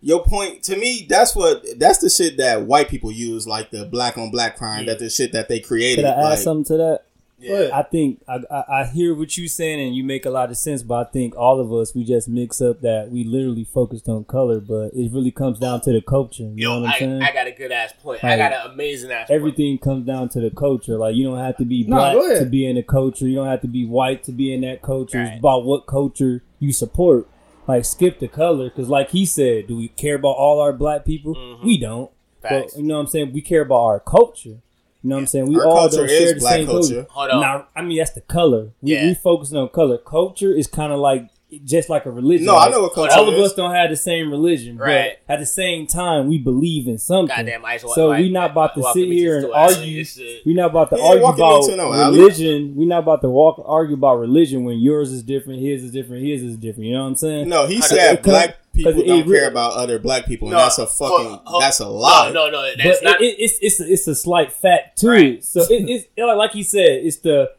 [0.01, 3.83] Your point to me, that's what that's the shit that white people use, like the
[3.85, 4.85] black on black crime.
[4.85, 6.03] That the shit that they created.
[6.03, 7.03] Could I add like, something to that?
[7.39, 7.69] Yeah.
[7.73, 10.57] I think I, I I hear what you're saying and you make a lot of
[10.57, 14.07] sense, but I think all of us we just mix up that we literally focused
[14.09, 16.51] on color, but it really comes down to the culture.
[16.55, 17.23] You know what I'm saying?
[17.23, 18.23] I, I got a good ass point.
[18.23, 19.35] I got an amazing ass point.
[19.35, 20.97] Everything comes down to the culture.
[20.97, 22.43] Like you don't have to be black go ahead.
[22.43, 23.27] to be in the culture.
[23.27, 25.19] You don't have to be white to be in that culture.
[25.19, 25.27] Right.
[25.33, 27.27] It's about what culture you support.
[27.67, 31.05] Like skip the color, because like he said, do we care about all our black
[31.05, 31.59] people?
[31.63, 32.09] We don't.
[32.09, 32.15] Mm-hmm.
[32.41, 32.73] Facts.
[32.73, 33.31] But you know what I'm saying?
[33.33, 34.57] We care about our culture.
[35.01, 35.47] You know what I'm saying?
[35.47, 36.93] We Our all culture don't is share the black same culture.
[36.95, 37.07] culture.
[37.11, 37.41] Hold on.
[37.41, 38.71] Now, I mean that's the color.
[38.81, 39.05] We Yeah.
[39.05, 39.97] we focusing on color.
[39.97, 41.29] Culture is kind of like
[41.65, 42.45] just like a religion.
[42.45, 45.17] No, I know what culture All of us don't have the same religion, Right.
[45.27, 47.35] but at the same time, we believe in something.
[47.35, 50.05] Goddamn ice wa- so like- we not about to sit here and argue.
[50.45, 52.19] We're not about to He ain't argue about me to no alley.
[52.19, 52.73] religion.
[52.75, 56.23] We're not about to walk argue about religion when yours is different, his is different,
[56.25, 56.85] his is different.
[56.89, 57.49] You know what I'm saying?
[57.49, 60.77] No, he said black people don't re- care about other black people, and No, that's
[60.77, 62.31] a fucking hold- hold- that's a lie.
[62.31, 62.71] No, no, no.
[62.77, 63.21] but That's not.
[63.21, 65.07] it, it, it's it's a, it's a slight fact too.
[65.09, 65.43] Right.
[65.43, 67.51] So it, it's like like he said, it's the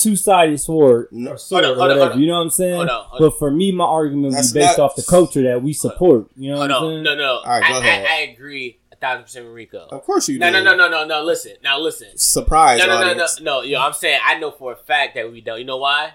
[0.00, 1.32] two sided sword No.
[1.32, 2.00] or sword Hold on, or hold on, whatever.
[2.00, 2.20] hold on.
[2.20, 2.76] You know what I'm saying?
[2.76, 5.42] Hold on, hold but for me, my argument would be based not- off the culture
[5.42, 6.26] that we support.
[6.36, 7.02] You know what I'm saying?
[7.02, 7.34] No, no.
[7.38, 8.06] All right, go I, ahead.
[8.08, 9.86] I, I agree a thousand percent with Rico.
[9.90, 10.62] Of course you No, do.
[10.62, 11.22] no, no, no, no, no.
[11.24, 11.52] Listen.
[11.62, 12.16] Now listen.
[12.16, 13.60] Surprise, No, no, no, no, no.
[13.62, 15.58] Yo, I'm saying I know for a fact that we don't.
[15.58, 16.14] You know why?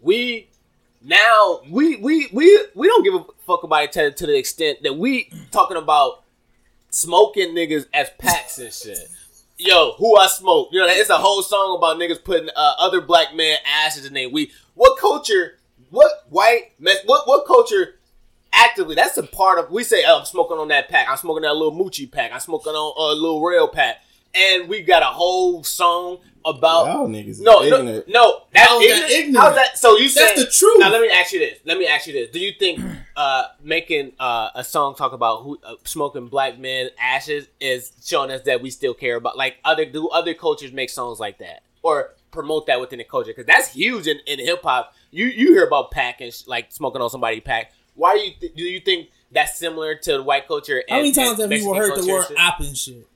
[0.00, 0.48] We
[1.02, 4.82] now we we we we don't give a fuck about each other to the extent
[4.82, 6.22] that we talking about
[6.90, 8.98] smoking niggas as packs and shit.
[9.62, 10.70] Yo, who I smoke?
[10.72, 14.14] You know, it's a whole song about niggas putting uh, other black men ashes in
[14.14, 14.50] their weed.
[14.74, 15.58] What culture?
[15.90, 16.72] What white?
[16.78, 17.96] What what culture
[18.54, 18.94] actively.
[18.94, 19.70] That's a part of.
[19.70, 21.08] We say, oh, I'm smoking on that pack.
[21.08, 22.32] I'm smoking that little Moochie pack.
[22.32, 24.02] I'm smoking on a little rail pack.
[24.34, 28.42] And we got a whole song about Y'all niggas no, is no, no.
[28.52, 29.10] That's How's that ignorant.
[29.12, 29.36] ignorant?
[29.36, 29.78] How's that?
[29.78, 30.80] So you That's said the truth.
[30.80, 31.58] Now let me ask you this.
[31.64, 32.30] Let me ask you this.
[32.30, 32.80] Do you think
[33.16, 38.30] uh, making uh, a song talk about who uh, smoking black men ashes is showing
[38.30, 41.62] us that we still care about like other do other cultures make songs like that
[41.82, 44.94] or promote that within the culture because that's huge in, in hip hop.
[45.10, 47.72] You you hear about pack and sh- like smoking on somebody pack.
[47.94, 50.78] Why do you th- do you think that's similar to white culture?
[50.78, 53.06] And, How many times and have you heard the word and op and shit?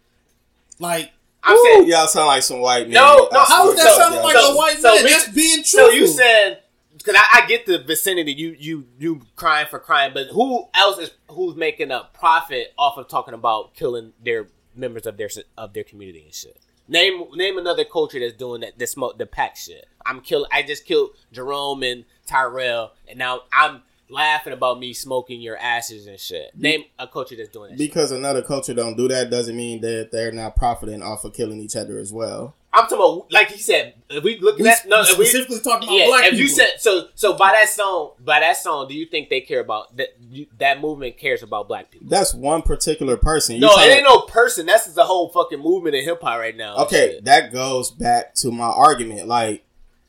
[0.78, 1.12] Like,
[1.44, 2.94] I'm saying Y'all sound like some white men.
[2.94, 5.04] No, no, I how is that to sounding like so- a white so man?
[5.04, 5.64] we- That's being true.
[5.64, 6.60] So you said
[6.96, 10.98] because I, I get the vicinity, you you you crying for crying, but who else
[10.98, 15.72] is who's making a profit off of talking about killing their members of their of
[15.74, 16.56] their community and shit?
[16.88, 18.78] Name name another culture that's doing that.
[18.78, 19.86] This smoke the pack shit.
[20.06, 20.46] I'm kill.
[20.52, 26.06] I just killed Jerome and Tyrell, and now I'm laughing about me smoking your asses
[26.06, 26.56] and shit.
[26.56, 27.78] Name a culture that's doing that.
[27.78, 27.88] shit.
[27.88, 31.60] Because another culture don't do that doesn't mean that they're not profiting off of killing
[31.60, 32.54] each other as well.
[32.74, 33.94] I'm talking about like he said.
[34.10, 36.40] If we look at no, if we, specifically talking about yeah, black if people.
[36.40, 39.60] you said so, so by that song, by that song, do you think they care
[39.60, 40.08] about that?
[40.28, 42.08] You, that movement cares about black people?
[42.08, 43.56] That's one particular person.
[43.56, 44.66] You no, it ain't no person.
[44.66, 46.76] That's the whole fucking movement in hip hop right now.
[46.78, 49.28] Okay, that goes back to my argument.
[49.28, 49.63] Like,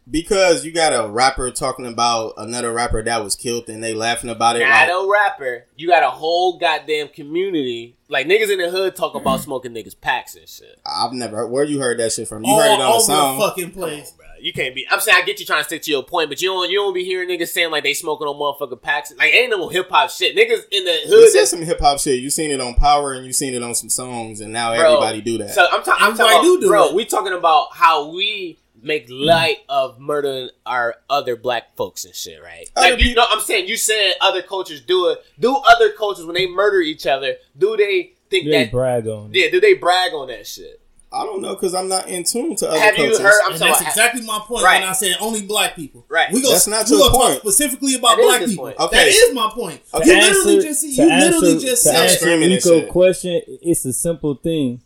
[0.10, 4.30] because you got a rapper talking about another rapper that was killed and they laughing
[4.30, 4.60] about it.
[4.60, 5.65] not Like, a rapper.
[5.76, 7.98] You got a whole goddamn community.
[8.07, 9.44] Like niggas in the hood talk about mm-hmm.
[9.45, 10.80] smoking niggas packs and shit.
[10.86, 11.38] I've never.
[11.38, 12.44] heard Where you heard that shit from?
[12.44, 13.40] You all heard it on the over song.
[13.40, 14.11] the fucking place.
[14.11, 14.88] Bruh, You can't be.
[14.91, 16.69] I'm saying I get you trying to stick to your point, but you don't.
[16.69, 19.11] You don't be hearing niggas saying like they smoking on motherfucking packs.
[19.18, 20.36] Like ain't no hip hop shit.
[20.36, 21.23] Niggas in the hood.
[21.23, 22.19] This is some hip hop shit.
[22.19, 24.86] You seen it on Power and you seen it on some songs, and now Bro,
[24.86, 25.49] everybody do that.
[25.49, 26.86] So I'm, ta- I'm Everybody talking about, do do bro.
[26.90, 26.94] it.
[26.94, 32.41] We talking about how we make light of murdering our other black folks and shit,
[32.41, 32.70] right?
[32.76, 35.20] Other Like you know, I'm saying you said other cultures do it.
[35.40, 37.36] Do other cultures when they murder each other?
[37.57, 38.72] Do they think They that?
[38.72, 39.36] brag on it.
[39.38, 40.80] Yeah, do they brag on that shit?
[41.14, 43.20] I don't know because I'm not in tune to other Have you cultures.
[43.20, 43.41] heard?
[43.45, 43.90] I'm And talking that's about.
[43.91, 44.82] exactly my point Right.
[44.82, 46.03] when I said only black people.
[46.10, 46.30] Right.
[46.34, 47.40] We go, That's not your gonna talk point.
[47.40, 48.64] specifically about That is black people.
[48.66, 48.80] point.
[48.80, 48.98] Okay.
[48.98, 49.82] That is my point.
[49.94, 50.10] Okay.
[50.10, 52.80] You To literally just to you literally answer- just to said answer Screaming and Rico
[52.82, 52.90] shit.
[52.90, 53.41] question.
[53.62, 54.82] It's a simple thing.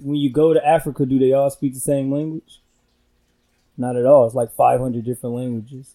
[0.00, 2.60] When you go to Africa, do they all speak the same language?
[3.76, 4.26] Not at all.
[4.26, 5.94] It's like 500 different languages.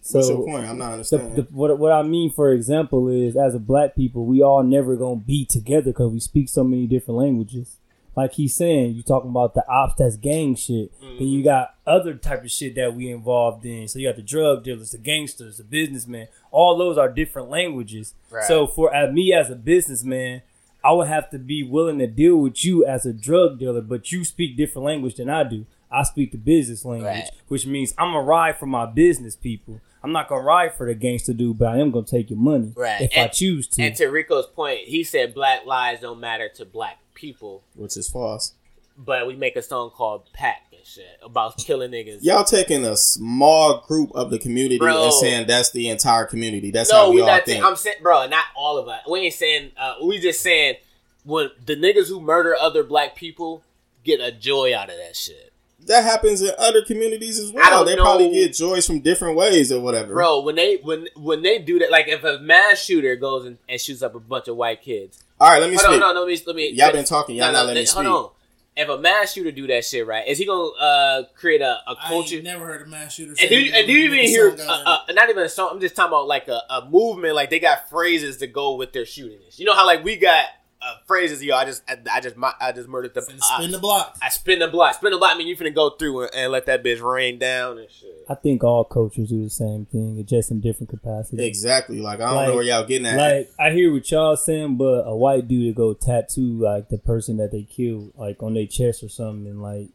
[0.00, 0.66] So What's your point?
[0.66, 1.34] I'm not understanding.
[1.34, 4.96] the, what, what I mean, for example, is as a black people, we all never
[4.96, 7.78] gonna be together because we speak so many different languages.
[8.16, 10.92] Like he's saying, you talking about the ops that's gang shit.
[11.00, 13.88] Then you got other type of shit that we involved in.
[13.88, 16.28] So you got the drug dealers, the gangsters, the businessmen.
[16.52, 18.14] All those are different languages.
[18.30, 18.44] Right.
[18.44, 20.42] So for uh, me as a businessman,
[20.84, 24.12] I would have to be willing to deal with you as a drug dealer, but
[24.12, 25.66] you speak different language than I do.
[25.94, 27.30] I speak the business language, Right.
[27.48, 29.80] which means I'm gonna ride for my business people.
[30.02, 32.72] I'm not gonna ride for the gangster dude, but I am gonna take your money
[32.76, 33.02] Right.
[33.02, 33.82] if I choose to.
[33.82, 38.08] And to Rico's point, he said black lives don't matter to black people, which is
[38.08, 38.52] false.
[38.96, 42.18] but we make a song called Pack and shit about killing niggas.
[42.22, 45.04] Y'all taking a small group of the community Bro.
[45.04, 46.70] and saying that's the entire community.
[46.70, 47.44] That's how we we all not.
[47.44, 47.54] think.
[47.56, 49.00] Saying, I'm saying, bro, not all of us.
[49.10, 49.72] We ain't saying.
[49.76, 50.76] Uh, we just saying
[51.24, 53.62] when the niggas who murder other black people
[54.04, 55.53] get a joy out of that shit,
[55.86, 57.84] that happens in other communities as well.
[57.84, 58.02] They know.
[58.02, 60.14] probably get joys from different ways or whatever.
[60.14, 60.40] bro.
[60.40, 63.80] When they when when they do that, like if a mass shooter goes and, and
[63.80, 65.22] shoots up a bunch of white kids.
[65.40, 66.00] All right, let me Hold speak.
[66.00, 66.70] no, no, let me let me.
[66.72, 68.06] Y'all been talking, y'all not letting me hold speak.
[68.06, 68.30] on.
[68.76, 70.26] If a mass shooter do that shit, right?
[70.26, 71.78] Is he gonna uh, create a
[72.08, 72.36] culture?
[72.36, 73.30] ain't never heard a mass shooter.
[73.30, 75.44] And say do you, and do you even make a hear uh, uh, not even
[75.44, 75.70] a song?
[75.72, 77.34] I'm just talking about like a, a movement.
[77.36, 79.38] Like they got phrases to go with their shooting.
[79.52, 80.46] You know how like we got
[80.86, 81.42] uh, phrases.
[81.42, 83.20] Yo, I just I, I just mu- I just murdered the.
[83.22, 84.16] Finna spin the block.
[84.22, 84.94] I spin the block.
[84.94, 85.34] Spin the block.
[85.34, 88.10] I mean, you finna go through and, and let that bitch rain down and shit.
[88.28, 91.40] I think all cultures do the same thing, just in different capacities.
[91.46, 92.00] Exactly.
[92.00, 93.16] Like I don't Like- know where y'all getting at.
[93.16, 96.98] Like I hear what y'all saying, but a white dude to go tattoo like the
[96.98, 99.88] person that they killed, like on their chest or something, and like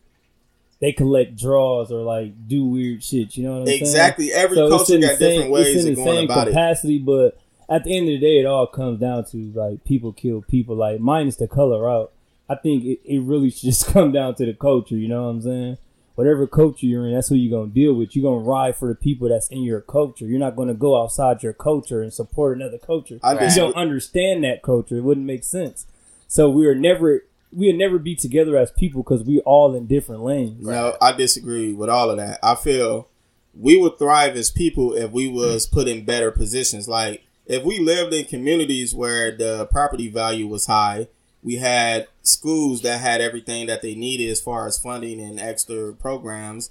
[0.82, 3.36] they collect draws or like do weird shit.
[3.36, 3.82] You know what I'm saying?
[3.82, 4.32] exactly.
[4.32, 6.18] Every So it's culture in the got same- different ways it's in of the going
[6.18, 6.52] same about it.
[6.52, 7.38] capacity, but
[7.70, 10.76] at the end of the day, it all comes down to like people kill people.
[10.76, 12.12] Like minus the color out,
[12.50, 14.96] I think it, it really should just come down to the culture.
[14.96, 15.78] You know what I'm saying?
[16.16, 18.16] Whatever culture you're in, that's who you're gonna deal with.
[18.16, 20.26] You're gonna ride for the people that's in your culture.
[20.26, 23.20] You're not gonna go outside your culture and support another culture.
[23.24, 25.86] I you don't understand that culture, it wouldn't make sense.
[26.28, 30.24] So we are never we'll never be together as people because we all in different
[30.24, 30.66] lanes.
[30.66, 32.40] No, I disagree with all of that.
[32.44, 33.08] I feel
[33.58, 36.88] we would thrive as people if we was put in better positions.
[36.88, 41.08] Like if we lived in communities where the property value was high,
[41.42, 45.94] we had schools that had everything that they needed as far as funding and extra
[45.94, 46.70] programs,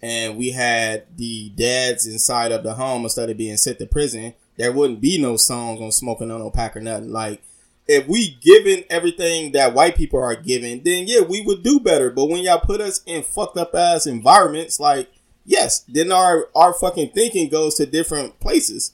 [0.00, 4.34] and we had the dads inside of the home instead of being sent to prison.
[4.56, 7.10] there wouldn't be no songs on smoking on no pack or nothing.
[7.10, 7.42] Like
[7.88, 12.08] if we given everything that white people are given, then yeah, we would do better.
[12.08, 15.10] But when y'all put us in fucked up ass environments, like
[15.44, 18.92] yes, then our our fucking thinking goes to different places.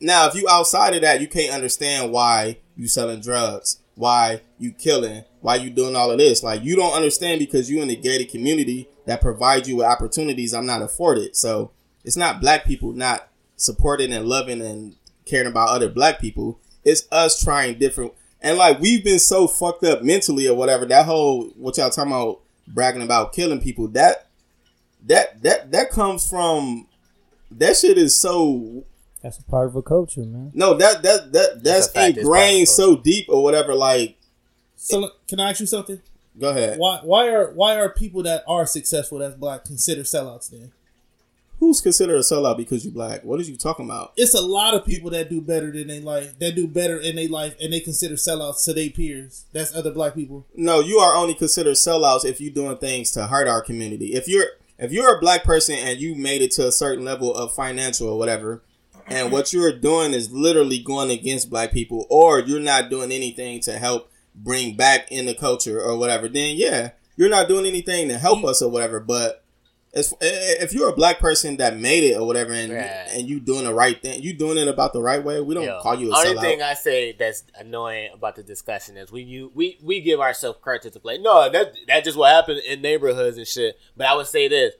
[0.00, 4.72] Now, if you outside of that, you can't understand why you selling drugs, why you
[4.72, 6.42] killing, why you doing all of this.
[6.42, 10.54] Like you don't understand because you in the gated community that provides you with opportunities
[10.54, 11.36] I'm not afforded.
[11.36, 11.72] So
[12.04, 14.96] it's not black people not supporting and loving and
[15.26, 16.58] caring about other black people.
[16.84, 20.86] It's us trying different and like we've been so fucked up mentally or whatever.
[20.86, 23.88] That whole what y'all talking about bragging about killing people.
[23.88, 24.28] That
[25.06, 26.86] that that that comes from
[27.50, 28.84] that shit is so
[29.22, 30.50] That's a part of a culture, man.
[30.54, 33.74] no that that that that's a fact, it's ingrained so deep or whatever.
[33.74, 34.16] Like
[34.76, 36.00] So can I ask you something?
[36.38, 36.78] go ahead.
[36.78, 40.72] Why why are why are people that are successful that's black considered sellouts then?
[41.58, 43.22] Who's considered a sellout because you black?
[43.22, 44.14] What are you talking about?
[44.16, 47.16] It's a lot of people that do better than they life that do better in
[47.16, 49.44] their life and they consider sellouts to their peers.
[49.52, 50.46] That's other black people.
[50.56, 54.14] No, you are only considered sellouts if you're doing things to hurt our community.
[54.14, 54.46] If you're
[54.78, 58.08] if you're a black person and you made it to a certain level of financial
[58.08, 58.62] or whatever,
[59.10, 59.32] and mm-hmm.
[59.32, 63.78] what you're doing is literally going against black people, or you're not doing anything to
[63.78, 68.18] help bring back in the culture or whatever, then yeah, you're not doing anything to
[68.18, 68.48] help mm-hmm.
[68.48, 69.00] us or whatever.
[69.00, 69.44] But
[69.92, 73.08] as, if you're a black person that made it or whatever, and Right.
[73.12, 75.64] and you doing the right thing, you doing it about the right way, we don't
[75.64, 76.40] Yo, call you a only sellout.
[76.40, 80.58] thing I say that's annoying about the discussion is we you, we we give ourselves
[80.62, 81.18] credit to play.
[81.18, 83.78] No, that that just what happened in neighborhoods and shit.
[83.96, 84.74] But I would say this: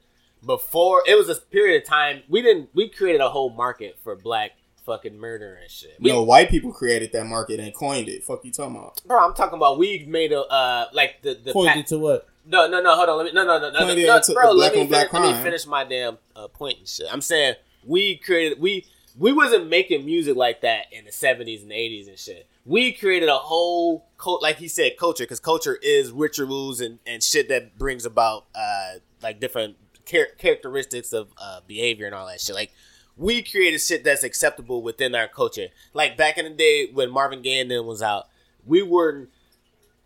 [0.44, 4.16] before it was a period of time we didn't we created a whole market for
[4.16, 4.52] black
[4.84, 5.96] fucking murder and shit.
[6.00, 8.24] We, no, white people created that market and coined it.
[8.24, 9.00] Fuck you talking about?
[9.06, 12.26] bro, I'm talking about we made a uh like the the Pointed to what?
[12.46, 12.96] No, no, no.
[12.96, 13.16] Hold on.
[13.18, 13.32] Let me.
[13.32, 14.52] No, no, no, no, no, no bro.
[14.52, 17.06] Let me, finish, let me finish my damn uh, point and shit.
[17.12, 17.54] I'm saying
[17.84, 18.86] we created we
[19.18, 22.46] we wasn't making music like that in the 70s and 80s and shit.
[22.64, 27.22] We created a whole cult, like he said, culture because culture is rituals and and
[27.22, 29.76] shit that brings about uh like different
[30.10, 32.54] char- characteristics of uh behavior and all that shit.
[32.54, 32.72] Like
[33.16, 35.68] we created shit that's acceptable within our culture.
[35.92, 38.28] Like back in the day when Marvin Gaye and them was out,
[38.64, 39.28] we weren't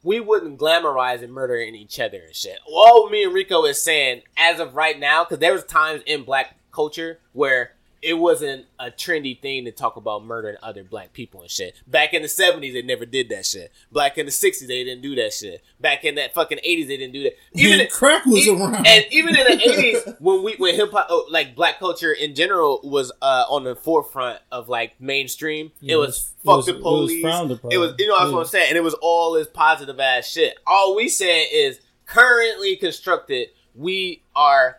[0.02, 2.58] we wouldn't glamorize and murdering each other and shit.
[2.66, 6.24] All me and Rico is saying, as of right now, because there was times in
[6.24, 7.72] black culture where
[8.04, 11.74] it wasn't a trendy thing to talk about murdering other black people and shit.
[11.86, 13.72] Back in the 70s, they never did that shit.
[13.92, 15.62] Back in the 60s, they didn't do that shit.
[15.80, 17.32] Back in that fucking 80s, they didn't do that.
[17.54, 18.86] Even in- crack was around.
[18.86, 22.34] And even in the 80s, when we when hip hop, oh, like black culture in
[22.34, 26.72] general, was uh, on the forefront of like mainstream, Yeah, it was fuck was- the
[26.72, 27.24] it was police.
[27.70, 28.68] It was, you know, that's what I'm saying.
[28.68, 30.54] And it was all this positive ass shit.
[30.66, 34.78] All we saying is currently constructed, we are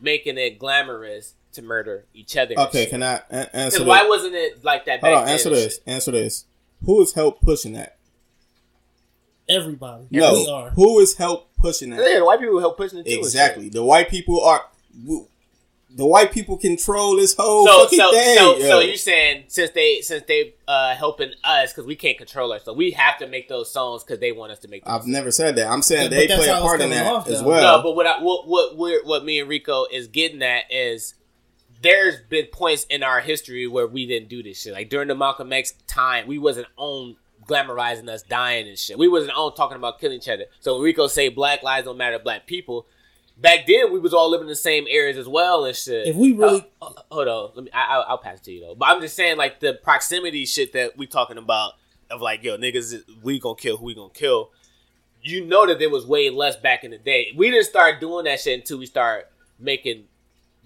[0.00, 2.54] making it glamorous to murder each other.
[2.56, 2.90] Okay, shit.
[2.90, 3.78] can I a- answer?
[3.78, 5.00] 'Cause why wasn't it like that?
[5.00, 5.80] Back Hold on, then answer this.
[5.86, 6.44] Answer this.
[6.84, 7.96] Who is help pushing that?
[9.48, 10.06] Everybody.
[10.10, 10.32] No.
[10.32, 10.70] We are.
[10.70, 12.00] Who has helped pushing that?
[12.08, 13.18] Yeah, the white people help pushing it too.
[13.18, 13.68] Exactly.
[13.68, 14.64] The white people are.
[15.88, 18.36] The white people control this whole So, fucking so, thing.
[18.36, 18.68] so, yo.
[18.68, 22.76] so you saying since they since they uh helping us because we can't control ourselves,
[22.76, 24.84] we have to make those songs because they want us to make.
[24.84, 25.68] Those I've never said that.
[25.68, 27.78] I'm saying Yeah, they play a part in that off, as well.
[27.78, 31.14] No, but what I, what what we're, what me and Rico is getting at is
[31.86, 34.72] there's been points in our history where we didn't do this shit.
[34.72, 38.98] Like during the Malcolm X time, we wasn't on glamorizing us dying and shit.
[38.98, 40.44] We wasn't on talking about killing each other.
[40.60, 42.86] So when Rico say Black lives don't matter black people,
[43.36, 46.08] back then we was all living in the same areas as well and shit.
[46.08, 47.70] If we really- Uh, uh, hold on, let me.
[47.72, 48.74] I, I'll, I'll pass it to you though.
[48.74, 51.74] But I'm just saying like the proximity shit that we talking about
[52.10, 54.50] of like yo niggas, we gonna kill who we gonna kill
[55.22, 57.32] you know that there was way less back in the day.
[57.36, 60.04] We didn't start doing that shit until we start making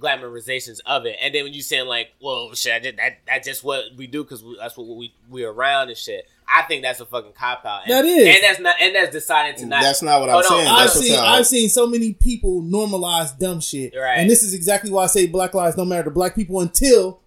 [0.00, 1.16] glamorizations of it.
[1.20, 4.06] And then when you saying like, well, shit, I just, that that's just what we
[4.06, 6.26] do because that's what we we around and shit.
[6.52, 7.82] I think that's a fucking cop out.
[7.86, 8.26] That is.
[8.26, 9.82] and that's not, and that's deciding to not.
[9.82, 10.68] That's not what I'm Hold on, saying.
[10.68, 11.18] I've seen.
[11.18, 14.16] I've seen so many people normalize dumb shit, Right.
[14.18, 17.20] and this is exactly why I say Black lives don't matter to black people until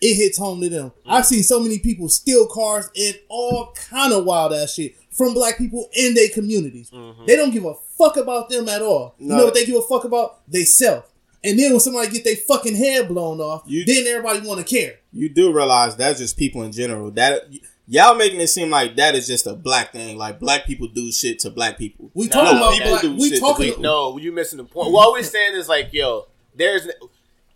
[0.00, 0.90] it hits home to them.
[0.90, 1.10] Mm-hmm.
[1.10, 5.34] I've seen so many people steal cars and all kind of wild ass shit from
[5.34, 6.90] black people in their communities.
[6.90, 7.24] Mm-hmm.
[7.26, 9.14] They don't give a fuck about them at all.
[9.18, 9.36] You No.
[9.38, 10.40] know what they give a fuck about?
[10.50, 11.10] They self.
[11.46, 14.66] And then when somebody get their fucking head blown off, You- then everybody want to
[14.66, 14.98] care.
[15.12, 17.10] you do realize that's just people in general.
[17.12, 17.42] That
[17.88, 20.18] y'all making it seem like that is just a black thing.
[20.18, 22.10] Like black people do shit to black people.
[22.14, 23.02] We No, talking about people black.
[23.02, 23.66] do We shit to talking.
[23.66, 23.82] people.
[23.82, 24.90] no, you missing the point.
[24.92, 26.88] What we're saying is like, yo, there's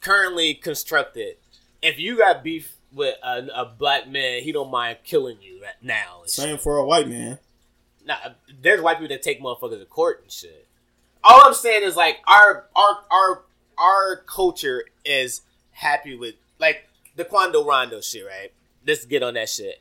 [0.00, 1.36] currently constructed.
[1.82, 5.74] If you got beef with a, a black man, he don't mind killing you right
[5.82, 6.20] now.
[6.22, 6.44] and shit.
[6.44, 7.38] Same for a white man.
[8.04, 8.16] Nah,
[8.62, 10.66] there's white people that take motherfuckers to court and shit.
[11.22, 13.42] All I'm saying is like our our our
[13.80, 15.40] our culture is
[15.72, 18.52] happy with like the Quando Rondo shit, right?
[18.86, 19.80] let's get on that shit.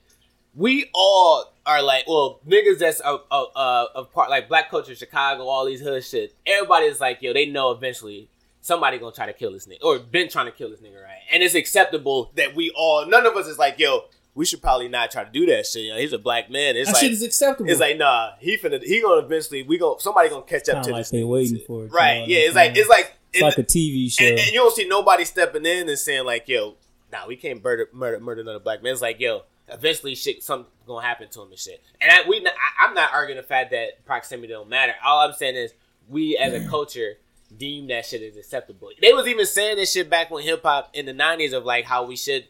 [0.56, 4.96] We all are like, well, niggas that's a, a, a, a part like black culture,
[4.96, 6.36] Chicago, all these hood shit.
[6.46, 8.30] Everybody's like, yo, they know eventually
[8.62, 11.22] somebody gonna try to kill this nigga or been trying to kill this nigga, right?
[11.32, 14.06] And it's acceptable that we all, none of us is like, yo,
[14.36, 15.84] we should probably not try to do that shit.
[15.84, 16.76] You know, he's a black man.
[16.76, 17.70] It's that like shit is acceptable.
[17.70, 20.92] it's like nah, he finna he gonna eventually we gonna somebody gonna catch up to
[20.92, 21.12] like this.
[21.12, 21.68] they waiting shit.
[21.68, 22.28] for it, Right?
[22.28, 24.24] Yeah, it's like it's like It's it- like a TV show.
[24.26, 26.76] and, and you don't see nobody stepping in and saying like, "Yo,
[27.12, 30.72] nah, we can't murder murder murder another black man." It's like, "Yo, eventually shit something
[30.88, 33.72] gonna happen to him and shit." And I, we, I, I'm not arguing the fact
[33.72, 34.94] that proximity don't matter.
[35.06, 35.74] All I'm saying is
[36.08, 37.14] we as a culture
[37.56, 38.90] deem that shit as acceptable.
[39.02, 41.86] They was even saying this shit back when hip hop in the '90s of like
[41.86, 42.46] how we should.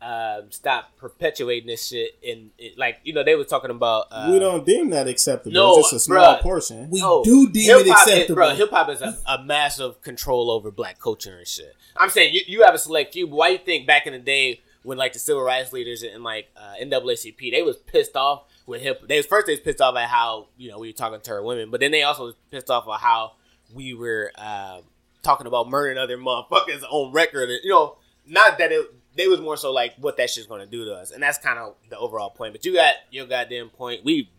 [0.00, 4.28] Um, stop perpetuating this shit and in like you know they were talking about uh,
[4.30, 5.52] we don't deem that acceptable.
[5.52, 6.40] no, it's just a small bruh.
[6.40, 6.88] portion.
[6.88, 8.34] we Oh, do deem it hip-hop is- acceptable.
[8.36, 11.74] bro, hip hop is a, a massive control over black culture and shit.
[11.96, 14.20] I'm saying you, you have a select few, but why you think back in the
[14.20, 18.44] day when like the civil rights leaders and like uh, NAACP, they was pissed off
[18.68, 19.02] with hip.
[19.08, 21.32] They was first they was pissed off at how you know we were talking to
[21.32, 23.32] our women, but then they also was pissed off at how
[23.74, 24.82] we were um,
[25.24, 27.50] talking about murdering other motherfuckers on record.
[27.50, 27.96] And, you know,
[28.28, 28.86] not that it.
[29.18, 31.58] They was more so like what that shit's gonna do to us, and that's kind
[31.58, 32.54] of the overall point.
[32.54, 34.04] But you got your goddamn point.
[34.04, 34.30] We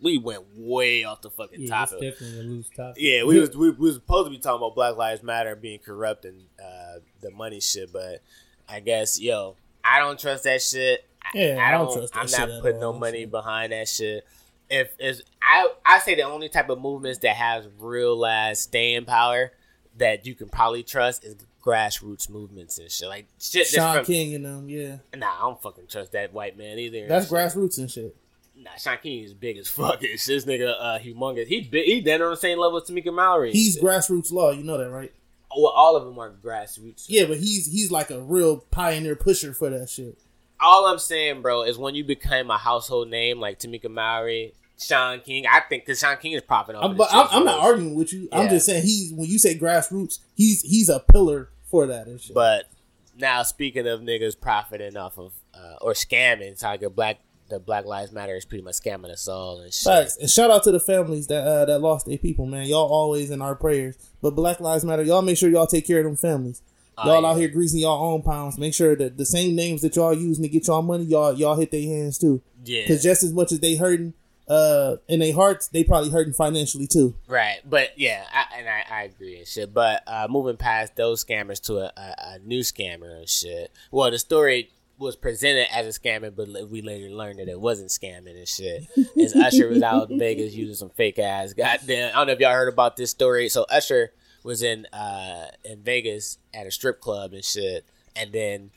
[0.00, 2.00] we went way off the fucking yeah, topic.
[2.00, 2.96] definitely a loose topic.
[3.02, 5.80] Yeah, we was we, we was supposed to be talking about Black Lives Matter being
[5.80, 8.22] corrupt and uh, the money shit, but
[8.68, 11.04] I guess yo, I don't trust that shit.
[11.22, 11.98] I- Yeah, I I don't don't.
[12.08, 13.30] trust that I'm not putting no money so.
[13.30, 14.24] behind that shit.
[14.70, 19.04] If is I I say the only type of movements that has real ass staying
[19.04, 19.52] power
[19.96, 21.34] that you can probably trust is
[21.68, 23.66] grassroots movements and shit like shit.
[23.66, 27.06] Shaun from, King and them, yeah, Nah, I don't fucking trust that white man either.
[27.06, 28.16] that's grassroots and shit.
[28.56, 30.02] Nah, Shaun King is big as fuck.
[30.02, 31.46] It's this nigga uh, humongous.
[31.46, 33.52] He big, he then on the same level as Tamika Mallory.
[33.52, 33.82] He's Shit.
[33.82, 35.12] grassroots law, you know that, right?
[35.56, 37.06] well, all of them are grassroots.
[37.08, 40.18] Yeah, but he's he's like a real pioneer pusher for that shit.
[40.60, 45.20] All I'm saying, bro, is when you become a household name like Tamika Mallory, Shaun
[45.20, 46.90] King, I think because Shaun King is profiting up.
[46.90, 48.28] I'm, but I'm, I'm not arguing with you.
[48.32, 52.20] I'm just saying he's when you say grassroots, he's he's a pillar for that and
[52.20, 52.34] shit.
[52.34, 52.68] But
[53.16, 57.18] now, speaking of niggas profiting off of uh, or scamming, it's like a black
[57.48, 59.84] the Black Lives Matter is pretty much scamming us all and shit.
[59.84, 60.16] Facts.
[60.18, 62.66] And shout out to the families that uh, that lost their people, man.
[62.66, 63.96] Y'all always in our prayers.
[64.20, 66.62] But Black Lives Matter, y'all make sure y'all take care of them families.
[66.98, 67.28] Oh, Y'all yeah.
[67.28, 68.58] out here greasing y'all own pounds.
[68.58, 71.54] Make sure that the same names that y'all using to get y'all money, y'all y'all
[71.56, 72.42] hit their hands too.
[72.64, 74.14] Yeah, Because just as much as they hurting
[74.48, 77.14] uh, in their hearts, they probably hurting financially too.
[77.26, 79.74] Right, but yeah, I, and I, I agree and shit.
[79.74, 83.70] But uh, moving past those scammers to a, a, a new scammer and shit.
[83.90, 87.90] Well, the story was presented as a scammer, but we later learned that it wasn't
[87.90, 88.86] scamming and shit.
[89.16, 92.10] Is Usher was out in Vegas using some fake ass goddamn.
[92.12, 93.48] I don't know if y'all heard about this story.
[93.48, 94.12] So Usher
[94.42, 97.84] was in uh in Vegas at a strip club and shit,
[98.16, 98.70] and then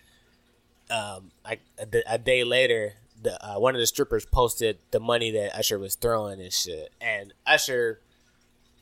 [0.90, 1.62] um like
[2.08, 2.94] a day later.
[3.22, 6.92] The, uh, one of the strippers posted the money that Usher was throwing and shit,
[7.00, 8.00] and Usher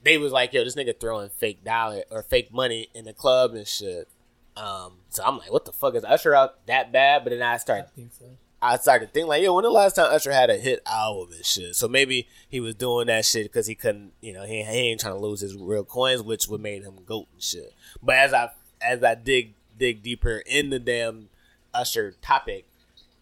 [0.03, 3.53] they was like, yo, this nigga throwing fake dollar or fake money in the club
[3.53, 4.07] and shit.
[4.55, 7.23] Um, so I'm like, what the fuck is Usher out that bad?
[7.23, 8.25] But then I start, I so.
[8.61, 11.33] I started to think like, yo, when the last time Usher had a hit album
[11.33, 11.75] and shit?
[11.75, 14.99] So maybe he was doing that shit because he couldn't, you know, he, he ain't
[14.99, 17.73] trying to lose his real coins, which would made him goat and shit.
[18.01, 18.49] But as I
[18.81, 21.29] as I dig dig deeper in the damn
[21.73, 22.65] Usher topic,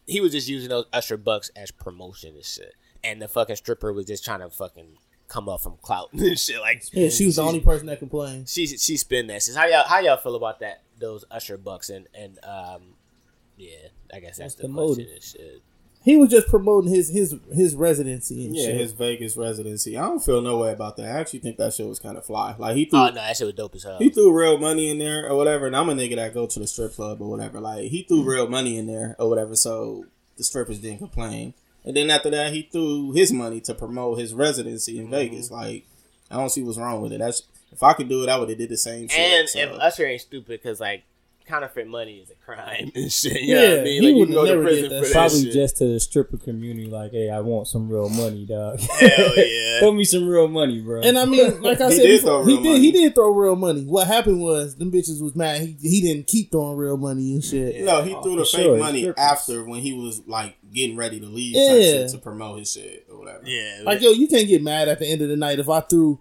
[0.07, 2.73] he was just using those Usher bucks as promotion and shit.
[3.03, 4.97] And the fucking stripper was just trying to fucking
[5.27, 6.59] come up from clout and shit.
[6.61, 8.47] Like Yeah, she was the only person that complained.
[8.49, 9.43] she she spin that.
[9.43, 9.55] Shit.
[9.55, 10.81] How y'all how y'all feel about that?
[10.99, 12.81] Those Usher bucks and and um
[13.57, 15.13] yeah, I guess that's What's the, the question motive?
[15.13, 15.61] and shit.
[16.07, 18.77] He was just promoting his his his residency and Yeah, shit.
[18.77, 19.97] his Vegas residency.
[19.97, 21.05] I don't feel no way about that.
[21.05, 22.55] I actually think that shit was kind of fly.
[22.57, 23.97] Like he threw, Oh no, that shit was dope as hell.
[23.97, 25.67] he threw real money in there or whatever.
[25.67, 27.59] And I'm a nigga that go to the strip club or whatever.
[27.59, 28.29] Like he threw mm-hmm.
[28.29, 29.53] real money in there or whatever.
[29.57, 30.05] So
[30.37, 31.53] the strippers didn't complain.
[31.83, 35.13] And then after that, he threw his money to promote his residency in mm-hmm.
[35.13, 35.51] Vegas.
[35.51, 35.87] Like
[36.31, 37.19] I don't see what's wrong with it.
[37.19, 37.41] That's
[37.73, 39.19] if I could do it, I would have did the same shit.
[39.19, 39.59] and so.
[39.59, 41.03] if Usher ain't stupid, because like
[41.47, 43.41] counterfeit money is a crime and shit.
[43.41, 44.01] You know Yeah, what I mean?
[44.01, 45.53] he Like you would've can go to never prison did that for that Probably shit.
[45.53, 48.79] just to the stripper community, like, hey, I want some real money, dog.
[48.79, 49.79] Hell yeah.
[49.79, 51.01] Throw me some real money, bro.
[51.01, 52.79] And I mean, like I He said, did before, he real did money.
[52.81, 53.83] he did throw real money.
[53.85, 55.61] What happened was them bitches was mad.
[55.61, 57.83] He he didn't keep throwing real money and shit.
[57.83, 61.25] no, he threw the fake sure, money after when he was like getting ready to
[61.25, 61.67] leave Yeah.
[61.69, 63.43] type shit to promote his shit or whatever.
[63.45, 65.79] Yeah, Like yo, you can't get mad at the end of the night if I
[65.81, 66.19] threw.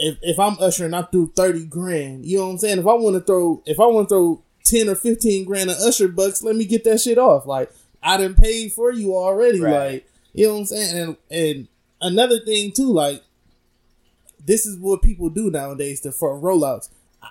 [0.00, 2.24] If, if I'm ushering, I threw thirty grand.
[2.24, 2.78] You know what I'm saying?
[2.78, 5.76] If I want to throw, if I want to throw ten or fifteen grand of
[5.78, 7.46] usher bucks, let me get that shit off.
[7.46, 7.70] Like
[8.02, 9.60] I didn't pay for you already.
[9.60, 9.92] Right.
[9.92, 10.96] Like you know what I'm saying?
[10.96, 11.68] And and
[12.00, 13.22] another thing too, like
[14.44, 16.88] this is what people do nowadays to for rollouts.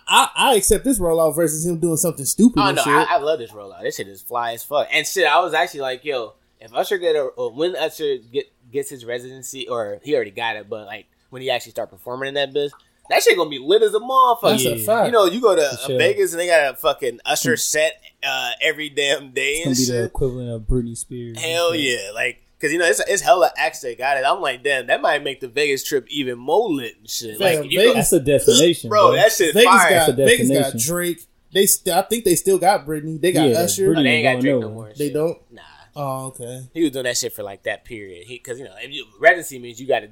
[0.07, 2.59] I, I accept this rollout versus him doing something stupid.
[2.59, 2.93] Oh no, shit.
[2.93, 3.81] I, I love this rollout.
[3.81, 4.87] This shit is fly as fuck.
[4.91, 8.51] And shit, I was actually like, yo, if Usher get a or when Usher get
[8.71, 12.27] gets his residency, or he already got it, but like when he actually start performing
[12.27, 12.73] in that biz,
[13.09, 14.51] that shit gonna be lit as a motherfucker.
[14.51, 15.05] That's a fact.
[15.07, 15.97] You know, you go to uh, sure.
[15.97, 19.97] Vegas and they got a fucking Usher set uh, every damn day It's and gonna
[19.97, 21.39] be the equivalent of Britney Spears.
[21.41, 22.43] Hell yeah, like.
[22.59, 24.23] Cause you know it's, it's hella acts that got it.
[24.25, 27.37] I'm like, damn, that might make the Vegas trip even more lit and shit.
[27.37, 29.15] Fam, like, you know, That's a destination, bro, bro.
[29.15, 29.91] that shit Vegas fire.
[30.07, 30.75] got Vegas got.
[30.79, 31.19] Drake.
[31.53, 33.21] They st- I think they still got Britney.
[33.21, 33.85] They got Yeah, Usher.
[33.85, 34.87] Oh, Britney they ain't got going Drake no more.
[34.97, 35.13] They shit.
[35.13, 35.37] don't?
[35.51, 35.61] Nah,
[35.95, 36.67] Oh, okay.
[36.73, 38.25] he was doing that shit for like that period.
[38.25, 40.09] He because you know if you, residency means you got to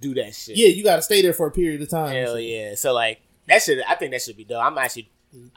[0.00, 0.56] do that shit.
[0.56, 2.14] Yeah, you got to stay there for a period of time.
[2.14, 2.74] hell yeah.
[2.74, 4.62] So like that should I think that should be dope.
[4.62, 5.10] I'm actually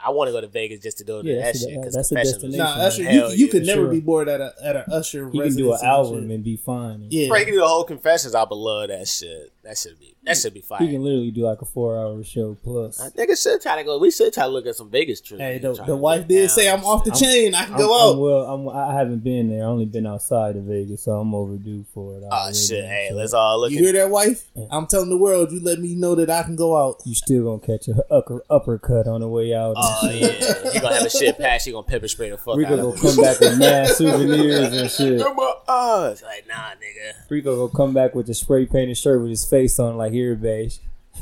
[0.04, 1.82] I want to go to Vegas just to do Yeah, that that's a- shit.
[1.82, 2.58] 'cause that's a confessions- destination.
[2.58, 3.90] Nah, Usher, you, you yeah, could never sure.
[3.90, 5.30] be bored at a at a Usher.
[5.32, 6.30] You can do an and album shit.
[6.34, 7.06] and be fine.
[7.10, 8.34] Yeah, Bro, he can do the whole confessions.
[8.34, 9.50] I would love that shit.
[9.64, 10.80] That should be that should be fire.
[10.80, 13.00] He can literally do like a four hour show plus.
[13.00, 13.96] I think I should try to go.
[13.98, 15.40] We should try to look at some Vegas trips.
[15.40, 17.22] Hey, man, the, the wife did down say, "I'm off the shit.
[17.22, 17.54] chain.
[17.54, 18.54] I can I'm, go I'm out." well.
[18.54, 19.62] I'm, I haven't been there.
[19.62, 22.24] I only been outside of Vegas, so I'm overdue for it.
[22.28, 22.84] Oh shit!
[22.84, 23.70] Hey, So let's all look.
[23.70, 24.48] You at hear that, wife?
[24.70, 25.52] I'm telling the world.
[25.52, 27.00] You let me know that I can go out.
[27.06, 29.74] You still gonna catch a upper, uppercut on the way out.
[29.76, 31.68] Oh yeah, he gonna have a shit pass.
[31.68, 34.76] You gonna pepper spray the fuck Rico out gonna of come back with mad souvenirs
[34.76, 35.20] and shit.
[35.20, 37.14] Come on, uh, it's like nah, nigga.
[37.28, 40.34] Rico gonna come back with a spray painted shirt with his face on like here,
[40.34, 40.78] beige.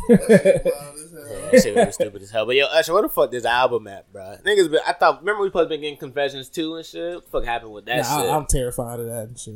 [0.08, 2.46] That shit was stupid as hell.
[2.46, 4.36] But yo, Usher, what the fuck this album at, bro?
[4.44, 5.20] Niggas, been, I thought.
[5.20, 7.14] Remember we supposed to been getting confessions too and shit.
[7.16, 8.30] What the fuck happened with that Nah, shit?
[8.30, 9.54] I, I'm terrified of that and shit.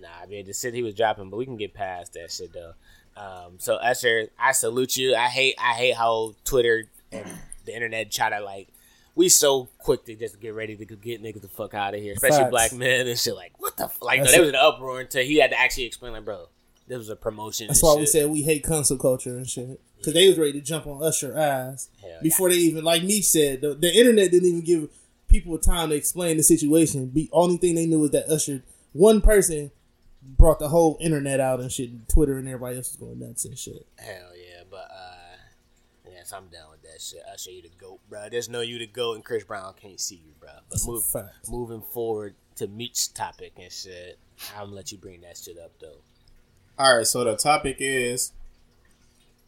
[0.00, 2.52] Nah, I mean the shit he was dropping, but we can get past that shit
[2.52, 2.72] though.
[3.16, 5.14] Um, so Usher, I salute you.
[5.14, 7.26] I hate I hate how Twitter and
[7.64, 8.68] the internet try to like
[9.14, 12.12] we so quick to just get ready to get niggas the fuck out of here,
[12.14, 12.50] especially Facts.
[12.50, 13.34] black men and shit.
[13.34, 13.98] Like what the f-?
[14.02, 14.18] like?
[14.18, 16.48] No, That's there was an uproar until he had to actually explain like, bro,
[16.88, 17.68] this was a promotion.
[17.68, 18.00] That's why shit.
[18.00, 19.80] we said we hate cancel culture and shit.
[19.96, 23.20] Because they was ready to jump on Usher ass Hell before they even, like me
[23.20, 24.88] said, the, the internet didn't even give
[25.28, 27.06] people time to explain the situation.
[27.06, 28.62] Be only thing they knew was that Usher,
[28.92, 29.70] one person,
[30.22, 31.90] brought the whole internet out and shit.
[31.90, 33.86] and Twitter and everybody else was going nuts and shit.
[33.98, 35.36] Hell yeah, but uh,
[36.10, 37.22] yes, I'm down with that shit.
[37.32, 38.28] Usher, you the goat, bro.
[38.30, 40.50] There's no you to go, and Chris Brown can't see you, bro.
[40.70, 41.04] But move,
[41.48, 44.18] moving forward to Meech's topic and shit,
[44.56, 45.98] I'm gonna let you bring that shit up though.
[46.78, 48.32] All right, so the topic is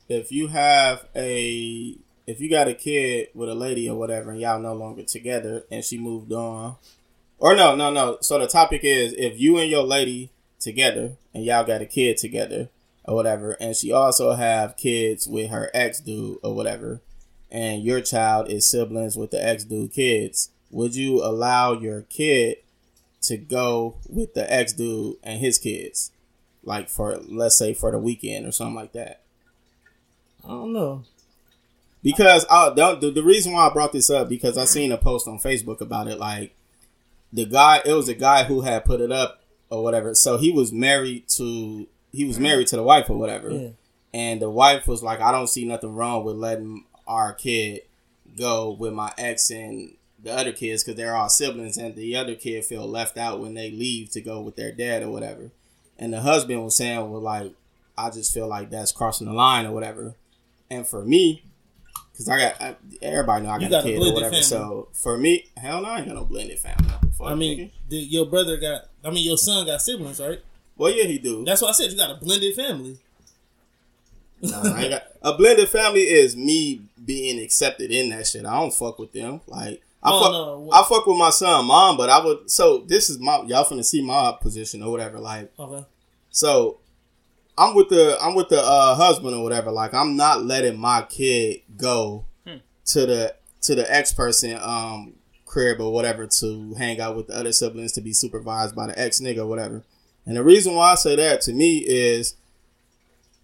[0.08, 1.96] if you have a
[2.26, 5.62] if you got a kid with a lady or whatever and y'all no longer together
[5.70, 6.74] and she moved on
[7.38, 8.18] or no, no, no.
[8.20, 12.16] So the topic is if you and your lady together and y'all got a kid
[12.16, 12.68] together
[13.04, 17.00] or whatever and she also have kids with her ex dude or whatever
[17.48, 22.56] and your child is siblings with the ex dude kids, would you allow your kid
[23.22, 26.10] to go with the ex dude and his kids?
[26.64, 29.20] Like for let's say for the weekend or something like that.
[30.44, 31.04] I don't know.
[32.02, 35.28] Because I the, the reason why I brought this up because I seen a post
[35.28, 36.18] on Facebook about it.
[36.18, 36.54] Like
[37.32, 40.14] the guy, it was a guy who had put it up or whatever.
[40.14, 43.68] So he was married to he was married to the wife or whatever, Yeah.
[44.12, 47.82] and the wife was like, "I don't see nothing wrong with letting our kid
[48.36, 52.34] go with my ex and." The other kids, because they're all siblings, and the other
[52.34, 55.50] kid feel left out when they leave to go with their dad or whatever.
[56.00, 57.52] And the husband was saying, "Well, like,
[57.96, 60.16] I just feel like that's crossing the line or whatever."
[60.68, 61.44] And for me,
[62.10, 64.30] because I got I, everybody know I got, got a kid or whatever.
[64.30, 64.42] family.
[64.42, 66.90] So for me, hell no, I ain't got no blended family.
[67.22, 68.88] I mean, the, your brother got.
[69.04, 70.40] I mean, your son got siblings, right?
[70.80, 71.44] well, yeah, he do.
[71.44, 71.90] That's what I said.
[71.90, 72.98] You got a blended family.
[74.42, 78.46] Got, a blended family is me being accepted in that shit.
[78.46, 79.42] I don't fuck with them.
[79.46, 80.70] Like I Oh, fuck, no.
[80.72, 82.50] I fuck with my son, mom, but I would.
[82.50, 85.18] So this is my y'all finna see my position or whatever.
[85.18, 85.84] Like Okay.
[86.30, 86.78] So
[87.58, 89.70] I'm with the I'm with the uh, husband or whatever.
[89.70, 92.24] Like I'm not letting my kid go
[92.86, 95.14] to the to the ex person um
[95.44, 98.98] crib or whatever to hang out with the other siblings to be supervised by the
[98.98, 99.84] ex nigga or whatever.
[100.24, 102.34] And the reason why I say that to me is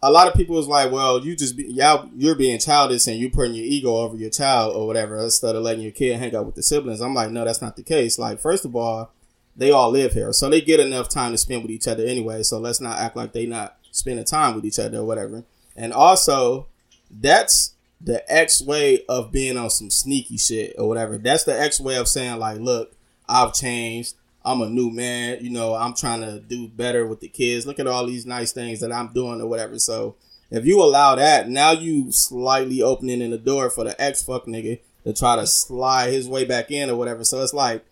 [0.06, 3.18] a lot of people is like, well, you just be, y'all you're being childish and
[3.18, 6.34] you putting your ego over your child or whatever instead of letting your kid hang
[6.36, 7.00] out with the siblings.
[7.00, 8.16] I'm like, no, that's not the case.
[8.16, 9.10] Like, first of all,
[9.56, 12.44] they all live here, so they get enough time to spend with each other anyway.
[12.44, 15.44] So let's not act like they not spending time with each other or whatever.
[15.74, 16.68] And also,
[17.10, 21.18] that's the X way of being on some sneaky shit or whatever.
[21.18, 22.94] That's the X way of saying like, look,
[23.28, 24.14] I've changed.
[24.47, 25.39] I'm a new man.
[25.40, 27.66] You know, I'm trying to do better with the kids.
[27.66, 29.78] Look at all these nice things that I'm doing or whatever.
[29.81, 30.14] So
[30.51, 34.47] if you allow that, now you slightly opening in the door for the ex fuck
[34.47, 37.24] nigga to try to slide his way back in or whatever.
[37.24, 37.85] So it's like,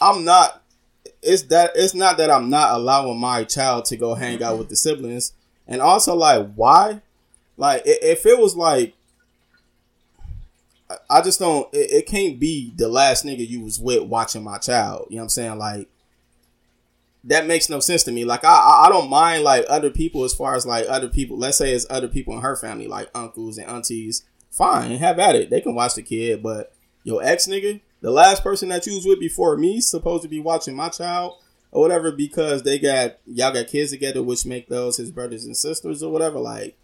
[0.00, 0.62] I'm not.
[1.22, 1.72] It's that.
[1.74, 5.34] It's not that I'm not allowing my child to go hang out with the siblings,
[5.68, 7.02] and also like why,
[7.56, 8.94] like if it was like,
[11.10, 11.72] I just don't.
[11.72, 15.06] It, it can't be the last nigga you was with watching my child.
[15.10, 15.58] You know what I'm saying?
[15.58, 15.88] Like
[17.24, 18.24] that makes no sense to me.
[18.24, 21.38] Like I, I don't mind like other people as far as like other people.
[21.38, 24.24] Let's say it's other people in her family, like uncles and aunties.
[24.50, 25.48] Fine, have at it.
[25.50, 26.74] They can watch the kid, but
[27.04, 30.40] your ex nigga, the last person that you was with before me, supposed to be
[30.40, 31.38] watching my child
[31.70, 35.56] or whatever because they got y'all got kids together, which make those his brothers and
[35.56, 36.38] sisters or whatever.
[36.38, 36.76] Like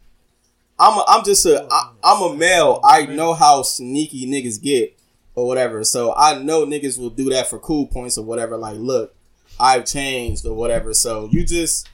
[0.79, 2.81] I'm a, I'm just a I, I'm a male.
[2.85, 4.99] I know how sneaky niggas get
[5.35, 5.85] or whatever.
[5.85, 8.57] So I know niggas will do that for cool points or whatever.
[8.57, 9.15] Like, look,
[9.59, 10.95] I've changed or whatever.
[10.95, 11.89] So you just,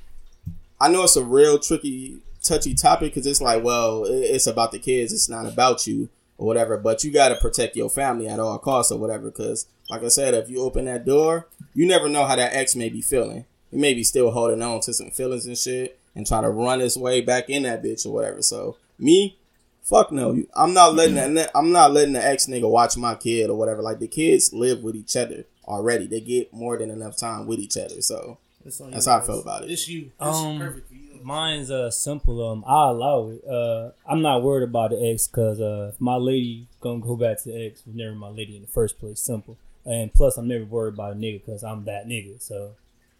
[0.80, 4.78] I know it's a real tricky, touchy topic because it's like, well, it's about the
[4.78, 5.12] kids.
[5.12, 6.76] It's not about you or whatever.
[6.76, 9.30] But you got to protect your family at all costs or whatever.
[9.30, 12.76] Because, like I said, if you open that door, you never know how that ex
[12.76, 13.46] may be feeling.
[13.70, 16.80] He may be still holding on to some feelings and shit and try to run
[16.80, 18.42] his way back in that bitch or whatever.
[18.42, 19.36] So me,
[19.82, 20.42] fuck no.
[20.54, 21.50] I'm not letting that.
[21.54, 23.82] I'm not letting the ex nigga watch my kid or whatever.
[23.82, 26.06] Like the kids live with each other already.
[26.06, 28.00] They get more than enough time with each other.
[28.00, 29.70] So That's, on how I feel about it.
[29.70, 30.10] It's you.
[30.20, 30.90] It's Um, perfect.
[31.22, 32.46] Mine's uh simple.
[32.46, 33.42] Um, I allow it.
[33.48, 37.42] Uh, I'm not worried about the ex because uh, if my lady gonna go back
[37.42, 39.20] to the ex was never my lady in the first place.
[39.20, 39.56] Simple.
[39.86, 42.42] And plus, I'm never worried about a nigga because I'm that nigga.
[42.42, 42.72] So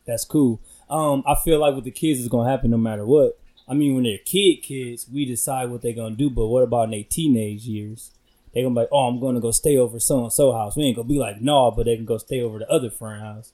[0.07, 0.61] that's cool.
[0.95, 3.39] Um, I feel like with the kids, it's gonna happen no matter what.
[3.66, 6.31] I mean, when they're kid kids, we decide what they're gonna do.
[6.31, 8.11] But what about in their teenage years?
[8.53, 10.77] They gonna be like, oh, I'm gonna go stay over so and so house.
[10.77, 13.21] We ain't gonna be like, no, but they can go stay over the other friend
[13.23, 13.53] house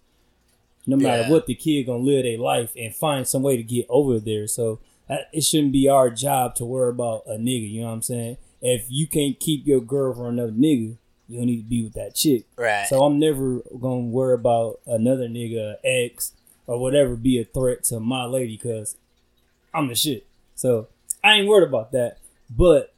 [0.87, 1.31] no matter Yeah.
[1.31, 4.47] what the kid gonna live their life and find some way to get over there
[4.47, 4.81] so
[5.33, 8.39] it shouldn't be our job to worry about a nigga you know what i'm saying
[8.63, 10.97] if you can't keep your girl from another nigga
[11.29, 12.87] you don't need to be with that chick Right.
[12.89, 16.33] so i'm never gonna worry about another nigga ex
[16.71, 18.97] or whatever be a threat to my lady because
[19.75, 20.87] i'm the shit so
[21.25, 22.19] i ain't worried about that
[22.49, 22.95] but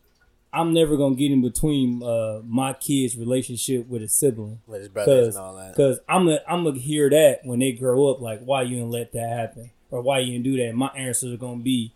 [0.52, 4.88] i'm never gonna get in between uh, my kid's relationship with a sibling with his
[4.90, 5.74] brothers Cause, and all that.
[5.74, 8.90] cause I'm gonna I'm gonna hear that when they grow up, like why you didn't
[8.90, 10.68] let that happen, or why you didn't do that.
[10.68, 11.94] And my answers are gonna be,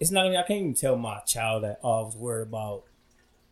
[0.00, 0.26] it's not.
[0.26, 2.82] I can't even tell my child that oh, I was worried about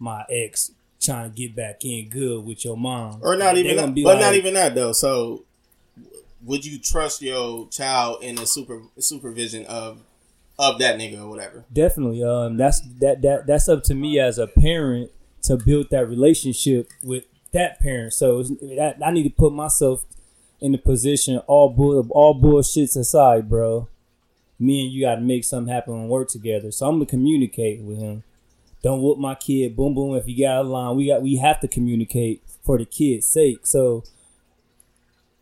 [0.01, 3.77] my ex trying to get back in good with your mom, or not They even
[3.77, 4.93] that, be but like, not even that though.
[4.93, 5.45] So
[6.43, 10.01] would you trust your child in the super supervision of
[10.59, 11.65] of that nigga or whatever?
[11.73, 12.23] Definitely.
[12.23, 15.11] Um, that's that that that's up to me as a parent
[15.43, 18.13] to build that relationship with that parent.
[18.13, 20.05] So that, I need to put myself
[20.61, 23.89] in the position all bull all bullshits aside, bro.
[24.59, 26.73] Me and you got to make something happen and work together.
[26.73, 28.25] So I'm gonna communicate with him.
[28.83, 29.77] Don't whoop my kid.
[29.77, 30.17] Boom boom.
[30.17, 33.67] If you got a line, we got we have to communicate for the kid's sake.
[33.67, 34.05] So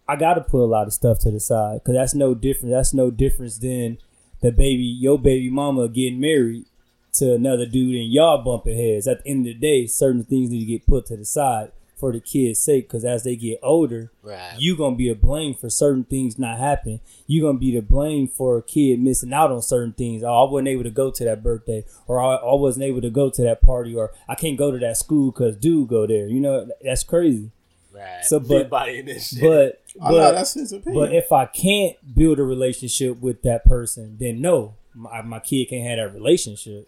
[0.08, 2.72] I got to put a lot of stuff to the side because that's no different.
[2.72, 3.98] That's no difference than
[4.40, 6.66] the baby, your baby mama getting married
[7.14, 9.08] to another dude and y'all bumping heads.
[9.08, 11.72] At the end of the day, certain things need to get put to the side
[11.96, 14.52] for the kid's sake because as they get older, Right.
[14.58, 17.00] you gonna be a blame for certain things not happening.
[17.26, 20.22] You're gonna be the blame for a kid missing out on certain things.
[20.22, 23.08] Oh, I wasn't able to go to that birthday, or I, I wasn't able to
[23.08, 26.26] go to that party, or I can't go to that school because dude go there.
[26.28, 27.50] You know that's crazy.
[27.96, 28.24] Right.
[28.24, 29.42] So, but- Everybody in this shit.
[29.42, 31.02] But Oh, no, but that's his opinion.
[31.02, 35.70] but if I can't build a relationship with that person, then no, my, my kid
[35.70, 36.86] can't have that relationship.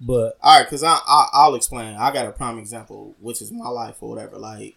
[0.00, 1.96] But All right, because I, I I'll explain.
[1.96, 4.38] I got a prime example, which is my life or whatever.
[4.38, 4.76] Like,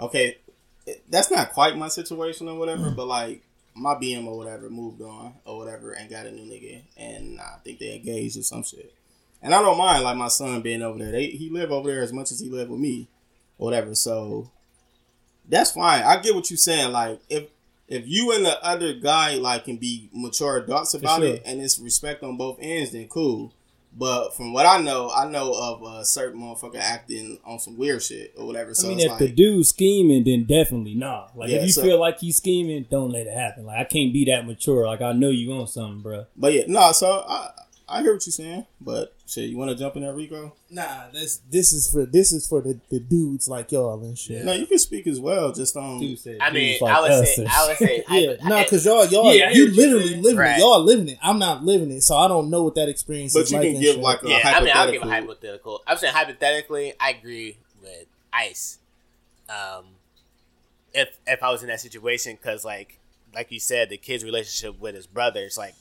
[0.00, 0.38] okay,
[0.86, 2.96] it- that's not quite my situation or whatever, mm.
[2.96, 3.42] but like
[3.74, 7.56] my BM or whatever moved on or whatever and got a new nigga, and I
[7.64, 8.94] think they engaged or some shit.
[9.42, 11.12] And I don't mind like my son being over there.
[11.12, 13.08] They he live over there as much as he live with me,
[13.58, 13.94] or whatever.
[13.94, 14.50] So
[15.48, 16.02] that's fine.
[16.02, 16.92] I get what you're saying.
[16.92, 17.48] Like if
[17.88, 21.34] if you and the other guy like can be mature adults about sure.
[21.34, 23.52] it and it's respect on both ends, then cool.
[23.94, 28.02] But from what I know, I know of a certain motherfucker acting on some weird
[28.02, 28.72] shit or whatever.
[28.72, 31.28] So I mean, if like, the dude's scheming, then definitely nah.
[31.34, 33.66] Like Yeah, if you so- feel like he's scheming, don't let it happen.
[33.66, 34.86] Like I can't be that mature.
[34.86, 36.24] Like I know you on something, bro.
[36.36, 36.92] but yeah, no.
[36.92, 37.50] So I
[37.86, 40.52] I hear what you're saying, but shit, you want to jump in there, Rico?
[40.70, 44.44] Nah, this this is for this is for the, the dudes like y'all and shit.
[44.44, 45.52] No, you can speak as well.
[45.52, 48.48] Just um, Dude said I mean, like I would say, I would say, Yeah, hypo-
[48.48, 50.22] no, because y'all y'all Yeah, you what you're literally saying.
[50.22, 50.56] living Right.
[50.56, 50.60] it.
[50.60, 51.18] Y'all living it.
[51.22, 53.66] I'm not living it, so I don't know what that experience but is you like.
[53.72, 54.02] can give shit.
[54.02, 55.10] like a yeah, I mean, I'll give a hypothetical.
[55.10, 55.82] hypothetical.
[55.86, 58.78] I'm saying hypothetically, I agree with Ice.
[59.48, 59.84] Um,
[60.94, 62.98] if if I was in that situation, because like
[63.34, 65.74] like you said, the kid's relationship with his brothers, like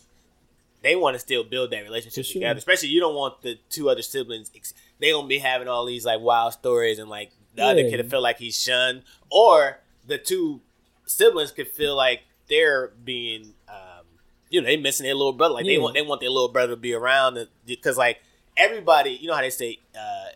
[0.82, 2.34] they want to still build that relationship sure.
[2.34, 2.58] together.
[2.58, 4.52] Especially you don't want the two other siblings.
[4.56, 7.98] ex- They gonna be having all these like wild stories, and like the other kid
[7.98, 10.62] to feel like he's shunned, or the two
[11.06, 14.06] siblings could feel like they're being, um,
[14.50, 15.56] you know, they missing their little brother.
[15.56, 18.22] Like they want they want their little brother to be around because like
[18.58, 19.80] everybody, you know how they say.
[19.98, 20.30] Uh,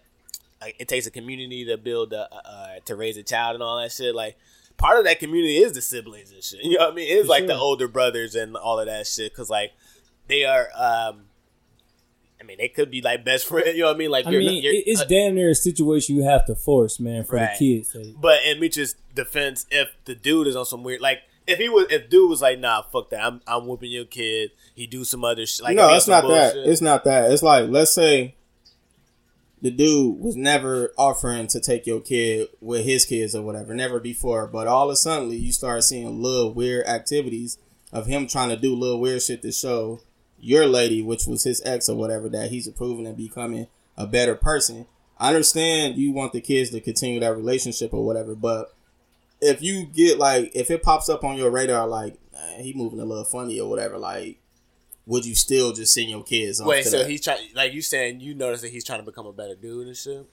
[0.80, 3.92] it takes a community to build a uh, to raise a child and all that
[3.92, 4.16] shit.
[4.16, 4.36] Like
[4.78, 6.60] part of that community is the siblings and shit.
[6.64, 7.08] You know what I mean?
[7.10, 9.74] It's For like the older brothers and all of that shit because like
[10.28, 10.68] they are.
[10.76, 11.22] um
[12.40, 13.76] I mean, they could be like best friends.
[13.76, 14.12] You know what I mean?
[14.12, 17.00] Like I you're, mean, you're, it's uh, damn near a situation you have to force,
[17.00, 17.58] man, for Right.
[17.58, 17.92] the kids.
[17.92, 18.16] sake.
[18.20, 21.88] But in Meech's defense, if the dude is on some weird, like if he was,
[21.90, 24.52] if dude was like, nah, fuck that, I'm I'm whooping your kid.
[24.76, 25.64] He do some other shit.
[25.64, 26.56] Like no, if it's not some that.
[26.58, 27.32] It's not that.
[27.32, 28.36] It's like let's say
[29.62, 34.00] the dude was never offering to take your kid with his kids or whatever, never
[34.00, 34.46] before.
[34.46, 37.58] But all of a sudden, you start seeing little weird activities
[37.92, 40.02] of him trying to do little weird shit to show
[40.46, 43.66] your lady, which was his ex or whatever, that he's improving and becoming
[43.98, 44.86] a better person.
[45.18, 48.76] I understand you want the kids to continue that relationship or whatever, but
[49.42, 53.00] if you get like if it pops up on your radar like "Nah, he moving
[53.00, 54.38] a little funny or whatever, like
[55.08, 57.10] would you still just send your kids off Wait, so that?
[57.10, 59.88] he's trying, like you saying, you notice that he's trying to become a better dude
[59.88, 60.26] and shit.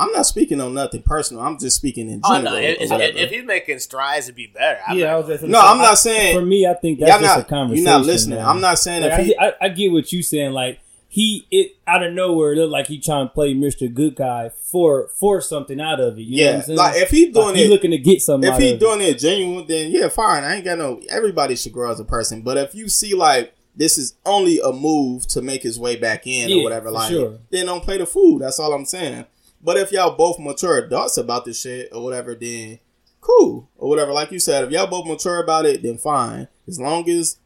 [0.00, 1.42] I'm not speaking on nothing personal.
[1.42, 2.54] I'm just speaking in oh, general.
[2.56, 2.88] Oh general.
[2.98, 5.50] no, if, if, he's making strides to be better, I'm yeah, I not- was just
[5.50, 7.84] no, I'm not saying For me, I think that's just a conversation.
[7.86, 8.38] You're not listening.
[8.38, 8.46] man.
[8.48, 9.28] I'm not saying Like, if I, he.
[9.28, 10.52] get- I, I get what you're saying.
[10.52, 10.80] Like
[11.12, 13.92] he, it out of nowhere, it looked like he trying to play Mr.
[13.92, 16.22] Good Guy for for something out of it.
[16.22, 16.78] You know what Yeah, I'm saying?
[16.78, 18.48] like if he doing Like, he it, looking to get something.
[18.48, 20.44] if out he of doing it genuine, then yeah, fine.
[20.44, 21.00] I ain't got no.
[21.10, 22.42] Everybody should grow as a person.
[22.42, 26.26] But if you see like this is only a move to make his way back
[26.26, 27.38] in Yeah, or whatever, like sure.
[27.50, 28.38] then don't play the fool.
[28.38, 29.24] That's all I'm saying.
[29.62, 32.78] But if y'all both mature adults about this shit or whatever, then
[33.20, 34.12] cool or whatever.
[34.12, 36.48] Like you said, if y'all both mature about it, then fine.
[36.66, 37.36] As long as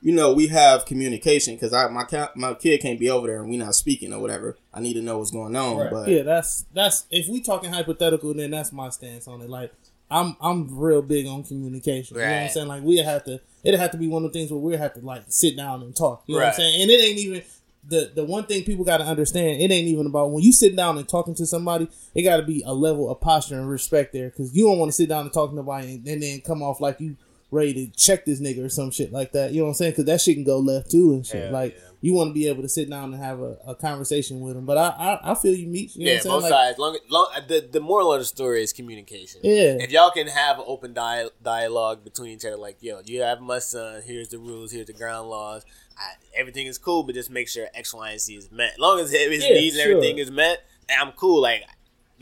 [0.00, 2.04] you know we have communication, because I my
[2.34, 4.56] my kid can't be over there and we not speaking or whatever.
[4.72, 5.76] I need to know what's going on.
[5.76, 5.90] Right.
[5.90, 9.50] But Yeah, that's that's if we talking hypothetical, then that's my stance on it.
[9.50, 9.72] Like
[10.10, 12.16] I'm I'm real big on communication.
[12.16, 12.68] You know what I'm saying?
[12.68, 14.94] Like we have to it'd have to be one of the things where we have
[14.94, 16.24] to like sit down and talk.
[16.26, 16.82] You know what I'm saying?
[16.82, 17.42] And it ain't even
[17.84, 20.98] the the one thing people gotta understand, it ain't even about when you sit down
[20.98, 24.30] and talking to somebody, it gotta be a level of posture and respect there.
[24.30, 26.62] Cause you don't want to sit down and talk to nobody and, and then come
[26.62, 27.16] off like you
[27.50, 29.52] ready to check this nigga or some shit like that.
[29.52, 29.94] You know what I'm saying?
[29.94, 31.44] Cause that shit can go left too and shit.
[31.44, 31.88] Hell like yeah.
[32.02, 34.66] you want to be able to sit down and have a, a conversation with them.
[34.66, 35.96] But I, I I feel you Meech.
[35.96, 36.42] You know yeah, both?
[36.42, 36.78] Like, sides.
[36.78, 39.40] Long, long, the the moral of the story is communication.
[39.42, 39.78] Yeah.
[39.80, 43.40] If y'all can have an open dia- dialogue between each other, like yo, you have
[43.40, 44.02] my son.
[44.04, 44.70] Here's the rules.
[44.70, 45.64] Here's the ground laws.
[46.00, 48.72] I, everything is cool, but just make sure X, Y, and Z is met.
[48.72, 49.92] As long as his Yeah, needs and sure.
[49.96, 50.64] everything is met,
[50.98, 51.40] I'm cool.
[51.42, 51.68] Like, as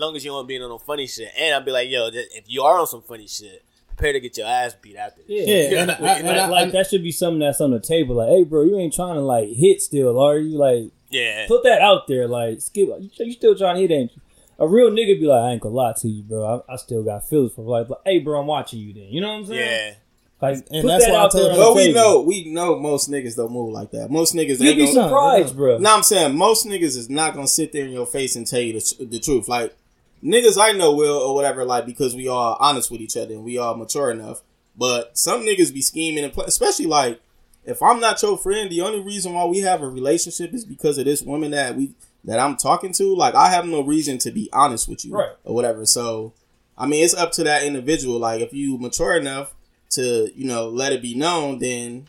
[0.00, 2.34] long as you don't be on no funny shit, and I'll be like, yo, just-
[2.36, 5.22] if you are on some funny shit, prepare to get your ass beat after.
[5.26, 5.46] this.
[5.48, 7.80] Yeah, Yeah, and I- like, and I- like, that should be something that's on the
[7.80, 8.16] table.
[8.16, 10.59] Like, hey, bro, you ain't trying to like hit still, are you?
[10.59, 11.46] Like, yeah.
[11.48, 12.26] put that out there.
[12.28, 12.88] Like, skip.
[13.00, 14.22] You, you still trying to hit, ain't you?
[14.60, 16.64] A real nigga be like, I ain't gonna lie to you, bro.
[16.68, 18.92] I, I still got feelings for like, like, hey, bro, I'm watching you.
[18.92, 19.60] Then you know what I'm saying?
[19.60, 19.94] Yeah.
[20.40, 21.52] Like, And that's that why I out tell there.
[21.52, 21.94] on them- we table.
[22.01, 24.09] know we know most niggas don't move like that.
[24.10, 25.09] Most niggas You'd ain't be gonna.
[25.09, 25.78] surprised, bro.
[25.78, 28.60] No, I'm saying most niggas is not gonna sit there in your face and tell
[28.60, 29.48] you the, the truth.
[29.48, 29.77] Like
[30.24, 31.65] niggas I know will or whatever.
[31.65, 34.43] Like because we all honest with each other and we all mature enough.
[34.77, 37.20] But some niggas be scheming and play, especially like
[37.65, 40.98] if I'm not your friend, the only reason why we have a relationship is because
[40.98, 41.90] of this woman that we
[42.24, 43.12] that I'm talking to.
[43.16, 45.31] Like I have no reason to be honest with you, Right.
[45.44, 45.85] or whatever.
[45.85, 46.32] So
[46.77, 48.20] I mean, it's up to that individual.
[48.20, 49.52] Like if you mature enough
[49.90, 52.09] to you know let it be known, then,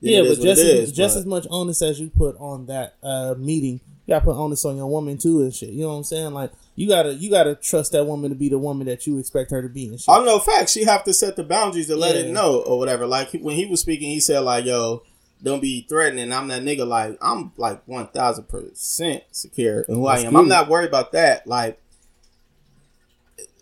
[0.00, 0.92] then yeah, but just as, is.
[0.92, 4.36] just but- as much onus as you put on that uh, meeting, you gotta put
[4.36, 5.70] onus on your woman too and shit.
[5.70, 6.32] You know what I'm saying?
[6.34, 9.50] Like you gotta you gotta trust that woman to be the woman that you expect
[9.52, 10.08] her to be and shit.
[10.14, 10.72] I know facts.
[10.72, 12.22] She have to set the boundaries to let Yeah.
[12.22, 13.06] it know or whatever.
[13.06, 15.02] Like when he was speaking, he said like, "Yo,
[15.42, 16.86] don't be threatening." I'm that nigga.
[16.86, 20.36] Like I'm like one thousand percent secure in who I That's am.
[20.36, 21.46] I'm not worried about that.
[21.46, 21.80] Like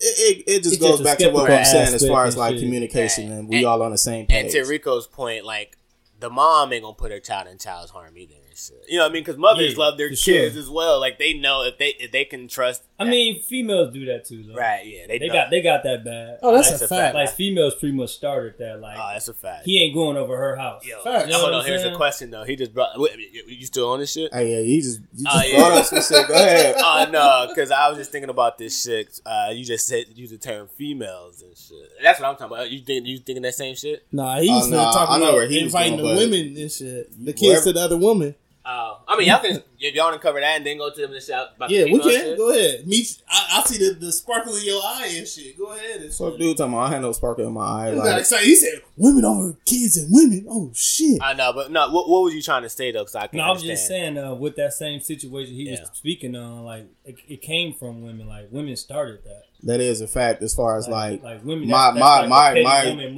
[0.03, 2.37] it, it, it just It's goes just back to what I'm saying as far as
[2.37, 2.63] like shit.
[2.63, 3.39] communication Right.
[3.39, 4.43] and we And- all on the same page.
[4.45, 5.79] And to Rico's point, like
[6.21, 8.35] the mom ain't gonna put her child in child's harm either.
[8.53, 8.77] And shit.
[8.89, 9.23] You know what I mean?
[9.23, 10.47] Because mothers Yeah, love their kids sure.
[10.47, 11.01] as well.
[11.01, 12.83] Like they know if they if they can trust.
[12.99, 14.55] I mean, females do that too, though.
[14.55, 14.87] right?
[14.87, 16.39] Yeah, they, They got they got that bad.
[16.43, 17.01] oh, that's, That's a a fact.
[17.01, 17.15] fact.
[17.15, 18.81] like females pretty much started that.
[18.81, 19.65] Like Oh, that's a fact.
[19.65, 20.87] he ain't going over her house.
[20.87, 21.27] Yo, Facts.
[21.27, 21.65] You know hold what on.
[21.67, 21.95] Here's saying?
[21.95, 22.45] a question though.
[22.45, 22.91] He just brought.
[23.01, 24.33] Wait, you you still on this shit?
[24.33, 25.59] Hey, yeah, he just you just Oh, yeah.
[25.59, 26.29] brought up some shit.
[26.29, 26.77] Go ahead.
[26.85, 29.21] Oh no, because I was just thinking about this shit.
[29.25, 31.91] Uh, you just said use the term females and shit.
[32.03, 32.71] That's what I'm talking about.
[32.71, 34.07] You think you thinking that same shit?
[34.13, 36.71] Nah, he's Oh, finna nah, talk I about he was inviting going, the women and
[36.71, 38.35] shit, the kids to the other woman.
[38.65, 41.01] Oh, I mean, y'all can if y'all want to cover that and then go to
[41.01, 42.11] them and shout about Yeah, we can.
[42.11, 42.37] shit.
[42.39, 42.87] Go ahead.
[42.87, 43.17] Meech.
[43.29, 45.59] I, I see the, the sparkle in your eye and shit.
[45.59, 46.01] Go ahead.
[46.03, 47.91] And So dude talking about I had no sparkle in my eye.
[47.91, 48.45] You got Like, excited.
[48.47, 51.21] He said, "Women over kids and women." Oh shit!
[51.21, 51.91] I know, but no.
[51.91, 53.01] What, what was you trying to say though?
[53.01, 55.81] Because I can No, I was just saying uh, with that same situation he Yeah.
[55.81, 58.29] was speaking on, like it, it came from women.
[58.29, 59.43] Like women started that.
[59.65, 61.69] that is a fact as far as like, like women.
[61.69, 63.15] my- That's, my- that's my- like a my- petty woman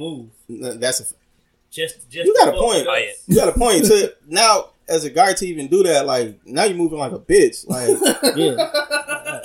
[0.49, 0.79] move.
[0.81, 1.05] that's a
[1.69, 2.87] Just, just You got a point.
[2.89, 3.11] Oh, yeah.
[3.27, 3.85] you got a point.
[3.85, 7.19] To now as a guy to even do that, like now you're moving like a
[7.19, 7.67] bitch.
[7.67, 7.89] Like
[8.37, 8.55] yeah.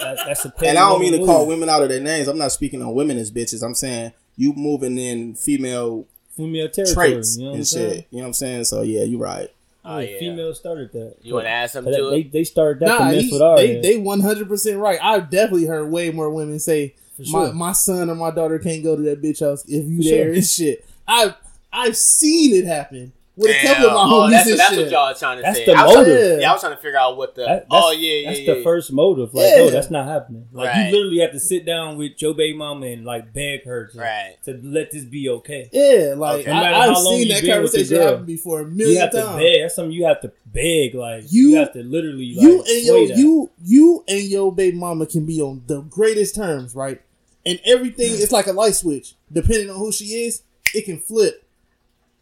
[0.01, 2.27] That- that's a and I don't mean to petty call women out of their names.
[2.29, 3.63] I'm not speaking on women as bitches.
[3.63, 6.07] I'm saying you moving in female
[6.37, 6.95] female territory.
[7.13, 7.93] traits you know what I'm and saying?
[7.95, 8.07] shit.
[8.11, 8.65] You know what I'm saying?
[8.65, 9.49] So yeah, you're right.
[9.85, 10.19] Oh, Yeah, oh, yeah.
[10.19, 11.17] Females started that.
[11.23, 12.33] You want to add something to they, it?
[12.33, 14.99] they started that Nah, to mess he- with our they they one hundred percent right.
[15.03, 17.53] I've definitely heard way more women say my sure.
[17.53, 20.25] my son or my daughter can't go to that bitch house if you For there
[20.27, 20.35] sure.
[20.35, 20.85] and shit.
[21.07, 21.35] I've
[21.73, 23.75] I've seen it happen with a Damn.
[23.77, 24.79] couple of my oh, that's, and that's shit.
[24.85, 25.65] what y'all are trying to That's say.
[25.65, 26.41] the I was trying- motive.
[26.41, 27.43] yeah, I was trying to figure out what the.
[27.45, 28.55] That- oh that's- yeah, yeah, That's yeah.
[28.55, 29.33] the first motive.
[29.35, 29.65] Like, oh, Yeah.
[29.65, 30.47] no, that's not happening.
[30.53, 30.87] Like, Right.
[30.87, 33.99] you literally have to sit down with your baby mama and like beg her to,
[33.99, 34.35] Right.
[34.45, 35.69] to let this be okay.
[35.73, 36.51] yeah, like Okay.
[36.51, 38.61] No matter I, I've how long seen that been with the conversation girl, happen before
[38.61, 39.37] a You million have to times.
[39.43, 39.63] beg.
[39.63, 40.95] That's something you have to beg.
[40.95, 43.17] Like You- you, have to literally like you and sway your that.
[43.17, 47.01] you you and your baby mama can be on the greatest terms, right?
[47.47, 49.15] And everything is like a light switch.
[49.33, 50.43] Depending on who she is,
[50.75, 51.43] it can flip.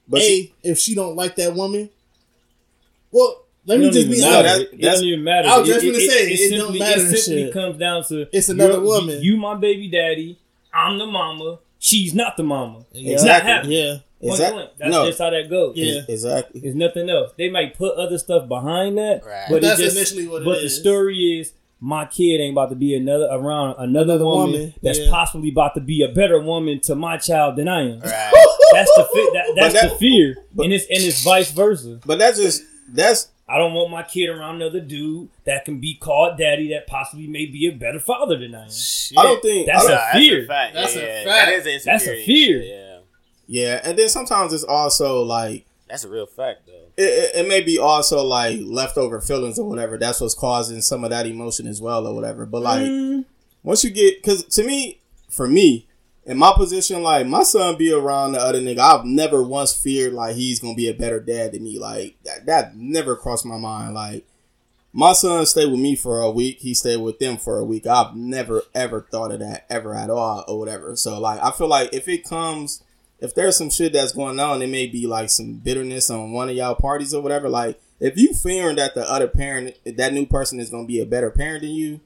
[0.08, 1.90] But a, see, if she don't like that woman,
[3.12, 4.48] well, let me just be matter.
[4.48, 4.54] honest.
[4.54, 5.48] that- it, it that's- don't even matter.
[5.48, 7.52] I was just it- gonna it- say, it, it don't simply, matter It simply shit.
[7.52, 9.22] comes down to It's another woman.
[9.22, 10.38] You, my baby daddy.
[10.72, 11.58] I'm the mama.
[11.78, 12.84] She's not the mama.
[12.92, 13.12] Yeah.
[13.14, 13.76] It's Exactly.
[13.76, 15.06] Yeah, Point That's no.
[15.06, 15.76] just how that goes.
[15.76, 16.00] Yeah.
[16.08, 16.60] exactly.
[16.62, 17.32] It's nothing else.
[17.38, 19.46] They might put other stuff behind that, Right.
[19.48, 22.70] but That's it just, initially what it But the story is, my kid ain't about
[22.70, 25.10] to be another around another, Another woman, woman, that's yeah.
[25.10, 28.00] possibly about to be a better woman to my child than I am.
[28.00, 28.32] Right.
[28.72, 32.00] That's the fi- that, that's that- the fear, and it's and it's vice versa.
[32.04, 35.94] But that's just that's I don't want my kid around another dude that can be
[35.94, 38.70] called daddy that possibly may be a better father than I am.
[39.16, 40.46] I don't think That's I a don't- Nah, fear.
[40.46, 40.74] fact.
[40.74, 41.24] That's yeah, a yeah.
[41.24, 41.46] fact.
[41.46, 42.62] That is an That's a fear.
[42.62, 42.98] Yeah,
[43.46, 46.72] yeah, and then sometimes it's also like that's a real fact though.
[46.98, 49.96] it, it, it may be also like leftover feelings or whatever.
[49.96, 52.44] That's what's causing some of that emotion as well or whatever.
[52.44, 53.24] But like Mm.
[53.62, 55.00] once you get, because to me,
[55.30, 55.86] for me,
[56.28, 60.12] in my position, like my son be around the other nigga, I've never once feared
[60.12, 61.78] like he's gonna be a better dad than me.
[61.78, 63.94] Like that, that never crossed my mind.
[63.94, 64.26] Like
[64.92, 66.58] my son stayed with me for a week.
[66.60, 67.86] He stayed with them for a week.
[67.86, 70.94] I've never ever thought of that ever at all or whatever.
[70.96, 72.82] So like I feel like if it comes
[73.20, 76.48] if there's some shit that's going on, it may be like some bitterness on one
[76.48, 77.48] of y'all parties or whatever.
[77.48, 81.06] Like, if you fearing that the other parent, that new person is gonna be a
[81.06, 82.00] better parent than you,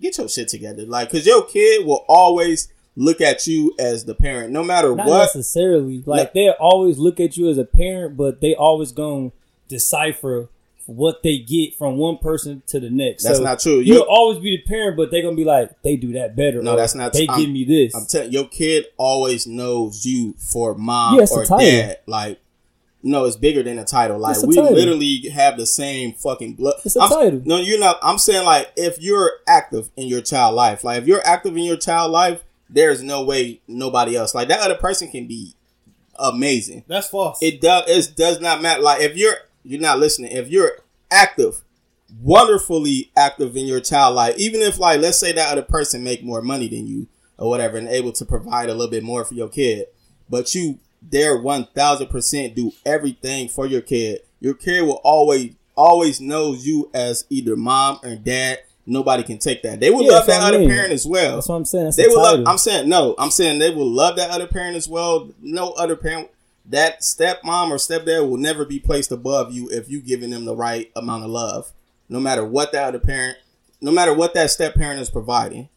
[0.00, 0.86] get your shit together.
[0.86, 5.06] Like, cause your kid will always look at you as the parent, no matter Not
[5.06, 5.18] what.
[5.18, 6.02] necessarily.
[6.06, 9.30] Like they always look at you as a parent, but they always gonna
[9.68, 10.48] decipher
[10.86, 13.24] what they get from one person to the next.
[13.24, 13.78] That's So not true.
[13.80, 16.60] You'll You, always be the parent, but they're gonna be like, they do that better.
[16.62, 17.36] No, that's not They true.
[17.36, 17.94] give I'm- me this.
[17.94, 21.98] I'm telling your kid always knows you for mom Yeah, or dad.
[22.06, 22.38] Like,
[23.02, 24.18] no, it's bigger than a title.
[24.18, 24.72] Like, a we title.
[24.72, 26.74] literally have the same fucking blood.
[26.84, 27.42] It's a I'm- title.
[27.46, 27.98] No, you're not.
[28.02, 31.62] I'm saying like if you're active in your child life, like if you're active in
[31.64, 32.44] your child life,
[32.74, 35.54] there's no way nobody else like that other person can be
[36.18, 36.84] amazing.
[36.86, 37.38] that's false.
[37.42, 37.88] It does.
[37.88, 38.82] It does not matter.
[38.82, 40.32] Like if you're you're not listening.
[40.32, 40.78] If you're
[41.10, 41.62] active,
[42.22, 46.22] wonderfully active in your child life, even if like let's say that other person make
[46.22, 49.34] more money than you or whatever, and able to provide a little bit more for
[49.34, 49.86] your kid,
[50.28, 54.20] but you there one thousand percent do everything for your kid.
[54.40, 58.58] Your kid will always always knows you as either mom or dad.
[58.86, 59.80] Nobody can take that.
[59.80, 60.68] They will Yeah, love that I other mean.
[60.68, 61.84] parent as well That's what I'm saying.
[61.84, 62.44] That's they the will love.
[62.46, 63.14] I'm saying no.
[63.18, 65.30] I'm saying they will love that other parent as well.
[65.40, 66.28] No other parent
[66.66, 70.56] that stepmom or stepdad will never be placed above you if you giving them the
[70.56, 71.72] right amount of love.
[72.08, 73.38] No matter what that other parent,
[73.80, 75.68] no matter what that step parent is providing.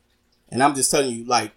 [0.50, 1.52] And I'm just telling you, like,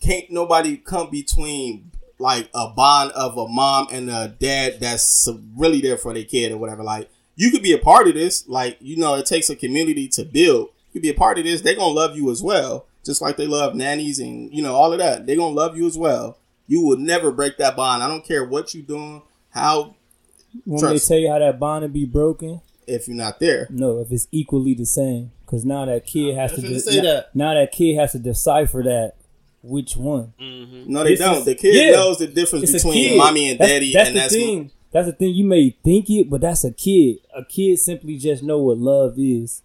[0.00, 5.80] can't nobody come between like a bond of a mom and a dad that's really
[5.80, 6.82] there for their kid or whatever.
[6.82, 8.46] Like, you could be a part of this.
[8.48, 10.68] Like, you know, it takes a community to build.
[10.88, 11.60] You could be a part of this.
[11.60, 14.92] They're gonna love you as well, just like they love nannies and you know all
[14.92, 15.26] of that.
[15.26, 16.38] They're gonna love you as well.
[16.66, 18.02] You will never break that bond.
[18.02, 19.94] I don't care what you're doing, how
[20.64, 23.66] when they tell you how that bond will be broken, if you're not there.
[23.70, 27.34] no, if it's equally the same, because now that kid has to de- say that.
[27.34, 29.12] now that kid has to decipher that
[29.62, 30.32] which one.
[30.40, 30.92] Mm-hmm.
[30.92, 31.38] No, they This don't.
[31.38, 31.90] is- the kid yeah.
[31.92, 34.70] knows the difference It's between mommy and That's- daddy, That's, and the that's thing.
[34.92, 35.34] That's the thing.
[35.34, 37.18] You may think it, but that's a kid.
[37.36, 39.62] A kid simply just know what love is.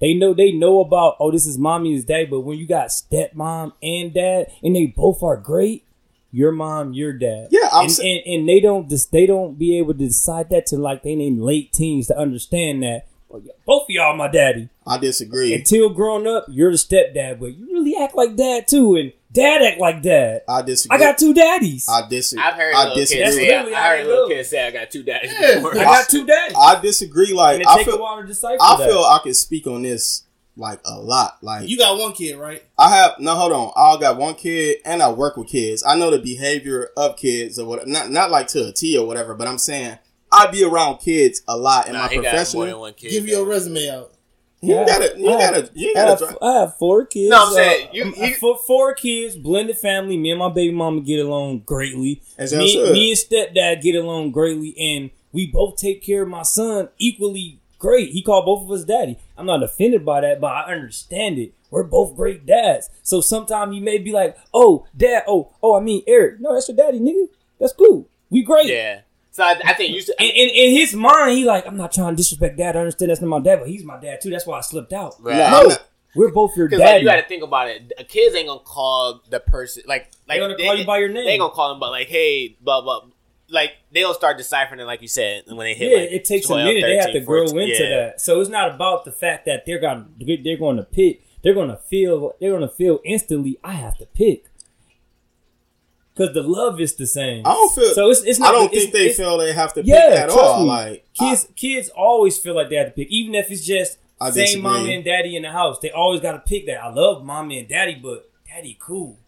[0.00, 2.88] They know they know about oh this is mommy is daddy, but when you got
[2.88, 5.84] stepmom and dad and they both are great,
[6.32, 7.48] your mom, your dad.
[7.52, 10.50] Yeah, I'm and, sa- and and they don't just they don't be able to decide
[10.50, 13.06] that to like they in late teens to understand that.
[13.30, 14.68] "Oh, yeah, Both of y'all my daddy.
[14.86, 15.54] I disagree.
[15.54, 19.62] Until growing up, you're the stepdad, but you really act like dad too, and dad
[19.62, 20.42] act like dad.
[20.48, 20.96] I disagree.
[20.96, 21.86] I got two daddies.
[21.88, 22.42] I disagree.
[22.44, 23.24] I've heard I little disagree.
[23.24, 23.48] kids That's say.
[23.56, 24.34] literally I heard they little go.
[24.34, 25.54] kids say I got two daddies Yeah.
[25.56, 25.72] before.
[25.78, 26.56] I got two daddies.
[26.58, 27.32] I disagree.
[27.34, 28.88] Like and it I take a feel, while to decipher I that.
[28.88, 30.22] feel I can speak on this
[30.56, 31.38] like a lot.
[31.42, 32.62] Like you got one kid, right?
[32.78, 33.34] I have no.
[33.34, 33.72] Hold on.
[33.76, 35.82] I got one kid, and I work with kids.
[35.86, 37.86] I know the behavior of kids or what.
[37.88, 39.98] Not not like to a T or whatever, but I'm saying
[40.30, 42.62] I be around kids a lot in Nah, my he got more professional.
[42.66, 43.10] than one kid.
[43.10, 43.50] Give your though.
[43.50, 44.13] resume out.
[44.66, 46.10] You I- gotta, you I gotta, you gotta.
[46.10, 46.48] have, Try.
[46.48, 47.30] I have four kids.
[47.30, 50.16] No, I'm uh, saying, you- I'm- you- for four kids, blended family.
[50.16, 52.22] Me and my baby mama get along greatly.
[52.38, 52.92] As y'all Me, should.
[52.92, 57.58] me and stepdad get along greatly, and we both take care of my son equally
[57.78, 58.10] great.
[58.10, 59.18] He called both of us daddy.
[59.36, 61.52] I'm not offended by that, but I understand it.
[61.70, 62.88] We're both great dads.
[63.02, 65.24] So sometimes you may be like, "Oh, dad.
[65.26, 66.40] Oh, oh, I mean Eric.
[66.40, 67.26] No, that's your daddy, nigga.
[67.58, 68.08] That's cool.
[68.30, 69.00] We great." Yeah.
[69.34, 70.14] So I, I think you should.
[70.20, 72.76] In, in, in his mind, he like, I'm not trying to disrespect dad.
[72.76, 74.30] I understand that's not my dad, but he's my dad too.
[74.30, 75.16] That's why I slipped out.
[75.20, 75.36] Right.
[75.38, 75.82] Nah, No, not-
[76.14, 77.00] we're both your Because like, daddy.
[77.02, 77.92] you got to think about it.
[77.98, 81.08] A kids ain't gonna call the person like like they're gonna call you by your
[81.08, 81.24] name.
[81.24, 83.00] They ain't gonna call them, but like, hey, blah blah.
[83.48, 85.90] Like they'll start deciphering it, like you said, when they hit.
[85.90, 86.82] yeah, like, it takes 12, a minute.
[86.82, 87.88] they have 13, to grow into Yeah.
[87.96, 88.20] that.
[88.20, 91.22] So it's not about the fact that they're gonna they're going to pick.
[91.42, 92.34] They're going to feel.
[92.40, 93.58] They're going to feel instantly.
[93.64, 94.44] I have to pick
[96.16, 97.46] because the love is the same.
[97.46, 97.92] I don't feel.
[97.94, 98.50] So it's it's not.
[98.50, 100.60] I don't it's- think they feel they have to pick Yeah, at trust all.
[100.62, 100.66] me.
[100.68, 104.30] Like Kids, kids always feel like they have to pick, even if it's just I
[104.30, 104.62] same disagree.
[104.62, 105.78] mommy and daddy in the house.
[105.80, 106.82] They always got to pick that.
[106.82, 109.18] I love mommy and daddy, but daddy cool.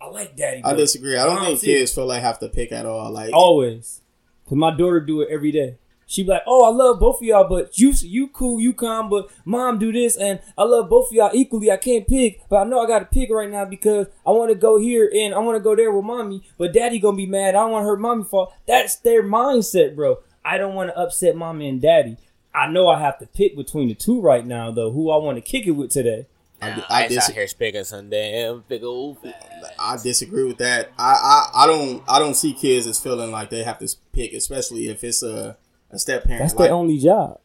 [0.00, 0.62] I like daddy.
[0.62, 1.16] I, I disagree.
[1.16, 3.10] I don't think kids feel like have to pick at all.
[3.10, 4.02] Like always.
[4.48, 5.76] Cause my daughter do it every day.
[6.08, 9.10] She be like, "Oh, I love both of y'all, but you you cool, you calm,
[9.10, 11.70] but mom do this, and I love both of y'all equally.
[11.70, 14.50] I can't pick, but I know I got to pick right now because I want
[14.50, 17.26] to go here and I want to go there with mommy, but daddy gonna be
[17.26, 17.56] mad.
[17.56, 18.54] I don't want to hurt mommy fault.
[18.66, 20.18] That's their mindset, bro.
[20.44, 22.18] I don't want to upset mommy and daddy.
[22.54, 24.92] I know I have to pick between the two right now, though.
[24.92, 26.26] Who I want to kick it with today?
[26.62, 29.18] I, Nah, I, I, dis- out here speaking some damn big old.
[29.78, 30.90] I disagree with that.
[30.96, 34.32] I, I I don't I don't see kids as feeling like they have to pick,
[34.32, 35.58] especially if it's a
[35.90, 36.42] a step parent.
[36.42, 37.40] That's like, their only job.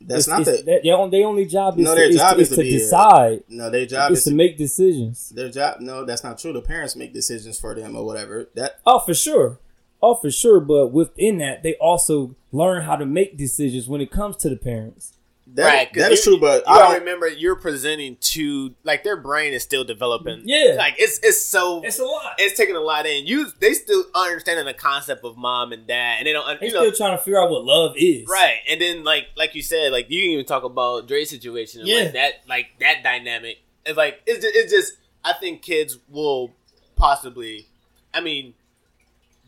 [0.00, 2.40] that's It's- not it's- the their, only job is, No, to, their is job to,
[2.42, 3.42] is is to to be a- decide.
[3.48, 5.30] no their job Is is to make decisions.
[5.30, 5.80] their job.
[5.80, 6.52] No, that's not true.
[6.52, 8.48] The parents make decisions for them or whatever.
[8.54, 9.58] That Oh, for sure.
[10.02, 10.60] Oh, for sure.
[10.60, 14.56] But within that, they also learn how to make decisions when it comes to the
[14.56, 15.14] parents.
[15.54, 16.38] That, right, 'cause that is true.
[16.40, 16.98] But you I don't.
[17.00, 20.42] remember you're presenting to like their brain is still developing.
[20.44, 20.74] Yeah.
[20.76, 22.34] like it's it's so It's a lot.
[22.38, 23.26] it's taking a lot in.
[23.26, 26.58] You they still understanding the concept of mom and dad, and they don't.
[26.60, 28.26] They You know, still trying to figure out what love is.
[28.28, 31.80] Right, and then like like you said, like you can even talk about Dre's situation
[31.82, 31.96] and Yeah.
[32.04, 33.58] like that like that dynamic.
[33.84, 34.92] It's like it's just, it's just
[35.24, 36.52] I think kids will
[36.96, 37.66] possibly,
[38.12, 38.54] I mean,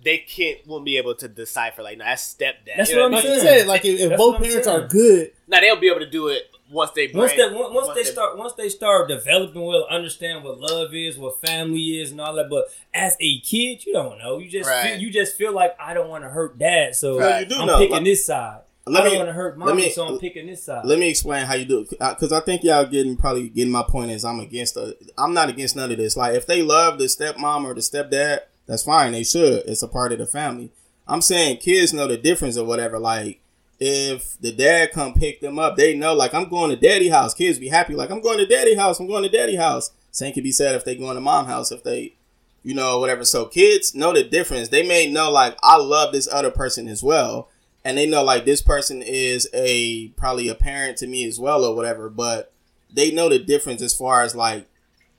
[0.04, 2.76] they can't won't be able to decipher like no, that's stepdad.
[2.76, 3.34] That's You know what I'm Like I mean?
[3.36, 3.66] you saying.
[3.66, 4.80] like if, if both parents saying.
[4.80, 7.94] are good, Now they'll be able to do it once they Once they once, once
[7.94, 12.20] they start once they start developing well, understand what love is, what family is, and
[12.20, 12.50] all that.
[12.50, 14.38] But as a kid, you don't know.
[14.38, 14.90] You just Right.
[14.92, 17.54] feel, you just feel like I don't want to hurt dad, so Well, you do
[17.56, 17.78] I'm know.
[17.78, 18.60] picking Like- this side.
[18.86, 20.84] Let I don't me- want to hurt let mommy, me- so I'm picking this side.
[20.86, 23.82] Let me explain how you do it, because I think y'all getting probably getting my
[23.82, 24.74] point is I'm against.
[24.74, 26.16] The, I'm not against none of this.
[26.16, 29.12] Like if they love the stepmom or the stepdad, that's fine.
[29.12, 29.62] They should.
[29.66, 30.70] It's a part of the family.
[31.06, 32.98] I'm saying kids know the difference or whatever.
[32.98, 33.40] Like
[33.80, 37.34] if the dad come pick them up, they know like I'm going to daddy house.
[37.34, 38.98] Kids be happy like I'm going to daddy house.
[39.00, 39.90] I'm going to daddy house.
[40.10, 41.70] Same can be said if they going to mom house.
[41.70, 42.14] If they
[42.62, 43.24] you know, whatever.
[43.24, 44.68] So kids know the difference.
[44.68, 47.48] They may know like I love this other person as well,
[47.84, 51.64] and they know like this person is a probably a parent to me as well
[51.64, 52.10] or whatever.
[52.10, 52.52] But
[52.92, 54.66] they know the difference as far as like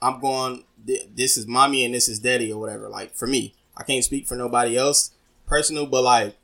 [0.02, 0.64] I'm going.
[0.86, 2.88] This is mommy and this is daddy or whatever.
[2.88, 5.12] Like for me, I can't speak for nobody else
[5.46, 6.36] personal, but like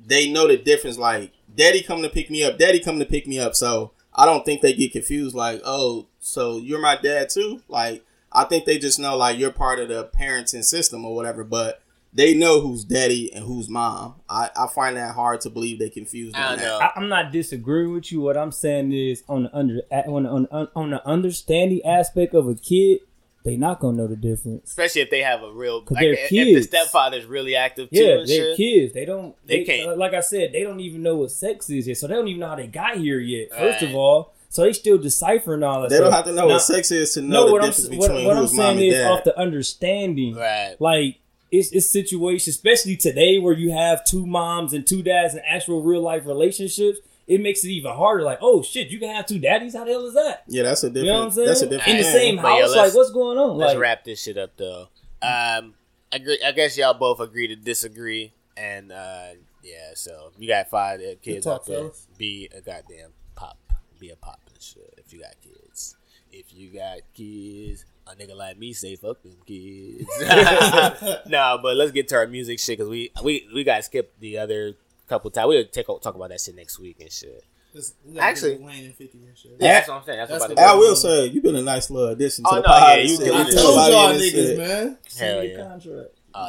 [0.00, 0.98] they know the difference.
[0.98, 3.54] Like daddy come to pick me up, daddy come to pick me up.
[3.54, 5.34] So I don't think they get confused.
[5.34, 7.62] Like oh, so you're my dad too?
[7.68, 11.44] Like I think they just know like you're part of the parenting system or whatever,
[11.44, 14.14] but they know who's daddy and who's mom.
[14.28, 16.64] I, I find that hard to believe they confused I on don't that.
[16.64, 16.78] know.
[16.78, 18.20] I, I'm not disagreeing with you.
[18.20, 22.48] What I'm saying is on the under on the, on, on the understanding aspect of
[22.48, 23.00] a kid,
[23.48, 24.68] they not gonna know the difference.
[24.68, 26.66] Especially if they have a real 'Cause like they're if kids.
[26.68, 27.96] the stepfather's really active too.
[27.98, 28.56] Yeah, and they're shit.
[28.56, 28.92] kids.
[28.94, 29.34] They don't.
[29.46, 29.90] They They, can't.
[29.90, 32.28] uh, like I said, they don't even know what sex is yet, so they don't
[32.28, 33.50] even know how they got here yet.
[33.56, 35.90] First of all, so they still deciphering all that.
[35.90, 36.04] They stuff.
[36.06, 37.90] don't have to know Now- what sex is to know No, the what I'm difference
[37.92, 39.10] s- what, between what I'm who's mom saying and is dad.
[39.10, 40.34] off the understanding.
[40.36, 40.76] Right.
[40.78, 41.16] Like
[41.50, 45.82] it's it's situations, especially today where you have two moms and two dads in actual
[45.82, 46.98] real life relationships.
[47.28, 48.24] It makes it even harder.
[48.24, 49.74] Like, oh shit, you can have two daddies.
[49.76, 50.44] How the hell is that?
[50.48, 51.06] yeah, that's a different.
[51.06, 51.46] You know what I'm saying?
[51.48, 51.88] That's a different.
[51.88, 52.60] in the same But house.
[52.60, 53.56] let's- like, what's going on?
[53.58, 54.88] Let's Like, wrap this shit up though.
[55.20, 55.74] Um,
[56.10, 56.40] I agree.
[56.44, 59.28] I guess y'all both agree to disagree, and uh,
[59.62, 59.90] yeah.
[59.94, 61.90] So you got five uh, kids out there.
[62.16, 63.58] Be a goddamn pop.
[64.00, 64.94] Be a pop and shit.
[64.96, 65.96] If you got kids,
[66.32, 70.06] if you got kids, a nigga like me say fuck them kids.
[71.26, 74.38] no, but let's get to our music shit because we we we got skipped the
[74.38, 74.76] other
[75.08, 75.48] couple times.
[75.48, 77.44] We'll take talk about that shit next week and shit.
[77.74, 79.52] Just- we gotta Actually- get Wayne and 50 and shit.
[79.60, 80.18] Yeah, that's what I'm saying.
[80.18, 82.44] That's, That's what I'm about I to will say you've been a nice little addition
[82.44, 82.96] to Oh, the no, pod.
[82.96, 83.18] yeah, you shit.
[83.20, 83.32] did.
[83.34, 84.58] I I You told y'all niggas, shit.
[84.58, 84.68] man.
[84.86, 85.68] Hell Send your yeah.
[85.68, 86.08] contract.
[86.34, 86.48] Oh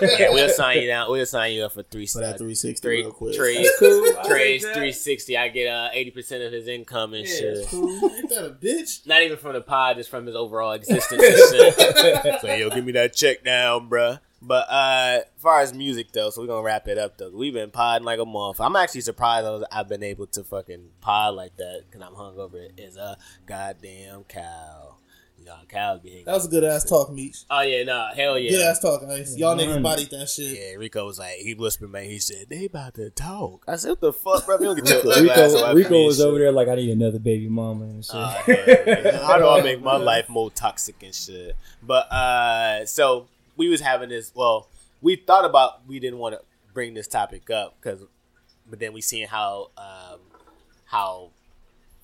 [0.00, 0.06] no.
[0.18, 1.10] yeah, we'll sign you down.
[1.10, 2.06] We'll sign you up for three.
[2.06, 3.34] For that uh, 360 real quick.
[3.36, 3.68] trades.
[3.78, 4.06] cool.
[4.18, 5.36] I'll Trades three sixty.
[5.36, 7.66] I get uh eighty percent of his income and Yeah, shit.
[7.68, 7.90] cool.
[8.10, 9.04] Ain't that a bitch?
[9.06, 12.40] Not even from the pod, just from his overall existence and shit.
[12.40, 14.20] so yo, give me that check down, bruh.
[14.46, 17.30] But uh, as far as music though, so we're gonna wrap it up though.
[17.30, 18.60] We've been podding like a month.
[18.60, 22.14] I'm actually surprised I was, I've been able to fucking pod like that because I'm
[22.14, 22.68] hungover.
[22.76, 23.16] Is a
[23.46, 24.96] goddamn cow.
[25.38, 26.22] You know, cows be.
[26.24, 27.44] That was a good ass talk, Meech.
[27.50, 28.50] Oh yeah, no, hell yeah.
[28.50, 29.36] Good ass talk, Ice.
[29.36, 29.68] Y'all Man.
[29.68, 30.58] niggas bodied that shit.
[30.58, 32.04] Yeah, Rico was like, he whispered, man.
[32.04, 33.62] He said, they about to talk.
[33.68, 34.58] I said, what the fuck, bro?
[34.58, 36.90] You don't get your ugly ass away Rico, Rico was over there like I need
[36.90, 38.14] another baby mama and shit.
[38.14, 39.26] Uh, yeah.
[39.26, 41.56] How do I make my life more toxic and shit?
[41.82, 44.32] But uh, so we was having this.
[44.34, 44.68] Well,
[45.00, 46.40] we thought about we didn't want to
[46.72, 48.00] bring this topic up because,
[48.68, 50.20] but then we seen how um,
[50.86, 51.30] how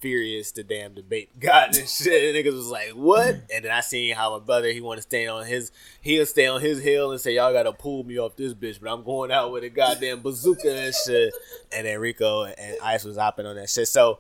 [0.01, 2.35] furious the damn debate got and shit.
[2.35, 5.03] And niggas was like, "What?" And then I seen how my brother he want to
[5.03, 5.71] stay on his
[6.01, 8.81] he'll stay on his hill and say, "Y'all got to pull me off this bitch,"
[8.81, 11.35] but I'm going out with a goddamn bazooka and shit.
[11.73, 13.89] And then Rico and Ice was hopping on that shit.
[13.89, 14.19] So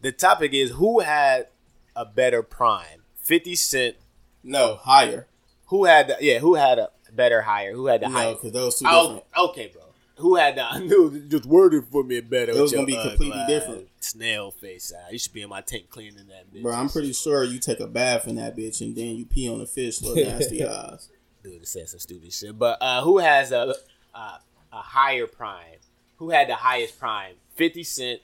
[0.00, 1.48] the topic is who had
[1.94, 3.96] a better prime, Fifty Cent.
[4.42, 5.26] No, higher.
[5.70, 6.38] Who had the, yeah?
[6.38, 7.72] Who had a better hire?
[7.72, 8.34] Who had the No, higher?
[8.34, 9.24] because those two Oh, different.
[9.50, 9.82] okay, bro.
[10.16, 10.64] Who had the?
[10.70, 12.52] I knew just worded for me better.
[12.52, 13.88] It was gonna be ugly completely different.
[14.00, 14.92] Snail face.
[14.92, 16.62] Uh, you should be in my tank cleaning that bitch.
[16.62, 19.48] Bro, I'm pretty sure you take a bath in that bitch and then you pee
[19.48, 21.08] on the fish, little nasty eyes.
[21.42, 22.58] dude said some stupid shit.
[22.58, 23.74] But uh, who has a
[24.14, 24.38] uh,
[24.72, 25.78] a higher prime?
[26.16, 27.36] Who had the highest prime?
[27.54, 28.20] Fifty Cent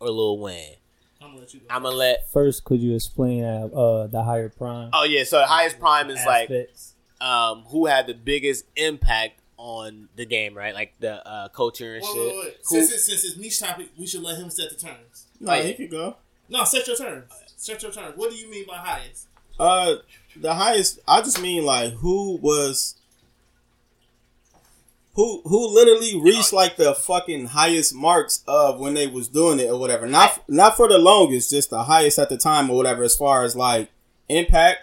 [0.00, 0.76] or Lil Wayne?
[1.20, 1.66] I'm gonna let you go.
[1.70, 2.30] I'm gonna let.
[2.30, 4.90] First, could you explain uh, uh, the higher prime?
[4.92, 6.50] Oh yeah, so the highest prime is like
[7.20, 10.74] um, who had the biggest impact on the game, right?
[10.74, 12.16] Like the uh, culture and Wait, shit.
[12.34, 12.56] wait, wait.
[12.68, 15.26] Who- Since, it's, since it's Meech topic, we should let him set the terms.
[15.40, 15.64] No, Right.
[15.64, 16.16] he could go.
[16.48, 17.24] No, set your terms.
[17.56, 18.16] Set your terms.
[18.16, 19.26] What do you mean by highest?
[19.58, 19.96] Uh,
[20.36, 21.00] the highest.
[21.08, 22.94] I just mean like who was.
[25.18, 29.68] Who, who literally reached like the fucking highest marks of when they was doing it
[29.68, 30.06] or whatever.
[30.06, 33.02] Not not for the longest, just the highest at the time or whatever.
[33.02, 33.90] As far as like
[34.28, 34.82] impact,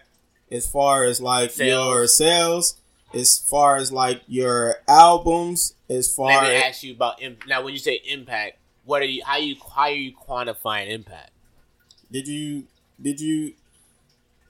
[0.52, 1.70] as far as like Sales.
[1.70, 2.76] your sales,
[3.14, 7.38] as far as like your albums, as far Let me as ask you about im-
[7.48, 7.64] now.
[7.64, 9.24] When you say impact, what are you?
[9.24, 9.56] How you?
[9.74, 11.32] How are you quantifying impact?
[12.12, 12.68] did you
[13.02, 13.54] did you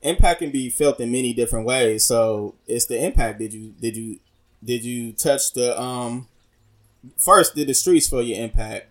[0.02, 3.96] impact can be felt in many different ways so it's the impact did you did
[3.98, 4.20] you
[4.66, 6.28] did you touch the um
[7.18, 8.88] first did the streets feel your impact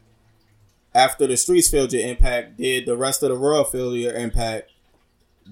[0.94, 4.70] after the streets felt your impact did the rest of the world feel your impact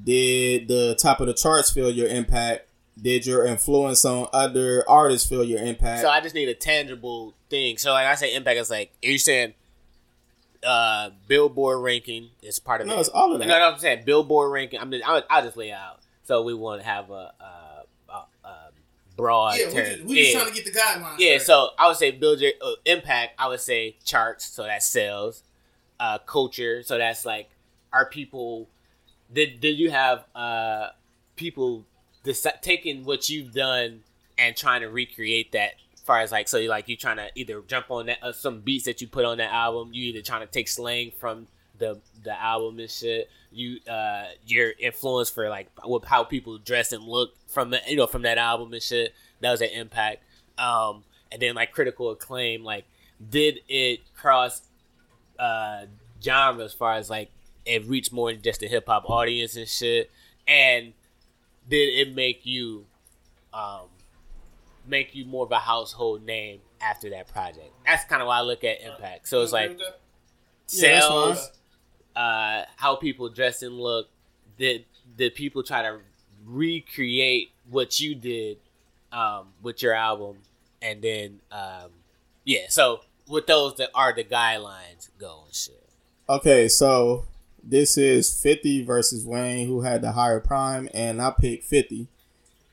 [0.04, 2.66] did the top of the charts feel your impact
[3.00, 7.34] did your influence on other artists feel your impact So I just need a tangible
[7.50, 7.78] thing.
[7.78, 9.54] So like I say impact, it's like are you saying
[10.62, 13.00] uh Billboard ranking is part of no it?
[13.00, 14.78] it's all of that no, no, I'm saying Billboard ranking.
[14.78, 16.00] I'm just, I'll, I'll just lay out.
[16.24, 17.61] So we won't have a, a
[19.22, 19.84] broad yeah, we term.
[19.84, 20.40] just, we just yeah.
[20.40, 21.16] trying to get the guidelines.
[21.18, 21.42] Yeah, straight.
[21.42, 23.34] so I would say build your uh, impact.
[23.38, 25.44] I would say charts, so that's sales,
[26.00, 27.50] uh, culture, so that's like
[27.92, 28.68] are people
[29.32, 30.88] did did you have uh
[31.36, 31.86] people
[32.24, 34.00] deci- taking what you've done
[34.38, 35.74] and trying to recreate that?
[35.94, 38.32] As far as like so, you like you're trying to either jump on that uh,
[38.32, 39.90] some beats that you put on that album.
[39.92, 41.46] You either trying to take slang from
[41.82, 43.28] the the album and shit.
[43.50, 47.96] You uh your influence for like what how people dress and look from the you
[47.96, 49.12] know from that album and shit.
[49.40, 50.22] That was an impact.
[50.58, 51.02] Um,
[51.32, 52.84] and then like critical acclaim, like
[53.30, 54.62] did it cross
[55.38, 55.86] uh
[56.22, 57.30] genre as far as like
[57.66, 60.10] it reached more than just the hip hop audience and shit?
[60.46, 60.92] And
[61.68, 62.86] did it make you
[63.52, 63.86] um
[64.86, 67.72] make you more of a household name after that project?
[67.84, 69.28] That's kind of why I look at impact.
[69.28, 69.84] So it's like agree?
[70.68, 71.48] Yeah, sales, fine.
[72.16, 74.08] Uh, how people dress and look.
[74.58, 74.84] Did
[75.16, 75.98] did people try to
[76.44, 78.58] recreate what you did
[79.12, 80.38] um, with your album?
[80.80, 81.90] And then, um,
[82.44, 82.66] yeah.
[82.68, 85.88] So with those that are the guidelines go and shit.
[86.28, 87.24] Okay, so
[87.62, 92.08] this is 50 versus Wayne, who had the higher prime, and I picked 50.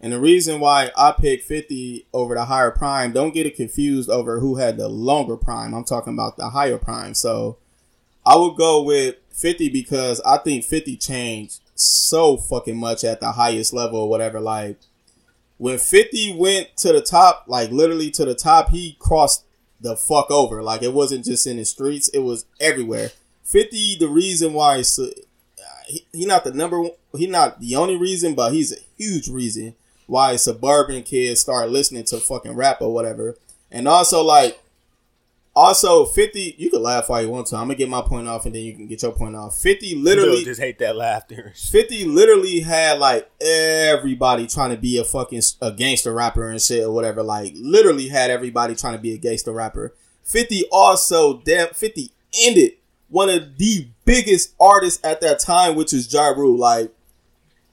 [0.02, 4.10] And the reason why I picked 50 over the higher prime, don't get it confused
[4.10, 5.74] over who had the longer prime.
[5.74, 7.14] I'm talking about the higher prime.
[7.14, 7.58] So
[8.26, 13.32] I would go with 50 because I think 50 changed so fucking much at the
[13.32, 14.40] highest level or whatever.
[14.40, 14.78] Like,
[15.58, 19.46] when 50 went to the top, like literally to the top, he crossed
[19.80, 20.62] the fuck over.
[20.62, 23.12] Like, it wasn't just in the streets, it was everywhere.
[23.50, 25.06] 50 the reason why uh,
[25.88, 29.74] he, he not the number one not the only reason but he's a huge reason
[30.06, 33.36] why suburban kids start listening to fucking rap or whatever
[33.72, 34.60] and also like
[35.56, 37.56] Also, 50, you can laugh all you want to.
[37.56, 39.58] I'm going to get my point off and then you can get your point off.
[39.58, 41.54] 50 literally, just hate that laughter.
[41.72, 46.84] 50 literally had like everybody trying to be a fucking a gangster rapper and shit
[46.84, 47.24] or whatever.
[47.24, 49.96] Like, literally had everybody trying to be a gangster rapper.
[50.24, 52.12] 50 also, damn, 50
[52.44, 52.74] ended
[53.10, 56.58] one of the biggest artists at that time, which is Ja Rule.
[56.58, 56.94] Like,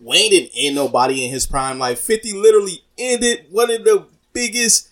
[0.01, 1.78] Wayne didn't end nobody in his prime.
[1.78, 4.89] Like, 50 literally ended one of the biggest.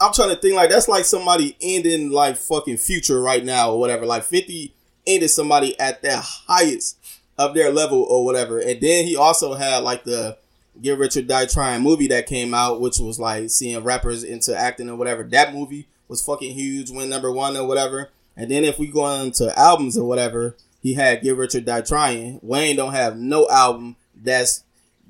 [0.00, 3.80] I'm trying to think like that's like somebody ending like fucking Future right now or
[3.80, 4.06] whatever.
[4.06, 4.74] Like 50
[5.06, 6.98] ended somebody at their highest
[7.38, 8.58] of their level or whatever.
[8.58, 10.38] And then he also had like the
[10.80, 14.56] Get Rich or Die Trying movie that came out, which was like seeing rappers into
[14.56, 15.22] acting or whatever.
[15.22, 18.10] That movie was fucking huge, went number one or whatever.
[18.36, 21.80] And then if we go into albums or whatever, he had Get Rich or Die
[21.82, 22.40] Trying.
[22.42, 24.64] Wayne don't have no album that's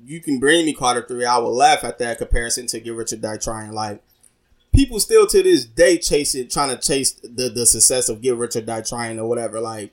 [0.05, 1.25] you can bring me Carter three.
[1.25, 3.73] I will laugh at that comparison to Get Rich or Die Trying.
[3.73, 4.03] Like
[4.75, 8.55] people still to this day chasing, trying to chase the the success of Get Rich
[8.55, 9.59] or Die Trying or whatever.
[9.59, 9.91] Like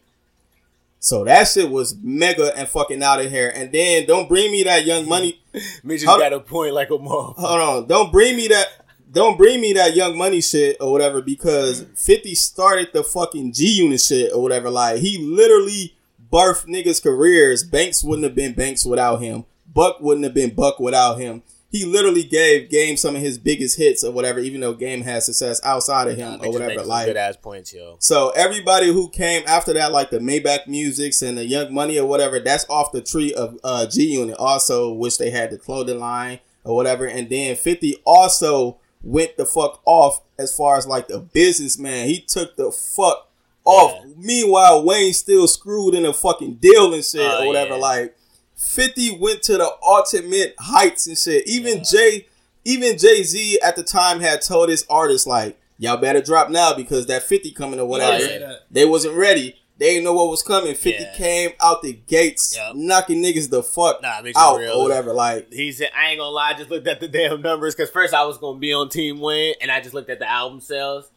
[1.02, 3.52] so that shit was mega and fucking out of here.
[3.52, 5.40] And then don't bring me that Young Money.
[5.82, 7.34] Mitch Hold- got a point like a mom.
[7.36, 8.68] Hold on, don't bring me that.
[9.10, 13.68] Don't bring me that Young Money shit or whatever because Fifty started the fucking G
[13.82, 14.70] Unit shit or whatever.
[14.70, 15.94] Like he literally
[16.32, 17.64] birthed niggas' careers.
[17.64, 19.44] Banks wouldn't have been Banks without him.
[19.74, 21.42] Buck wouldn't have been Buck without him.
[21.72, 25.22] He literally gave Game some of his biggest hits or whatever, even though Game had
[25.22, 26.82] success outside of him or whatever.
[26.84, 27.96] Like good ass points, yo.
[27.98, 32.06] so everybody who came after that, like the Maybach Musics and the Young Money or
[32.06, 34.36] whatever, that's off the tree of uh, G Unit.
[34.38, 39.46] Also, which they had the clothing line or whatever, and then Fifty also went the
[39.46, 42.06] fuck off as far as like the businessman.
[42.06, 43.30] He took the fuck
[43.64, 43.92] off.
[44.04, 44.12] Yeah.
[44.18, 47.70] Meanwhile, Wayne still screwed in a fucking deal and shit Oh, or whatever.
[47.76, 47.80] yeah.
[47.80, 48.16] Like
[48.62, 51.46] Fifty went to the ultimate heights and shit.
[51.48, 52.26] Even Jay,
[52.64, 56.72] even Jay Z at the time had told his artists like, "Y'all better drop now
[56.72, 58.60] because that Fifty coming or whatever." say that.
[58.70, 59.56] They wasn't ready.
[59.78, 60.74] They didn't know what was coming.
[60.76, 61.14] Fifty Yeah.
[61.16, 62.76] came out the gates, Yup.
[62.76, 64.74] knocking niggas the fuck Nah, makes out real.
[64.74, 65.12] or whatever.
[65.12, 67.90] Like, He said, I ain't gonna lie, I just looked at the damn numbers because
[67.90, 70.60] first I was gonna be on Team Wayne and I just looked at the album
[70.60, 71.10] sales.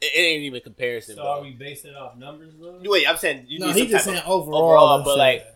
[0.00, 2.78] It, it ain't even comparison, So are we basing it off numbers though?
[2.84, 4.62] Wait, I'm saying you No, need he some just saying of- overall.
[4.62, 5.18] overall, but shit.
[5.18, 5.46] like,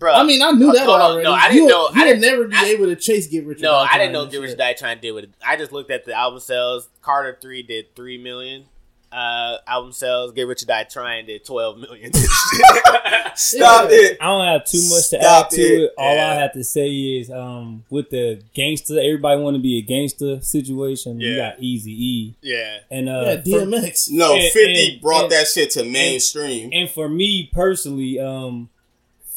[0.00, 0.12] bro.
[0.12, 1.24] I mean, I knew that Hold on, already.
[1.24, 3.46] no, I didn't you, know- I You'd didn't- never be I- able to chase Get
[3.46, 3.60] Rich.
[3.60, 4.58] or no, Die I didn't know Get Rich shit.
[4.58, 5.30] Die trying to deal with it.
[5.46, 6.88] I just looked at the album sales.
[7.02, 8.64] Carter three did three million.
[9.12, 10.30] Uh, album sales.
[10.32, 12.12] Get Rich or Die Trying did twelve million.
[13.34, 13.96] stop Yeah.
[13.96, 14.18] it.
[14.20, 15.82] I don't have too much to Stop add to it.
[15.82, 15.90] it.
[15.98, 16.30] All Yeah.
[16.30, 20.40] I have to say is, um, with the gangster, everybody want to be a gangster
[20.42, 21.20] situation.
[21.20, 21.50] You Yeah.
[21.50, 24.10] got Easy E, yeah, and uh, Yeah, for- DMX.
[24.10, 26.70] No, And- Fifty and- brought and- that shit to mainstream.
[26.72, 28.68] and for me personally, um,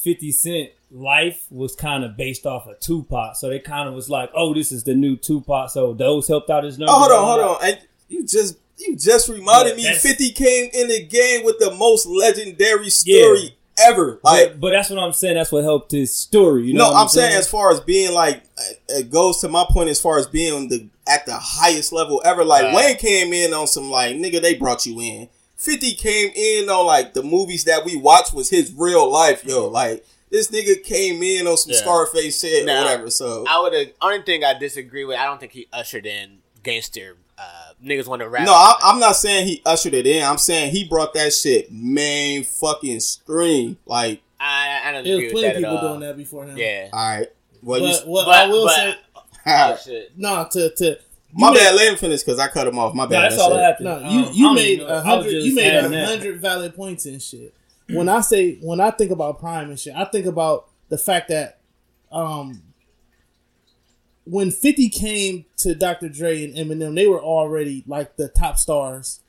[0.03, 4.09] Fifty Cent life was kind of based off of Tupac, so they kind of was
[4.09, 6.93] like, "Oh, this is the new Tupac." So those helped out his numbers.
[6.95, 7.67] oh, hold on, hold on.
[7.69, 9.97] And you just you just reminded Yeah, me.
[9.97, 14.19] Fifty came in the game with the most legendary story ever.
[14.23, 15.35] Like, But, but that's what I'm saying.
[15.35, 16.67] That's what helped his story.
[16.67, 19.65] You know no, I'm saying as far as being like, uh, it goes to my
[19.69, 22.43] point as far as being the at the highest level ever.
[22.45, 22.75] Like Right.
[22.75, 25.30] Wayne came in on some like nigga, they brought you in.
[25.64, 29.68] Fifty came in on like the movies that we watched was his real life, yo.
[29.68, 31.77] Like this nigga came in on some Yeah.
[31.80, 33.10] Scarface shit Nah, or whatever.
[33.10, 33.88] So I would have.
[34.02, 37.15] Only thing I disagree with, I don't think he ushered in gangster.
[37.38, 38.45] Uh, niggas want to rap.
[38.45, 40.23] no, I, I'm not saying he ushered it in.
[40.23, 43.77] I'm saying he brought that shit main fucking stream.
[43.85, 45.94] Like, I, I don't There agree was with plenty that of at people all.
[45.98, 46.57] doing that before him.
[46.57, 47.27] Yeah, all right,
[47.64, 48.95] well, But you, what but, I will but, say,
[49.48, 50.11] oh shit.
[50.18, 50.99] no, to to
[51.34, 51.76] my you bad.
[51.76, 52.93] Let him finish because I cut him off.
[52.93, 53.31] My No, bad.
[53.31, 53.60] that's all it.
[53.60, 53.80] I have.
[53.80, 54.93] No, you I you made even know.
[54.93, 55.31] a I was hundred.
[55.43, 57.53] You made a hundred valid points and shit.
[57.89, 61.30] When I say when I think about Prime and shit, I think about the fact
[61.30, 61.60] that
[62.11, 62.61] um
[64.26, 66.07] when Fifty came to Dr.
[66.10, 69.19] Dre and Eminem, they were already like the top stars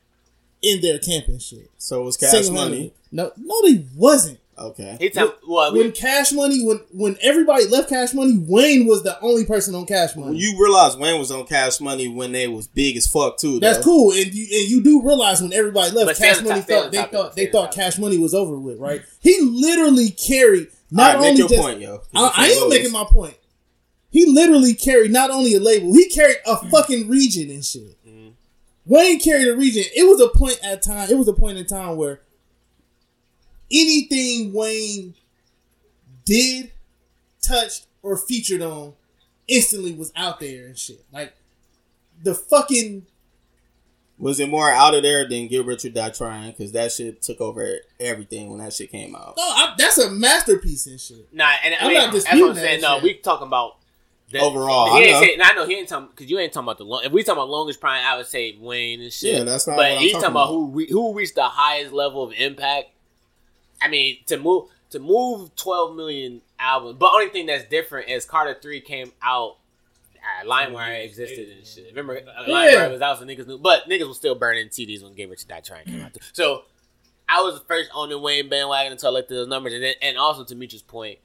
[0.63, 1.71] in their camp and shit.
[1.79, 2.79] So it was Cash Single-handedly.
[2.79, 2.93] Money.
[3.11, 4.39] No, no, they wasn't.
[4.57, 4.97] Okay.
[5.01, 9.03] He tell, well, we, When Cash Money, when when everybody left Cash Money, Wayne was
[9.03, 10.39] the only person on Cash Money.
[10.39, 13.59] You realize Wayne was on Cash Money when they was big as fuck too.
[13.61, 13.85] That's though.
[13.85, 16.99] cool, and you and you do realize when everybody left, Cash Money top- thought they
[16.99, 17.77] topic, thought they thought topic.
[17.77, 19.03] Cash Money was over with, right?
[19.21, 22.03] He literally carried not right, make only your just point, yo.
[22.15, 23.37] I, I am making my point.
[24.11, 27.97] He literally carried not only a label, he carried a fucking region and shit.
[28.07, 28.29] Mm-hmm.
[28.87, 29.83] Wayne carried a region.
[29.97, 31.11] It was a point at time.
[31.11, 32.21] It was a point in time where
[33.71, 35.15] anything Wayne
[36.25, 36.73] did,
[37.43, 38.95] touched, or featured on
[39.49, 41.05] instantly was out there and shit.
[41.13, 41.35] Like
[42.23, 43.07] the fucking
[44.19, 46.53] Was it more out of there than Get Rich or Die Trying?
[46.53, 49.35] Because that shit took over everything when that shit came out.
[49.37, 51.33] no, I, that's a masterpiece and shit.
[51.33, 52.81] nah, and I I'm mean, not that's what disputing I'm saying.
[52.81, 53.77] that No, we talking about
[54.33, 55.21] That- Overall, he I ain't know.
[55.21, 57.03] say, I know he ain't talking because you ain't talking about the long.
[57.05, 59.37] If we talking about longest prime, I would say Wayne and shit.
[59.39, 60.53] Yeah, that's not But what I'm he's talking talking about about.
[60.55, 62.91] who re, who reached the highest level of impact.
[63.85, 68.25] I mean, to move to move twelve million albums, but only thing that's different is
[68.25, 69.57] Carter Three came out.
[70.17, 71.87] Uh, LimeWire existed and shit.
[71.91, 72.55] Remember, uh, Yeah.
[72.55, 75.49] LimeWire was out, so niggas knew, but niggas was still burning CDs when Rich or
[75.49, 76.15] Die Trying came out.
[76.15, 76.21] Too.
[76.33, 76.63] So
[77.29, 79.83] I was the first on the Wayne bandwagon until I looked at those numbers, and
[79.83, 81.19] then, and also to Mitch's point,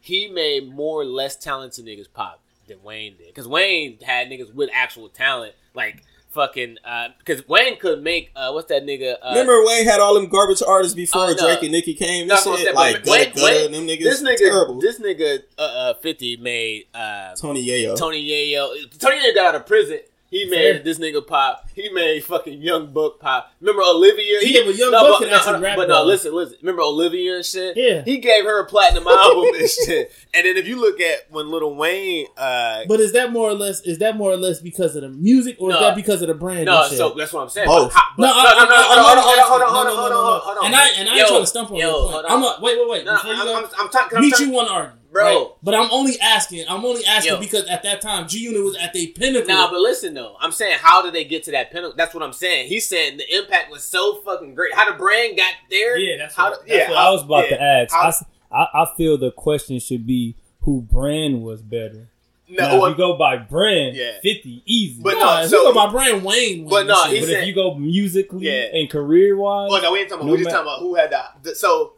[0.00, 3.26] he made more less talented niggas pop than Wayne did.
[3.28, 6.04] Because Wayne had niggas with actual talent, like
[6.34, 6.76] fucking.
[7.18, 9.14] Because Wayne could make uh, what's that nigga?
[9.22, 11.36] Uh, Remember Wayne had all them garbage artists before Oh, no.
[11.36, 12.26] Drake and Nicki came.
[12.26, 14.80] No, This shit, saying, like Wayne- Gudda Gudda, Wayne- them niggas this nigga, terrible.
[14.80, 17.96] this nigga, uh, uh, Fifty made uh, Tony Yayo.
[17.96, 18.98] Tony Yayo.
[18.98, 20.00] Tony Yayo got out of prison.
[20.34, 20.82] He made Fair.
[20.82, 21.68] this nigga pop.
[21.76, 23.52] He made fucking Young Buck pop.
[23.60, 24.40] Remember Olivia?
[24.40, 25.94] He, yeah, but Young no, Buck but, can no, actually hold on, rap But no,
[25.94, 26.04] though.
[26.06, 26.56] listen, listen.
[26.62, 27.76] Remember Olivia and shit?
[27.76, 28.02] Yeah.
[28.04, 30.10] He gave her a platinum album and shit.
[30.34, 33.54] And then if you look at when Little Wayne, uh, But is that more or
[33.54, 33.80] less?
[33.82, 35.76] Is that more or less because of the music, or No.
[35.76, 36.64] is that because of the brand?
[36.66, 36.98] no, shit?
[36.98, 37.68] so that's what I'm saying.
[37.68, 37.92] Both.
[37.92, 39.38] But how- but- No, no, I- no, I- no, no, I'm hold on, only hold
[39.38, 40.38] on, hold on, asking- hold on, no, no, hold no, on, no.
[40.40, 40.66] hold on.
[40.66, 42.24] And I and I ain't Yo, trying to stump on yo, your hold point.
[42.26, 42.32] on.
[42.32, 43.04] I'm a, wait, wait, wait.
[43.04, 44.18] No, Before you I'm, go, I'm, I'm talking.
[44.18, 45.22] I'm meet talking- you one argument, Bro.
[45.24, 45.46] right?
[45.62, 46.64] But I'm only asking.
[46.68, 47.40] I'm only asking Yo.
[47.40, 49.48] because at that time, G Unit was at their pinnacle.
[49.54, 51.94] Nah, but listen though, I'm saying how did they get to that pinnacle?
[51.96, 52.68] That's what I'm saying.
[52.68, 54.74] He's saying the impact was so fucking great.
[54.74, 55.96] How the brand got there?
[55.96, 56.50] Yeah, that's how.
[56.50, 57.56] what, the- that's yeah, what how- I was about yeah.
[57.56, 57.94] to ask.
[57.94, 58.12] How-
[58.52, 62.08] I I, feel the question should be who brand was better.
[62.48, 64.12] no, now, you go by brand, Yeah.
[64.22, 65.02] 50 easy.
[65.02, 67.54] But but, no, if so- you go by brand Wayne, But no, he if you
[67.54, 68.66] go musically Yeah.
[68.78, 70.26] and career wise, Oh no, we ain't talking about.
[70.26, 71.94] No we just talking about who had the so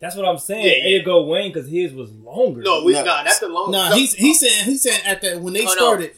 [0.00, 0.64] that's what I'm saying.
[0.66, 0.94] Yeah, yeah.
[0.96, 2.62] It'd go Wayne because his was longer.
[2.62, 3.00] no, we No.
[3.04, 3.70] no, that's the long.
[3.70, 5.72] Nah, no, he's he's saying he's saying at that when they Oh, no.
[5.72, 6.12] started.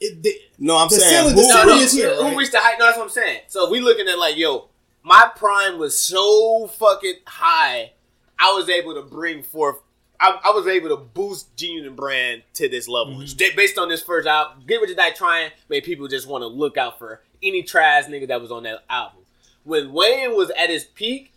[0.00, 2.22] It, they, No, I'm The saying ceiling- who, the no, ceiling no, is here, who
[2.22, 2.36] right?
[2.36, 2.76] reached the height?
[2.78, 3.40] No, that's what I'm saying.
[3.48, 4.68] So if we looking at like, yo,
[5.02, 7.92] my prime was so fucking high,
[8.38, 9.76] I was able to bring forth.
[10.20, 13.56] I, I was able to boost G Unit brand to this level Mm-hmm.
[13.56, 14.64] Based on this first album.
[14.66, 18.06] Get Rich or Die Trying made people just want to look out for any trash
[18.06, 19.20] nigga that was on that album.
[19.64, 21.32] When Wayne was at his peak,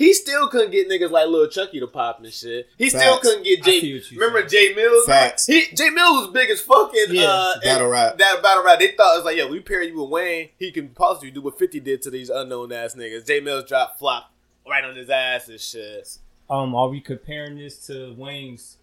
[0.00, 2.70] he still couldn't get niggas like Lil Chucky to pop and shit.
[2.78, 3.80] He still couldn't get I Jay.
[3.80, 4.74] see what you Remember saying.
[4.74, 5.04] Jae Millz?
[5.04, 5.46] Facts.
[5.46, 8.16] He Jae Millz was big as fucking Yeah, uh, battle and rap.
[8.16, 8.78] That battle rap.
[8.78, 10.48] They thought it was like, yeah, we pair you with Wayne.
[10.58, 13.26] He can possibly do what Fifty did to these unknown ass niggas.
[13.26, 14.32] Jae Millz dropped flop
[14.66, 16.16] right on his ass and shit.
[16.48, 18.78] Um, are we comparing this to Wayne's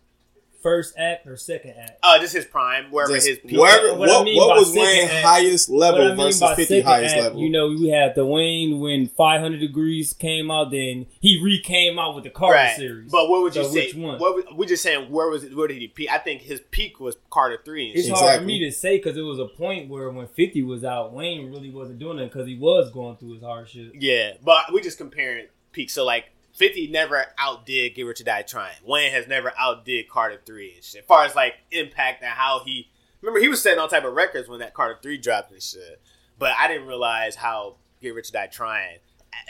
[0.61, 1.99] first act or second act?
[2.03, 3.57] Uh, this is his prime, wherever just his peak.
[3.59, 6.55] wherever, What what, I mean what was second Wayne's act- highest level I mean versus
[6.55, 7.41] fifty highest act, level?
[7.41, 11.97] You know, we had the Wayne when 500 Degreez came out, then he re came
[11.99, 12.75] out with the Carter Right.
[12.75, 13.11] series.
[13.11, 13.85] But what would you So say?
[13.87, 14.19] which one?
[14.19, 15.55] What would- we just saying where was it?
[15.55, 16.09] Where did he peak?
[16.11, 17.89] I think his peak was Carter three.
[17.89, 18.15] And it's shit.
[18.17, 21.13] hard for me to say because it was a point where when 50 was out,
[21.13, 23.91] Wayne really wasn't doing it because he was going through his hardship.
[23.99, 25.93] Yeah, but we just comparing peaks.
[25.93, 26.25] So like.
[26.57, 28.75] 50 never outdid Get Rich or Die Trying.
[28.83, 31.01] Wayne has never outdid Carter 3 and shit.
[31.01, 32.89] As far as like impact and how he
[33.21, 36.01] remember he was setting all type of records when that Carter 3 dropped and shit.
[36.39, 38.97] But I didn't realize how Get Rich or Die Trying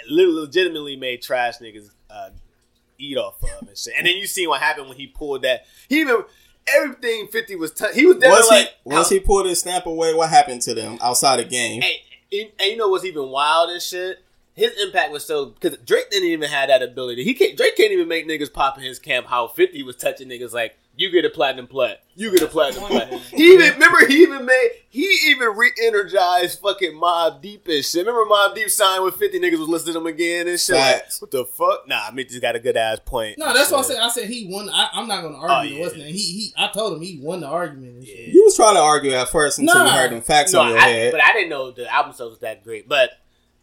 [0.09, 2.29] legitimately made trash niggas uh,
[2.97, 3.93] eat off of and shit.
[3.97, 5.65] And then you see what happened when he pulled that.
[5.87, 6.23] He even
[6.67, 9.85] everything 50 was t- he was definitely once like he once he pulled his snap
[9.85, 11.81] away, what happened to them outside the game?
[11.81, 11.95] and,
[12.33, 14.19] and, and you know what's even wild and shit?
[14.57, 17.23] His impact was so because Drake didn't even have that ability.
[17.23, 19.27] He can't Drake can't even make niggas pop in his camp.
[19.27, 22.85] How Fifty was touching niggas like you get a platinum plat, you get a platinum
[22.85, 23.13] plat.
[23.13, 28.05] He even remember he even made he even re-energized fucking Mobb Deep and shit.
[28.05, 30.75] Remember Mobb Deep signed with Fifty niggas was listing him again and shit.
[30.75, 31.87] Like, what the fuck?
[31.87, 33.37] Nah, I mean just got a good ass point.
[33.37, 33.97] no, that's what I said.
[33.99, 34.69] I said he won.
[34.71, 35.75] I, I'm not going to Oh, argue.
[35.75, 35.81] yeah.
[35.81, 36.07] What's name?
[36.11, 36.53] He he.
[36.57, 37.97] I told him he won the argument.
[37.97, 38.29] And shit.
[38.29, 40.79] You was trying to argue at first until you heard them facts No, on your
[40.79, 41.11] I, head.
[41.11, 42.89] but I didn't know the album sales was that great.
[42.89, 43.11] But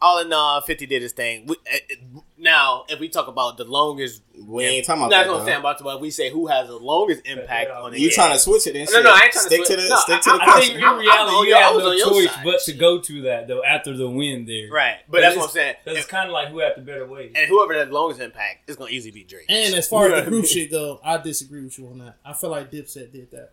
[0.05, 1.47] all in all, Fifty did his thing.
[1.47, 5.27] We, uh, uh, now, if we talk about the longest, we ain't talking about that's
[5.27, 5.33] that.
[5.33, 5.71] what I'm saying though.
[5.71, 5.83] about.
[5.83, 8.01] But we say who has the longest impact on it.
[8.01, 9.05] You trying to switch it and No, shit.
[9.05, 10.45] no, I ain't trying to stick switch- to the no, stick to I- the I
[10.47, 10.69] I question.
[10.75, 12.45] think in I'm- I'm reality, on you your- have no choice side.
[12.45, 14.69] but to go to that though after the win there.
[14.71, 14.97] right?
[15.09, 15.97] But that's what I'm it's- saying.
[15.99, 17.31] It's kind of like who had the better way.
[17.35, 19.47] and whoever has the longest impact is gonna easily be Drake.
[19.49, 22.17] And as far as what the group shit go, I disagree with you on that.
[22.25, 23.51] I feel like Dipset did that.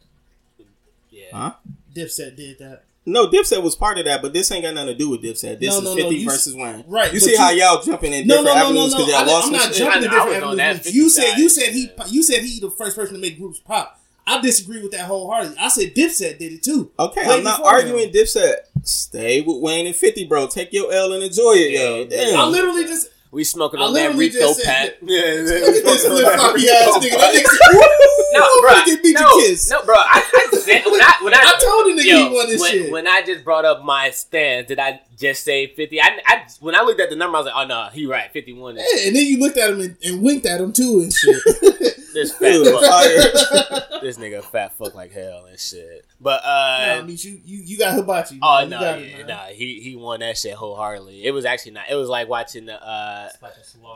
[1.09, 1.25] yeah.
[1.31, 1.53] Huh?
[1.95, 2.83] Dipset did that.
[3.05, 5.59] No, Dipset was part of that, but this ain't got nothing to do with Dipset.
[5.59, 6.83] This No, is no, no, 50 you- versus Wayne.
[6.87, 8.97] right, You see you- how y'all jumping in No, different no, no, no, avenues no.
[8.99, 10.63] because I, y'all lost am not jumping I to know, I was different on that
[10.63, 10.85] avenues.
[10.85, 13.59] 50 You said you said he you said he the first person to make groups
[13.59, 13.97] pop.
[14.27, 15.57] I disagree with that wholeheartedly.
[15.59, 16.91] I said Dipset did it too.
[16.99, 18.11] Okay, Way I'm not arguing him.
[18.13, 18.53] Dipset.
[18.83, 20.45] Stay with Wayne and 50, bro.
[20.47, 22.05] Take your L and enjoy it, yo.
[22.05, 22.39] Damn.
[22.39, 24.87] I literally just We smoking I on that Rico just pat.
[24.87, 27.11] said Yeah, this floppy ass nigga.
[27.17, 28.71] That nigga No, bro.
[28.71, 29.95] nigga beat no, kiss." no, bro.
[29.95, 32.59] I, I said when I when I, I told the nigga yo, he won this
[32.61, 32.91] when, shit.
[32.91, 36.01] When I just brought up my stance, did I just say fifty?
[36.01, 38.29] I, I when I looked at the number, I was like, oh no, he right,
[38.31, 38.75] fifty one.
[38.75, 41.35] Yeah, and then you looked at him and, and winked at him too and shit.
[42.13, 46.05] this fat fuck, this nigga fat fuck like hell and shit.
[46.23, 48.37] But Nah, uh, I mean, you, you, you got hibachi.
[48.43, 48.63] oh man.
[48.65, 49.27] You no, got it, yeah, man.
[49.27, 51.23] nah, he he won that shit wholeheartedly.
[51.25, 51.85] It was actually not.
[51.89, 53.29] It was like watching the uh,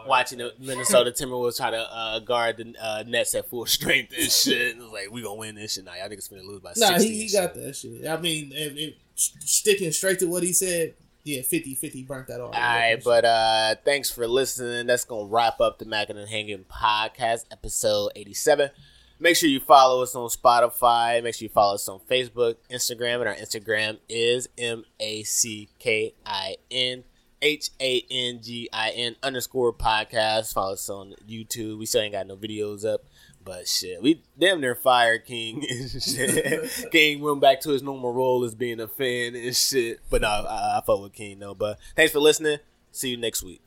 [0.07, 4.31] watching the Minnesota Timberwolves try to uh, guard the uh, Nets at full strength and
[4.31, 4.75] shit.
[4.75, 5.85] It was like we gonna win this shit.
[5.85, 7.09] Nah, y'all niggas finna lose by Nah, sixty.
[7.13, 8.07] he, he got that shit.
[8.07, 12.53] I mean, if, if, sticking straight to what he said, yeah, 50-50 burnt that off.
[12.55, 14.87] All right, but uh thanks for listening.
[14.87, 18.71] That's gonna wrap up the Mackin and Hangin podcast, episode eighty-seven.
[19.19, 21.23] Make sure you follow us on Spotify.
[21.23, 25.69] Make sure you follow us on Facebook, Instagram, and our Instagram is M A C
[25.79, 27.05] K I N
[27.41, 30.53] H A N G I N underscore podcast.
[30.53, 31.79] Follow us on YouTube.
[31.79, 33.05] We still ain't got no videos up.
[33.45, 35.61] But shit, we damn near fired King.
[36.91, 39.99] King went back to his normal role as being a fan and shit.
[40.09, 41.53] But no, I, I fuck with King though.
[41.53, 42.57] But thanks for listening.
[42.91, 43.61] See you next week.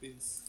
[0.00, 0.42] Peace.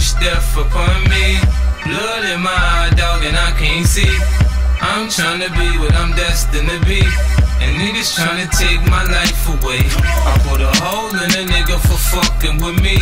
[0.00, 1.36] Wish death upon me.
[1.84, 4.08] Blood in my eye, dog, and I can't see.
[4.80, 7.04] I'm tryna be what I'm destined to be.
[7.60, 9.84] And niggas tryna take my life away.
[10.24, 12.96] I put a hole in a nigga for fucking with me.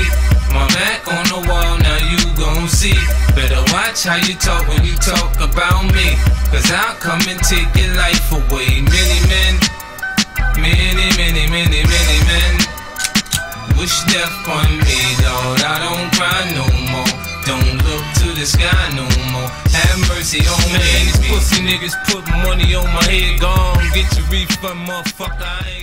[0.50, 2.98] My back on the wall, now you gon' see.
[3.30, 6.18] Better watch how you talk when you talk about me.
[6.50, 8.82] Cause I'll come and take your life away.
[8.82, 9.54] Many men,
[10.58, 12.17] many, many, many, many
[13.78, 15.62] Wish death on me, Lord.
[15.62, 17.12] I don't cry no more.
[17.46, 19.48] Don't look to the sky no more.
[19.70, 20.82] Have mercy on me.
[21.06, 23.40] These pussy niggas put money on my head.
[23.40, 25.40] Gone, get your refund, motherfucker.
[25.40, 25.78] I ain't.